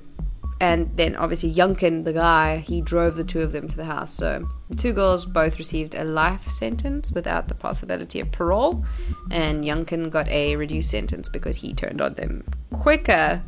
and 0.59 0.95
then 0.95 1.15
obviously 1.15 1.53
Yunkin, 1.53 2.03
the 2.03 2.13
guy, 2.13 2.57
he 2.57 2.81
drove 2.81 3.15
the 3.15 3.23
two 3.23 3.41
of 3.41 3.51
them 3.51 3.67
to 3.67 3.75
the 3.75 3.85
house. 3.85 4.13
So 4.13 4.47
two 4.73 4.93
girls 4.93 5.25
both 5.25 5.57
received 5.57 5.95
a 5.95 6.03
life 6.03 6.47
sentence 6.47 7.11
without 7.11 7.47
the 7.47 7.55
possibility 7.55 8.19
of 8.19 8.31
parole, 8.31 8.85
and 9.31 9.63
Yunkin 9.63 10.09
got 10.09 10.27
a 10.27 10.55
reduced 10.55 10.91
sentence 10.91 11.29
because 11.29 11.57
he 11.57 11.73
turned 11.73 12.01
on 12.01 12.13
them 12.15 12.43
quicker 12.71 13.41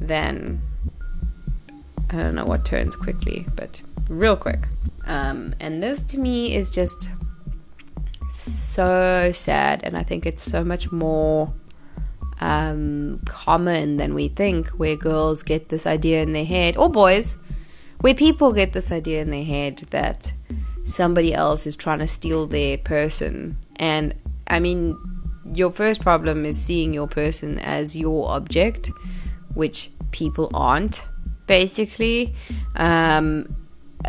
than 0.00 0.60
I 2.10 2.16
don't 2.16 2.34
know 2.34 2.46
what 2.46 2.64
turns 2.64 2.96
quickly, 2.96 3.46
but 3.54 3.82
real 4.08 4.36
quick. 4.36 4.66
Um, 5.04 5.54
and 5.60 5.82
this 5.82 6.02
to 6.04 6.18
me 6.18 6.54
is 6.54 6.70
just 6.70 7.10
so 8.30 9.30
sad, 9.32 9.80
and 9.84 9.96
I 9.96 10.02
think 10.02 10.26
it's 10.26 10.42
so 10.42 10.64
much 10.64 10.90
more 10.90 11.48
um, 12.40 13.20
common 13.26 13.96
than 13.96 14.14
we 14.14 14.28
think, 14.28 14.68
where 14.68 14.96
girls 14.96 15.42
get 15.42 15.68
this 15.68 15.86
idea 15.86 16.22
in 16.22 16.32
their 16.32 16.44
head, 16.44 16.76
or 16.76 16.88
boys, 16.88 17.36
where 18.00 18.14
people 18.14 18.52
get 18.52 18.72
this 18.72 18.92
idea 18.92 19.20
in 19.20 19.30
their 19.30 19.44
head 19.44 19.78
that 19.90 20.32
somebody 20.88 21.34
else 21.34 21.66
is 21.66 21.76
trying 21.76 21.98
to 22.00 22.08
steal 22.08 22.46
their 22.46 22.78
person. 22.78 23.56
And 23.76 24.14
I 24.46 24.60
mean, 24.60 24.96
your 25.54 25.70
first 25.70 26.00
problem 26.00 26.44
is 26.44 26.60
seeing 26.60 26.92
your 26.92 27.08
person 27.08 27.58
as 27.58 27.94
your 27.94 28.28
object, 28.30 28.90
which 29.54 29.90
people 30.10 30.50
aren't, 30.54 31.06
basically. 31.46 32.34
Um, 32.76 33.54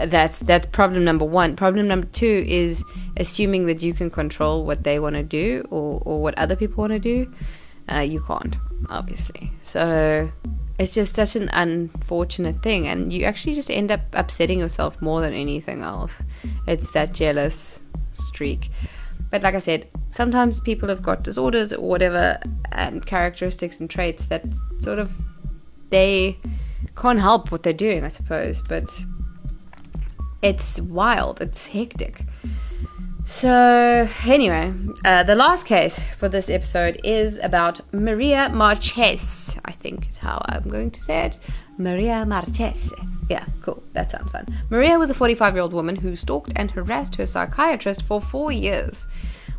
that's 0.05 0.39
that's 0.39 0.67
problem 0.67 1.03
number 1.03 1.25
one. 1.25 1.55
Problem 1.55 1.87
number 1.87 2.07
two 2.07 2.45
is 2.47 2.83
assuming 3.17 3.65
that 3.65 3.81
you 3.81 3.93
can 3.93 4.09
control 4.09 4.65
what 4.65 4.83
they 4.83 4.99
want 4.99 5.15
to 5.15 5.23
do 5.23 5.65
or, 5.71 6.01
or 6.05 6.21
what 6.21 6.37
other 6.37 6.55
people 6.55 6.81
want 6.81 6.93
to 6.93 6.99
do 6.99 7.33
uh, 7.91 7.99
you 7.99 8.21
can't, 8.21 8.57
obviously. 8.89 9.51
So 9.61 10.31
it's 10.79 10.93
just 10.93 11.15
such 11.15 11.35
an 11.35 11.49
unfortunate 11.51 12.63
thing, 12.63 12.87
and 12.87 13.11
you 13.11 13.25
actually 13.25 13.53
just 13.53 13.69
end 13.69 13.91
up 13.91 13.99
upsetting 14.13 14.59
yourself 14.59 14.99
more 15.01 15.19
than 15.19 15.33
anything 15.33 15.81
else. 15.81 16.23
It's 16.67 16.89
that 16.91 17.13
jealous 17.13 17.81
streak. 18.13 18.71
But 19.29 19.43
like 19.43 19.55
I 19.55 19.59
said, 19.59 19.89
sometimes 20.09 20.61
people 20.61 20.87
have 20.89 21.03
got 21.03 21.23
disorders 21.23 21.73
or 21.73 21.87
whatever, 21.87 22.39
and 22.71 23.05
characteristics 23.05 23.81
and 23.81 23.89
traits 23.89 24.25
that 24.27 24.43
sort 24.79 24.99
of 24.99 25.11
they 25.89 26.37
can't 26.95 27.19
help 27.19 27.51
what 27.51 27.63
they're 27.63 27.73
doing, 27.73 28.05
I 28.05 28.07
suppose. 28.07 28.61
But 28.61 28.85
it's 30.41 30.79
wild, 30.79 31.41
it's 31.41 31.67
hectic. 31.67 32.21
So, 33.29 34.09
anyway, 34.25 34.73
uh, 35.05 35.21
the 35.21 35.35
last 35.35 35.67
case 35.67 35.99
for 36.17 36.27
this 36.27 36.49
episode 36.49 36.99
is 37.03 37.37
about 37.37 37.79
Maria 37.93 38.49
Marchese, 38.49 39.59
I 39.65 39.71
think 39.71 40.09
is 40.09 40.17
how 40.17 40.41
I'm 40.45 40.67
going 40.67 40.89
to 40.89 40.99
say 40.99 41.25
it. 41.25 41.37
Maria 41.77 42.25
Marchese. 42.25 42.89
Yeah, 43.29 43.45
cool. 43.61 43.83
That 43.93 44.09
sounds 44.09 44.31
fun. 44.31 44.47
Maria 44.71 44.97
was 44.97 45.11
a 45.11 45.13
45 45.13 45.53
year 45.53 45.61
old 45.61 45.73
woman 45.73 45.97
who 45.97 46.15
stalked 46.15 46.53
and 46.55 46.71
harassed 46.71 47.15
her 47.17 47.27
psychiatrist 47.27 48.01
for 48.01 48.19
four 48.19 48.51
years. 48.51 49.05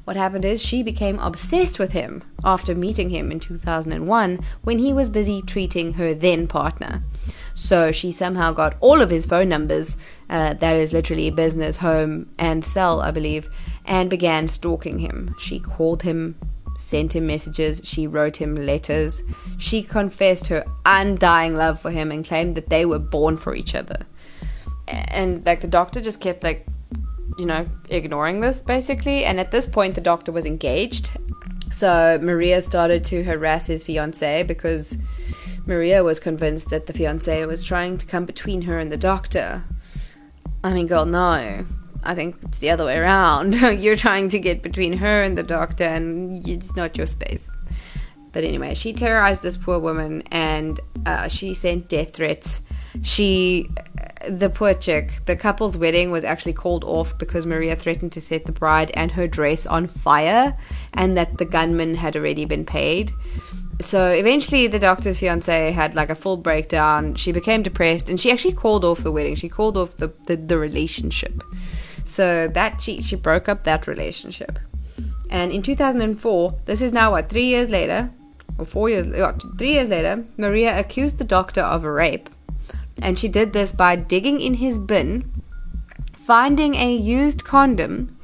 What 0.02 0.16
happened 0.16 0.44
is 0.44 0.60
she 0.60 0.82
became 0.82 1.20
obsessed 1.20 1.78
with 1.78 1.92
him 1.92 2.24
after 2.42 2.74
meeting 2.74 3.10
him 3.10 3.30
in 3.30 3.38
2001 3.38 4.40
when 4.64 4.80
he 4.80 4.92
was 4.92 5.08
busy 5.08 5.42
treating 5.42 5.92
her 5.92 6.12
then 6.12 6.48
partner. 6.48 7.04
So 7.54 7.92
she 7.92 8.10
somehow 8.10 8.52
got 8.52 8.76
all 8.80 9.00
of 9.00 9.10
his 9.10 9.26
phone 9.26 9.48
numbers, 9.48 9.96
uh, 10.30 10.54
that 10.54 10.76
is 10.76 10.92
literally 10.92 11.28
business, 11.30 11.76
home, 11.76 12.30
and 12.38 12.64
cell, 12.64 13.00
I 13.00 13.10
believe, 13.10 13.50
and 13.84 14.08
began 14.08 14.46
stalking 14.46 15.00
him. 15.00 15.34
She 15.40 15.58
called 15.58 16.02
him, 16.02 16.36
sent 16.78 17.16
him 17.16 17.26
messages, 17.26 17.80
she 17.84 18.06
wrote 18.06 18.36
him 18.36 18.54
letters. 18.54 19.22
She 19.58 19.82
confessed 19.82 20.46
her 20.46 20.64
undying 20.86 21.56
love 21.56 21.80
for 21.80 21.90
him 21.90 22.12
and 22.12 22.24
claimed 22.24 22.54
that 22.54 22.70
they 22.70 22.86
were 22.86 23.00
born 23.00 23.36
for 23.38 23.56
each 23.56 23.74
other. 23.74 24.06
And 24.86 25.44
like 25.44 25.62
the 25.62 25.66
doctor 25.66 26.00
just 26.00 26.20
kept 26.20 26.44
like, 26.44 26.64
you 27.36 27.46
know, 27.46 27.68
ignoring 27.88 28.40
this 28.40 28.62
basically. 28.62 29.24
And 29.24 29.40
at 29.40 29.50
this 29.50 29.66
point, 29.66 29.96
the 29.96 30.00
doctor 30.00 30.30
was 30.30 30.46
engaged. 30.46 31.10
So 31.72 32.20
Maria 32.22 32.62
started 32.62 33.04
to 33.06 33.24
harass 33.24 33.66
his 33.66 33.82
fiance 33.82 34.44
because 34.44 34.96
Maria 35.66 36.04
was 36.04 36.20
convinced 36.20 36.70
that 36.70 36.86
the 36.86 36.92
fiance 36.92 37.44
was 37.46 37.64
trying 37.64 37.98
to 37.98 38.06
come 38.06 38.26
between 38.26 38.62
her 38.62 38.78
and 38.78 38.92
the 38.92 38.96
doctor. 38.96 39.64
I 40.62 40.74
mean, 40.74 40.86
girl, 40.86 41.06
no. 41.06 41.66
I 42.02 42.14
think 42.14 42.36
it's 42.42 42.58
the 42.58 42.70
other 42.70 42.84
way 42.84 42.96
around. 42.96 43.54
You're 43.80 43.96
trying 43.96 44.28
to 44.30 44.38
get 44.38 44.62
between 44.62 44.94
her 44.94 45.22
and 45.22 45.36
the 45.36 45.42
doctor, 45.42 45.84
and 45.84 46.46
it's 46.48 46.76
not 46.76 46.96
your 46.96 47.06
space. 47.06 47.48
But 48.32 48.44
anyway, 48.44 48.74
she 48.74 48.92
terrorized 48.92 49.42
this 49.42 49.56
poor 49.56 49.78
woman 49.78 50.22
and 50.30 50.80
uh, 51.04 51.28
she 51.28 51.52
sent 51.54 51.88
death 51.88 52.12
threats. 52.14 52.60
She, 53.02 53.68
the 54.28 54.50
poor 54.50 54.74
chick, 54.74 55.24
the 55.26 55.36
couple's 55.36 55.76
wedding 55.76 56.10
was 56.10 56.24
actually 56.24 56.52
called 56.52 56.84
off 56.84 57.16
because 57.18 57.46
Maria 57.46 57.74
threatened 57.74 58.12
to 58.12 58.20
set 58.20 58.46
the 58.46 58.52
bride 58.52 58.90
and 58.94 59.10
her 59.12 59.26
dress 59.26 59.66
on 59.66 59.86
fire 59.86 60.56
and 60.94 61.16
that 61.16 61.38
the 61.38 61.44
gunman 61.44 61.96
had 61.96 62.16
already 62.16 62.44
been 62.44 62.64
paid. 62.64 63.12
So 63.80 64.08
eventually 64.08 64.66
the 64.66 64.78
doctor's 64.78 65.18
fiance 65.18 65.72
had 65.72 65.94
like 65.94 66.10
a 66.10 66.14
full 66.14 66.36
breakdown. 66.36 67.14
She 67.14 67.32
became 67.32 67.62
depressed 67.62 68.08
and 68.08 68.20
she 68.20 68.30
actually 68.30 68.54
called 68.54 68.84
off 68.84 69.00
the 69.00 69.12
wedding. 69.12 69.34
She 69.34 69.48
called 69.48 69.76
off 69.76 69.96
the, 69.96 70.12
the, 70.26 70.36
the 70.36 70.58
relationship. 70.58 71.42
So 72.04 72.48
that 72.48 72.80
she 72.82 73.00
she 73.00 73.16
broke 73.16 73.48
up 73.48 73.64
that 73.64 73.86
relationship. 73.86 74.58
And 75.30 75.52
in 75.52 75.62
2004, 75.62 76.54
this 76.64 76.82
is 76.82 76.92
now 76.92 77.12
what, 77.12 77.28
three 77.28 77.46
years 77.46 77.68
later, 77.68 78.10
or 78.58 78.66
four 78.66 78.90
years, 78.90 79.06
uh, 79.06 79.32
what, 79.32 79.58
three 79.58 79.74
years 79.74 79.88
later, 79.88 80.24
Maria 80.36 80.78
accused 80.78 81.18
the 81.18 81.24
doctor 81.24 81.60
of 81.60 81.84
a 81.84 81.90
rape. 81.90 82.28
And 83.00 83.18
she 83.18 83.28
did 83.28 83.52
this 83.52 83.72
by 83.72 83.94
digging 83.96 84.40
in 84.40 84.54
his 84.54 84.78
bin, 84.78 85.30
finding 86.12 86.74
a 86.74 86.92
used 86.92 87.44
condom, 87.44 88.16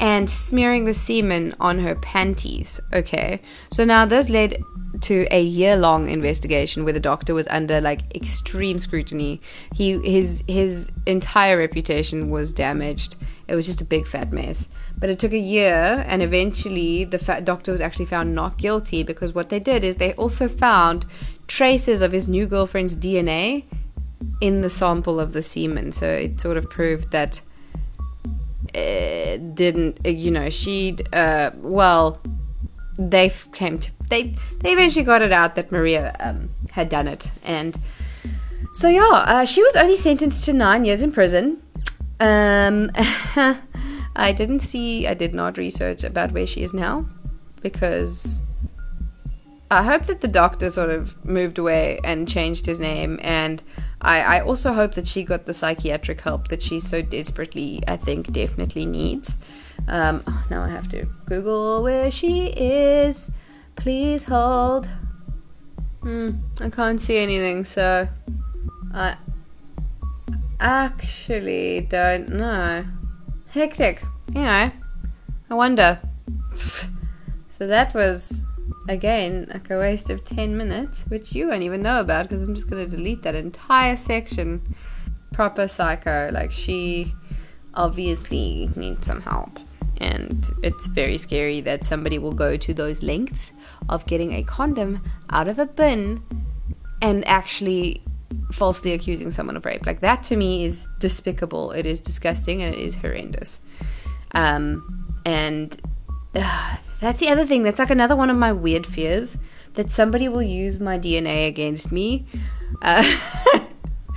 and 0.00 0.28
smearing 0.28 0.86
the 0.86 0.94
semen 0.94 1.54
on 1.60 1.78
her 1.78 1.94
panties. 1.94 2.80
Okay, 2.92 3.40
so 3.70 3.84
now 3.84 4.06
this 4.06 4.28
led 4.28 4.62
to 5.02 5.26
a 5.30 5.40
year-long 5.40 6.10
investigation 6.10 6.84
where 6.84 6.92
the 6.92 7.00
doctor 7.00 7.32
was 7.32 7.46
under 7.48 7.80
like 7.80 8.14
extreme 8.16 8.78
scrutiny. 8.78 9.40
He 9.74 9.98
his 10.02 10.42
his 10.48 10.90
entire 11.06 11.58
reputation 11.58 12.30
was 12.30 12.52
damaged. 12.52 13.16
It 13.46 13.54
was 13.54 13.66
just 13.66 13.80
a 13.80 13.84
big 13.84 14.06
fat 14.06 14.32
mess. 14.32 14.68
But 14.98 15.10
it 15.10 15.18
took 15.18 15.32
a 15.32 15.38
year, 15.38 16.04
and 16.06 16.22
eventually 16.22 17.04
the 17.04 17.18
doctor 17.44 17.72
was 17.72 17.80
actually 17.80 18.06
found 18.06 18.34
not 18.34 18.58
guilty 18.58 19.02
because 19.02 19.34
what 19.34 19.48
they 19.48 19.60
did 19.60 19.84
is 19.84 19.96
they 19.96 20.14
also 20.14 20.48
found 20.48 21.06
traces 21.46 22.02
of 22.02 22.12
his 22.12 22.28
new 22.28 22.46
girlfriend's 22.46 22.96
DNA 22.96 23.64
in 24.40 24.60
the 24.60 24.70
sample 24.70 25.18
of 25.18 25.32
the 25.32 25.42
semen. 25.42 25.92
So 25.92 26.06
it 26.08 26.40
sort 26.40 26.56
of 26.56 26.68
proved 26.68 27.10
that 27.12 27.40
it 28.74 29.54
didn't, 29.54 30.04
you 30.04 30.30
know, 30.30 30.50
she, 30.50 30.96
uh, 31.12 31.50
well, 31.56 32.20
they 32.98 33.32
came 33.52 33.78
to, 33.78 33.90
they, 34.08 34.34
they 34.58 34.72
eventually 34.72 35.04
got 35.04 35.22
it 35.22 35.32
out 35.32 35.54
that 35.56 35.72
Maria 35.72 36.14
um, 36.20 36.50
had 36.70 36.88
done 36.88 37.08
it. 37.08 37.26
And 37.44 37.78
so, 38.72 38.88
yeah, 38.88 39.08
uh, 39.12 39.44
she 39.44 39.62
was 39.62 39.76
only 39.76 39.96
sentenced 39.96 40.44
to 40.46 40.52
nine 40.52 40.84
years 40.84 41.02
in 41.02 41.12
prison. 41.12 41.62
Um, 42.20 42.90
I 44.16 44.32
didn't 44.32 44.60
see, 44.60 45.06
I 45.06 45.14
did 45.14 45.34
not 45.34 45.56
research 45.56 46.04
about 46.04 46.32
where 46.32 46.46
she 46.46 46.62
is 46.62 46.74
now 46.74 47.06
because 47.62 48.40
I 49.70 49.84
hope 49.84 50.02
that 50.06 50.20
the 50.20 50.28
doctor 50.28 50.68
sort 50.68 50.90
of 50.90 51.24
moved 51.24 51.58
away 51.58 52.00
and 52.02 52.28
changed 52.28 52.66
his 52.66 52.80
name 52.80 53.20
and 53.22 53.62
I, 54.00 54.38
I 54.38 54.40
also 54.40 54.72
hope 54.72 54.94
that 54.94 55.06
she 55.06 55.24
got 55.24 55.46
the 55.46 55.52
psychiatric 55.54 56.20
help 56.22 56.48
that 56.48 56.62
she 56.62 56.80
so 56.80 57.02
desperately, 57.02 57.82
I 57.86 57.96
think, 57.96 58.32
definitely 58.32 58.86
needs. 58.86 59.38
Um, 59.88 60.22
oh, 60.26 60.46
now 60.50 60.62
I 60.62 60.68
have 60.68 60.88
to 60.90 61.06
Google 61.26 61.82
where 61.82 62.10
she 62.10 62.48
is. 62.48 63.30
Please 63.76 64.24
hold. 64.24 64.88
Hmm, 66.00 66.30
I 66.60 66.70
can't 66.70 67.00
see 67.00 67.18
anything, 67.18 67.64
so 67.64 68.08
I 68.94 69.16
actually 70.58 71.82
don't 71.82 72.30
know. 72.30 72.84
Hectic. 73.52 74.02
You 74.34 74.42
know, 74.42 74.72
I 75.50 75.54
wonder. 75.54 76.00
so 77.50 77.66
that 77.66 77.92
was 77.94 78.44
again, 78.90 79.46
like 79.52 79.70
a 79.70 79.78
waste 79.78 80.10
of 80.10 80.24
10 80.24 80.56
minutes, 80.56 81.04
which 81.08 81.32
you 81.32 81.48
won't 81.48 81.62
even 81.62 81.80
know 81.80 82.00
about 82.00 82.28
because 82.28 82.42
I'm 82.42 82.54
just 82.54 82.68
going 82.68 82.84
to 82.84 82.96
delete 82.96 83.22
that 83.22 83.34
entire 83.34 83.96
section. 83.96 84.74
Proper 85.32 85.68
psycho. 85.68 86.30
Like, 86.32 86.50
she 86.52 87.14
obviously 87.74 88.68
needs 88.74 89.06
some 89.06 89.22
help. 89.22 89.60
And 89.98 90.46
it's 90.62 90.88
very 90.88 91.18
scary 91.18 91.60
that 91.62 91.84
somebody 91.84 92.18
will 92.18 92.32
go 92.32 92.56
to 92.56 92.74
those 92.74 93.02
lengths 93.02 93.52
of 93.88 94.04
getting 94.06 94.32
a 94.32 94.42
condom 94.42 95.02
out 95.30 95.46
of 95.46 95.58
a 95.58 95.66
bin 95.66 96.22
and 97.00 97.26
actually 97.28 98.02
falsely 98.52 98.92
accusing 98.92 99.30
someone 99.30 99.56
of 99.56 99.64
rape. 99.64 99.86
Like, 99.86 100.00
that 100.00 100.24
to 100.24 100.36
me 100.36 100.64
is 100.64 100.88
despicable. 100.98 101.70
It 101.70 101.86
is 101.86 102.00
disgusting 102.00 102.60
and 102.62 102.74
it 102.74 102.80
is 102.80 102.96
horrendous. 102.96 103.60
Um, 104.34 105.14
and. 105.24 105.80
Uh, 106.32 106.76
that's 107.00 107.20
the 107.20 107.28
other 107.28 107.46
thing. 107.46 107.62
That's 107.62 107.78
like 107.78 107.90
another 107.90 108.16
one 108.16 108.30
of 108.30 108.36
my 108.36 108.52
weird 108.52 108.86
fears 108.86 109.38
that 109.74 109.90
somebody 109.90 110.28
will 110.28 110.42
use 110.42 110.80
my 110.80 110.98
DNA 110.98 111.46
against 111.46 111.92
me 111.92 112.26
uh, 112.82 113.04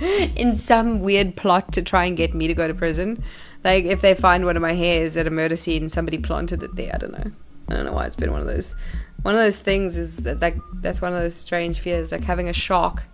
in 0.00 0.54
some 0.54 1.00
weird 1.00 1.36
plot 1.36 1.72
to 1.72 1.82
try 1.82 2.04
and 2.04 2.16
get 2.16 2.34
me 2.34 2.46
to 2.46 2.54
go 2.54 2.68
to 2.68 2.74
prison. 2.74 3.22
Like 3.62 3.84
if 3.84 4.00
they 4.00 4.14
find 4.14 4.44
one 4.44 4.56
of 4.56 4.62
my 4.62 4.72
hairs 4.72 5.16
at 5.16 5.26
a 5.26 5.30
murder 5.30 5.56
scene, 5.56 5.88
somebody 5.88 6.18
planted 6.18 6.62
it 6.62 6.76
there. 6.76 6.92
I 6.94 6.98
don't 6.98 7.12
know. 7.12 7.32
I 7.68 7.74
don't 7.74 7.86
know 7.86 7.92
why 7.92 8.06
it's 8.06 8.16
been 8.16 8.32
one 8.32 8.42
of 8.42 8.46
those. 8.46 8.74
One 9.22 9.34
of 9.34 9.40
those 9.40 9.58
things 9.58 9.96
is 9.96 10.18
that 10.18 10.40
like 10.40 10.56
that's 10.74 11.00
one 11.00 11.14
of 11.14 11.18
those 11.18 11.34
strange 11.34 11.80
fears, 11.80 12.12
like 12.12 12.24
having 12.24 12.48
a 12.48 12.52
shark 12.52 13.04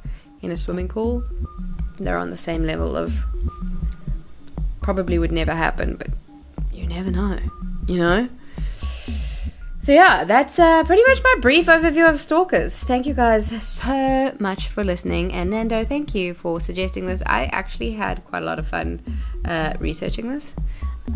in 0.43 0.51
a 0.51 0.57
swimming 0.57 0.89
pool. 0.89 1.23
They're 2.01 2.18
on 2.18 2.31
the 2.31 2.37
same 2.37 2.64
level 2.64 2.97
of 2.97 3.25
probably 4.81 5.18
would 5.18 5.31
never 5.31 5.55
happen, 5.55 5.95
but 5.95 6.09
you 6.73 6.87
never 6.87 7.11
know. 7.11 7.39
You 7.87 7.99
know. 7.99 8.29
So 9.83 9.93
yeah, 9.93 10.24
that's 10.24 10.59
uh, 10.59 10.85
pretty 10.85 11.03
much 11.09 11.22
my 11.24 11.37
brief 11.41 11.66
overview 11.66 12.07
of 12.07 12.20
stalkers. 12.20 12.83
Thank 12.85 13.07
you 13.07 13.14
guys 13.14 13.62
so 13.62 14.37
much 14.39 14.68
for 14.68 14.85
listening, 14.85 15.33
and 15.33 15.51
Nando, 15.51 15.87
thank 15.87 16.14
you 16.14 16.35
for 16.35 16.61
suggesting 16.61 17.07
this. 17.07 17.22
I 17.24 17.47
actually 17.47 17.93
had 17.93 18.22
quite 18.26 18.43
a 18.43 18.45
lot 18.45 18.59
of 18.59 18.68
fun 18.68 19.01
uh, 19.47 19.72
researching 19.78 20.31
this. 20.31 20.55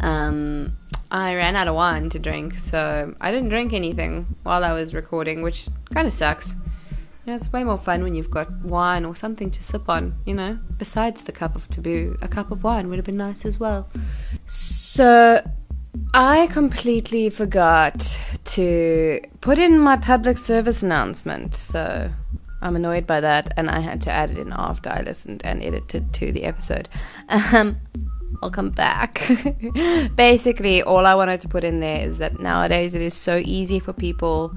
Um, 0.01 0.79
I 1.11 1.35
ran 1.35 1.57
out 1.57 1.69
of 1.69 1.75
wine 1.75 2.09
to 2.09 2.19
drink, 2.19 2.59
so 2.59 3.15
I 3.21 3.31
didn't 3.31 3.51
drink 3.51 3.75
anything 3.75 4.35
while 4.45 4.65
I 4.65 4.73
was 4.73 4.95
recording, 4.95 5.43
which 5.43 5.69
kind 5.93 6.07
of 6.07 6.15
sucks. 6.15 6.55
You 6.55 7.33
know, 7.33 7.35
it's 7.35 7.53
way 7.53 7.65
more 7.65 7.79
fun 7.79 8.03
when 8.03 8.15
you've 8.15 8.31
got 8.31 8.51
wine 8.63 9.05
or 9.05 9.15
something 9.15 9.51
to 9.51 9.63
sip 9.63 9.91
on, 9.91 10.15
you 10.25 10.35
know. 10.35 10.59
Besides 10.79 11.23
the 11.23 11.33
cup 11.33 11.55
of 11.55 11.69
taboo, 11.69 12.17
a 12.23 12.29
cup 12.29 12.51
of 12.51 12.65
wine 12.65 12.89
would 12.89 12.97
have 12.97 13.05
been 13.07 13.19
nice 13.19 13.45
as 13.45 13.61
well. 13.61 13.91
So 14.47 15.43
I 16.13 16.49
completely 16.49 17.31
forgot 17.31 18.19
to 18.45 19.21
put 19.41 19.59
in 19.59 19.79
my 19.79 19.97
public 19.97 20.39
service 20.39 20.83
announcement, 20.83 21.55
so 21.55 22.11
I'm 22.63 22.77
annoyed 22.77 23.07
by 23.07 23.21
that, 23.21 23.53
and 23.57 23.69
I 23.69 23.81
had 23.81 24.01
to 24.03 24.11
add 24.11 24.31
it 24.31 24.39
in 24.39 24.53
after 24.53 24.91
I 24.91 25.03
listened 25.03 25.43
and 25.45 25.63
edited 25.63 26.13
to 26.15 26.33
the 26.33 26.45
episode. 26.45 26.89
Um, 27.29 27.81
I'll 28.43 28.51
come 28.51 28.71
back. 28.71 29.29
Basically, 30.17 30.83
all 30.83 31.07
I 31.07 31.15
wanted 31.15 31.41
to 31.43 31.49
put 31.49 31.65
in 31.65 31.81
there 31.81 32.09
is 32.09 32.19
that 32.19 32.41
nowadays 32.41 32.95
it 32.95 33.03
is 33.03 33.15
so 33.15 33.41
easy 33.45 33.79
for 33.79 33.93
people 33.93 34.57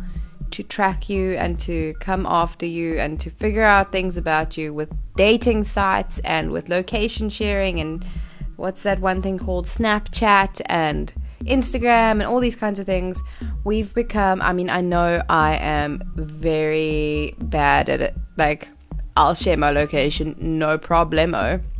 to 0.52 0.64
track 0.64 1.10
you 1.10 1.34
and 1.34 1.60
to 1.60 1.94
come 2.00 2.26
after 2.26 2.66
you 2.66 2.98
and 2.98 3.20
to 3.20 3.30
figure 3.30 3.64
out 3.64 3.92
things 3.92 4.18
about 4.18 4.58
you 4.58 4.74
with 4.74 4.92
dating 5.16 5.66
sites 5.66 6.20
and 6.20 6.52
with 6.52 6.70
location 6.70 7.30
sharing 7.30 7.80
and 7.80 8.06
what's 8.56 8.84
that 8.84 9.00
one 9.00 9.22
thing 9.22 9.38
called 9.38 9.66
Snapchat 9.66 10.62
and 10.68 11.14
Instagram 11.46 12.14
and 12.14 12.24
all 12.24 12.40
these 12.40 12.56
kinds 12.56 12.80
of 12.80 12.86
things, 12.86 13.22
we've 13.64 13.94
become, 13.94 14.42
I 14.42 14.54
mean, 14.54 14.70
I 14.70 14.82
know 14.82 15.24
I 15.30 15.56
am 15.56 16.02
very 16.16 17.36
bad 17.40 17.90
at 17.90 18.02
it. 18.02 18.16
Like, 18.38 18.70
I'll 19.16 19.36
share 19.36 19.58
my 19.58 19.72
location, 19.72 20.36
no 20.40 20.78
problemo. 20.78 21.62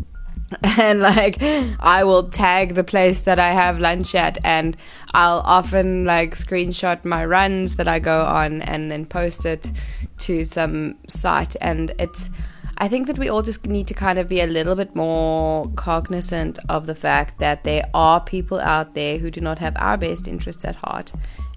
And 0.80 1.02
like, 1.02 1.42
I 1.42 2.06
will 2.06 2.30
tag 2.30 2.76
the 2.76 2.84
place 2.84 3.22
that 3.22 3.38
I 3.38 3.52
have 3.52 3.80
lunch 3.80 4.16
at, 4.16 4.38
and 4.46 4.78
I'll 5.14 5.40
often 5.40 6.06
like 6.06 6.36
screenshot 6.36 7.04
my 7.04 7.26
runs 7.26 7.76
that 7.76 7.90
I 7.90 8.00
go 8.00 8.26
on 8.26 8.62
and 8.62 8.90
then 8.90 9.06
post 9.06 9.46
it 9.46 9.70
to 10.20 10.46
some 10.46 10.96
site. 11.10 11.58
And 11.60 11.94
it's, 12.00 12.30
I 12.80 12.88
think 12.88 13.08
that 13.08 13.18
we 13.18 13.30
all 13.30 13.42
just 13.42 13.66
need 13.66 13.88
to 13.88 13.94
kind 13.94 14.20
of 14.20 14.30
be 14.30 14.42
a 14.42 14.48
little 14.48 14.76
bit 14.76 14.96
more 14.96 15.70
cognizant 15.76 16.60
of 16.70 16.86
the 16.86 16.96
fact 16.96 17.40
that 17.40 17.64
there 17.64 17.90
are 17.94 18.22
people 18.22 18.60
out 18.60 18.94
there 18.94 19.18
who 19.18 19.32
do 19.32 19.42
not 19.42 19.58
have 19.60 19.76
our 19.78 19.98
best 19.98 20.28
interests 20.28 20.64
at 20.64 20.76
heart. 20.76 21.12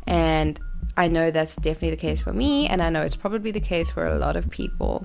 And 0.06 0.58
I 0.96 1.08
know 1.08 1.30
that's 1.30 1.56
definitely 1.56 1.90
the 1.90 1.96
case 1.96 2.22
for 2.22 2.32
me, 2.32 2.68
and 2.68 2.82
I 2.82 2.90
know 2.90 3.02
it's 3.02 3.16
probably 3.16 3.50
the 3.50 3.60
case 3.60 3.90
for 3.90 4.06
a 4.06 4.18
lot 4.18 4.36
of 4.36 4.48
people. 4.50 5.04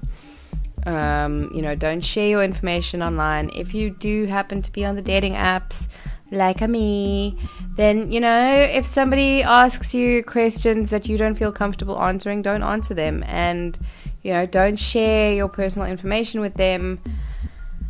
Um, 0.86 1.52
you 1.54 1.62
know, 1.62 1.76
don't 1.76 2.02
share 2.02 2.30
your 2.30 2.44
information 2.44 3.02
online. 3.02 3.50
If 3.56 3.74
you 3.74 3.90
do 3.90 4.26
happen 4.26 4.62
to 4.62 4.72
be 4.72 4.86
on 4.86 4.96
the 4.96 5.02
dating 5.02 5.34
apps, 5.34 5.88
like 6.32 6.62
me, 6.62 7.38
then 7.76 8.12
you 8.12 8.20
know, 8.20 8.56
if 8.56 8.86
somebody 8.86 9.44
asks 9.44 9.94
you 9.94 10.24
questions 10.24 10.90
that 10.90 11.08
you 11.08 11.18
don't 11.18 11.36
feel 11.36 11.52
comfortable 11.52 12.02
answering, 12.02 12.42
don't 12.42 12.64
answer 12.64 12.94
them. 12.94 13.24
And 13.28 13.78
you 14.26 14.34
know, 14.34 14.48
don't 14.48 14.78
share 14.78 15.36
your 15.36 15.48
personal 15.48 15.88
information 15.88 16.42
with 16.42 16.56
them 16.56 17.00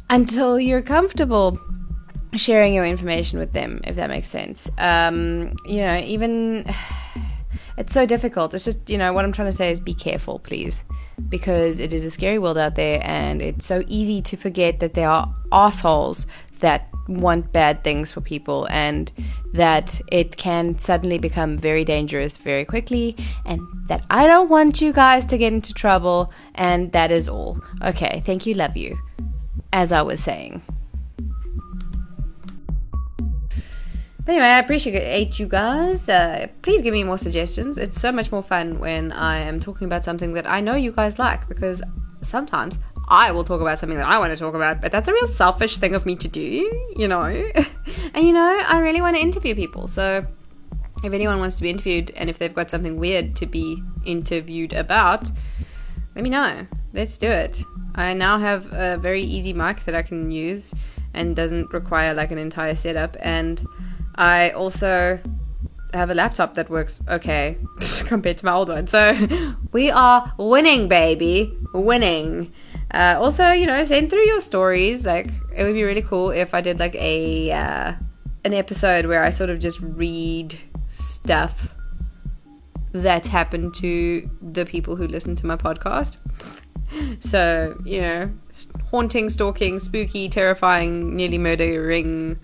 until 0.09 0.59
you're 0.59 0.81
comfortable 0.81 1.57
sharing 2.33 2.73
your 2.73 2.83
information 2.83 3.39
with 3.39 3.53
them, 3.53 3.79
if 3.85 3.95
that 3.95 4.09
makes 4.09 4.27
sense. 4.27 4.69
Um, 4.77 5.55
you 5.65 5.77
know, 5.77 5.95
even 5.99 6.65
it's 7.77 7.93
so 7.93 8.05
difficult. 8.05 8.53
It's 8.53 8.65
just, 8.65 8.89
you 8.89 8.97
know, 8.97 9.13
what 9.13 9.23
I'm 9.23 9.31
trying 9.31 9.47
to 9.47 9.53
say 9.53 9.71
is 9.71 9.79
be 9.79 9.93
careful, 9.93 10.39
please, 10.39 10.83
because 11.29 11.79
it 11.79 11.93
is 11.93 12.03
a 12.03 12.11
scary 12.11 12.37
world 12.37 12.57
out 12.57 12.75
there, 12.75 12.99
and 13.05 13.41
it's 13.41 13.65
so 13.65 13.85
easy 13.87 14.21
to 14.23 14.35
forget 14.35 14.81
that 14.81 14.93
there 14.93 15.09
are 15.09 15.33
assholes 15.53 16.27
that 16.59 16.89
want 17.07 17.51
bad 17.51 17.83
things 17.83 18.11
for 18.11 18.21
people 18.21 18.67
and 18.69 19.11
that 19.53 20.01
it 20.11 20.35
can 20.37 20.77
suddenly 20.77 21.17
become 21.17 21.57
very 21.57 21.85
dangerous 21.85 22.37
very 22.37 22.65
quickly, 22.65 23.15
and 23.45 23.59
that 23.87 24.03
I 24.09 24.27
don't 24.27 24.49
want 24.49 24.81
you 24.81 24.91
guys 24.91 25.25
to 25.27 25.37
get 25.37 25.53
into 25.53 25.73
trouble, 25.73 26.33
and 26.55 26.91
that 26.91 27.11
is 27.11 27.29
all. 27.29 27.61
Okay, 27.83 28.21
thank 28.25 28.45
you, 28.45 28.53
love 28.53 28.75
you. 28.75 28.97
As 29.71 29.91
I 29.91 30.01
was 30.01 30.21
saying. 30.21 30.61
But 34.25 34.31
anyway, 34.31 34.47
I 34.47 34.59
appreciate 34.59 34.95
it. 34.95 35.39
you 35.39 35.47
guys. 35.47 36.09
Uh, 36.09 36.47
please 36.63 36.81
give 36.81 36.93
me 36.93 37.03
more 37.03 37.17
suggestions. 37.17 37.77
It's 37.77 37.99
so 37.99 38.11
much 38.11 38.31
more 38.31 38.41
fun 38.41 38.79
when 38.79 39.11
I 39.11 39.37
am 39.39 39.59
talking 39.59 39.85
about 39.85 40.03
something 40.03 40.33
that 40.33 40.47
I 40.47 40.61
know 40.61 40.73
you 40.73 40.91
guys 40.91 41.19
like 41.19 41.47
because 41.47 41.83
sometimes 42.21 42.79
I 43.07 43.31
will 43.31 43.43
talk 43.43 43.61
about 43.61 43.79
something 43.79 43.97
that 43.97 44.07
I 44.07 44.17
want 44.19 44.31
to 44.31 44.37
talk 44.37 44.55
about, 44.55 44.81
but 44.81 44.91
that's 44.91 45.07
a 45.07 45.13
real 45.13 45.27
selfish 45.27 45.77
thing 45.77 45.93
of 45.93 46.05
me 46.05 46.15
to 46.15 46.27
do, 46.27 46.87
you 46.95 47.07
know? 47.07 47.23
and 48.13 48.25
you 48.25 48.33
know, 48.33 48.63
I 48.67 48.79
really 48.79 49.01
want 49.01 49.15
to 49.15 49.21
interview 49.21 49.55
people. 49.55 49.87
So 49.87 50.25
if 51.03 51.13
anyone 51.13 51.39
wants 51.39 51.55
to 51.57 51.61
be 51.61 51.69
interviewed 51.69 52.11
and 52.15 52.29
if 52.29 52.39
they've 52.39 52.53
got 52.53 52.71
something 52.71 52.97
weird 52.97 53.35
to 53.37 53.45
be 53.45 53.81
interviewed 54.05 54.73
about, 54.73 55.29
let 56.15 56.23
me 56.23 56.29
know. 56.29 56.65
Let's 56.93 57.17
do 57.17 57.27
it. 57.27 57.61
I 57.93 58.13
now 58.13 58.39
have 58.39 58.71
a 58.73 58.97
very 58.97 59.21
easy 59.21 59.53
mic 59.53 59.85
that 59.85 59.95
I 59.95 60.01
can 60.01 60.31
use 60.31 60.73
and 61.13 61.35
doesn't 61.35 61.73
require 61.73 62.13
like 62.13 62.31
an 62.31 62.37
entire 62.37 62.75
setup 62.75 63.15
and 63.19 63.65
I 64.15 64.49
also 64.51 65.19
have 65.93 66.09
a 66.09 66.13
laptop 66.13 66.55
that 66.55 66.69
works 66.69 67.01
okay 67.07 67.57
compared 68.05 68.37
to 68.39 68.45
my 68.45 68.53
old 68.53 68.69
one. 68.69 68.87
So 68.87 69.15
we 69.71 69.91
are 69.91 70.33
winning, 70.37 70.87
baby. 70.87 71.57
Winning. 71.73 72.53
Uh, 72.91 73.17
also, 73.19 73.51
you 73.51 73.65
know, 73.65 73.83
send 73.83 74.09
through 74.09 74.25
your 74.25 74.41
stories. 74.41 75.05
Like, 75.05 75.27
it 75.55 75.63
would 75.63 75.73
be 75.73 75.83
really 75.83 76.01
cool 76.01 76.31
if 76.31 76.53
I 76.53 76.61
did 76.61 76.79
like 76.79 76.95
a 76.95 77.51
uh, 77.51 77.93
an 78.43 78.53
episode 78.53 79.05
where 79.05 79.23
I 79.23 79.31
sort 79.31 79.49
of 79.49 79.59
just 79.59 79.79
read 79.81 80.57
stuff 80.87 81.73
that's 82.91 83.27
happened 83.27 83.73
to 83.75 84.29
the 84.41 84.65
people 84.65 84.95
who 84.95 85.07
listen 85.07 85.35
to 85.37 85.45
my 85.45 85.55
podcast. 85.55 86.17
So, 87.19 87.81
you 87.83 87.99
know, 87.99 88.31
haunting, 88.91 89.27
stalking, 89.27 89.79
spooky, 89.79 90.29
terrifying, 90.29 91.15
nearly 91.15 91.39
murdering 91.39 92.39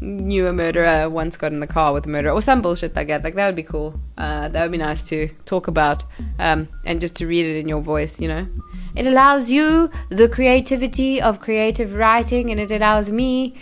knew 0.00 0.46
a 0.46 0.52
murderer 0.52 1.08
once 1.08 1.36
got 1.36 1.52
in 1.52 1.60
the 1.60 1.66
car 1.66 1.92
with 1.92 2.06
a 2.06 2.08
murderer 2.08 2.32
or 2.32 2.40
some 2.40 2.62
bullshit 2.62 2.94
like 2.94 3.08
that 3.08 3.24
like 3.24 3.34
that 3.34 3.46
would 3.46 3.56
be 3.56 3.62
cool. 3.62 3.98
Uh, 4.18 4.48
that 4.48 4.62
would 4.62 4.72
be 4.72 4.78
nice 4.78 5.08
to 5.08 5.28
talk 5.44 5.68
about 5.68 6.04
um, 6.38 6.68
and 6.84 7.00
just 7.00 7.16
to 7.16 7.26
read 7.26 7.46
it 7.46 7.58
in 7.58 7.68
your 7.68 7.80
voice 7.80 8.20
you 8.20 8.28
know? 8.28 8.46
It 8.94 9.06
allows 9.06 9.50
you 9.50 9.90
the 10.08 10.28
creativity 10.28 11.20
of 11.20 11.40
creative 11.40 11.94
writing 11.94 12.50
and 12.50 12.60
it 12.60 12.70
allows 12.70 13.10
me 13.10 13.54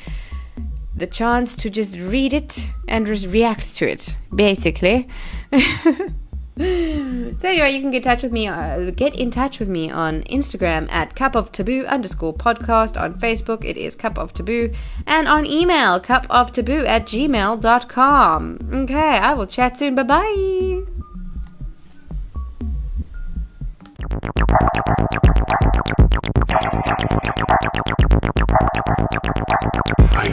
the 0.96 1.06
chance 1.06 1.56
to 1.56 1.70
just 1.70 1.98
read 1.98 2.32
it 2.32 2.66
and 2.86 3.06
just 3.06 3.26
react 3.26 3.76
to 3.76 3.90
it 3.90 4.14
basically 4.34 5.08
so 7.36 7.48
anyway, 7.48 7.72
you 7.72 7.80
can 7.80 7.90
get 7.90 7.98
in 7.98 8.02
touch 8.04 8.22
with 8.22 8.30
me. 8.30 8.46
Uh, 8.46 8.90
get 8.92 9.18
in 9.18 9.30
touch 9.30 9.58
with 9.58 9.68
me 9.68 9.90
on 9.90 10.22
Instagram 10.24 10.88
at 10.90 11.16
cup 11.16 11.34
of 11.34 11.50
taboo 11.50 11.84
underscore 11.86 12.32
podcast. 12.32 13.00
On 13.00 13.14
Facebook, 13.14 13.64
it 13.64 13.76
is 13.76 13.96
cup 13.96 14.16
of 14.18 14.32
taboo, 14.32 14.72
and 15.04 15.26
on 15.26 15.46
email 15.46 15.98
cup 15.98 16.26
of 16.30 16.52
taboo 16.52 16.84
at 16.86 17.06
gmail.com. 17.06 18.58
Okay, 18.72 18.94
I 18.94 19.34
will 19.34 19.48
chat 19.48 19.76
soon. 19.76 19.96
Bye 19.96 20.04
bye. 20.04 20.93
I 24.04 24.08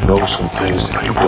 know 0.06 0.26
some 0.28 0.50
things 0.60 0.82
that 0.92 1.06
you 1.06 1.22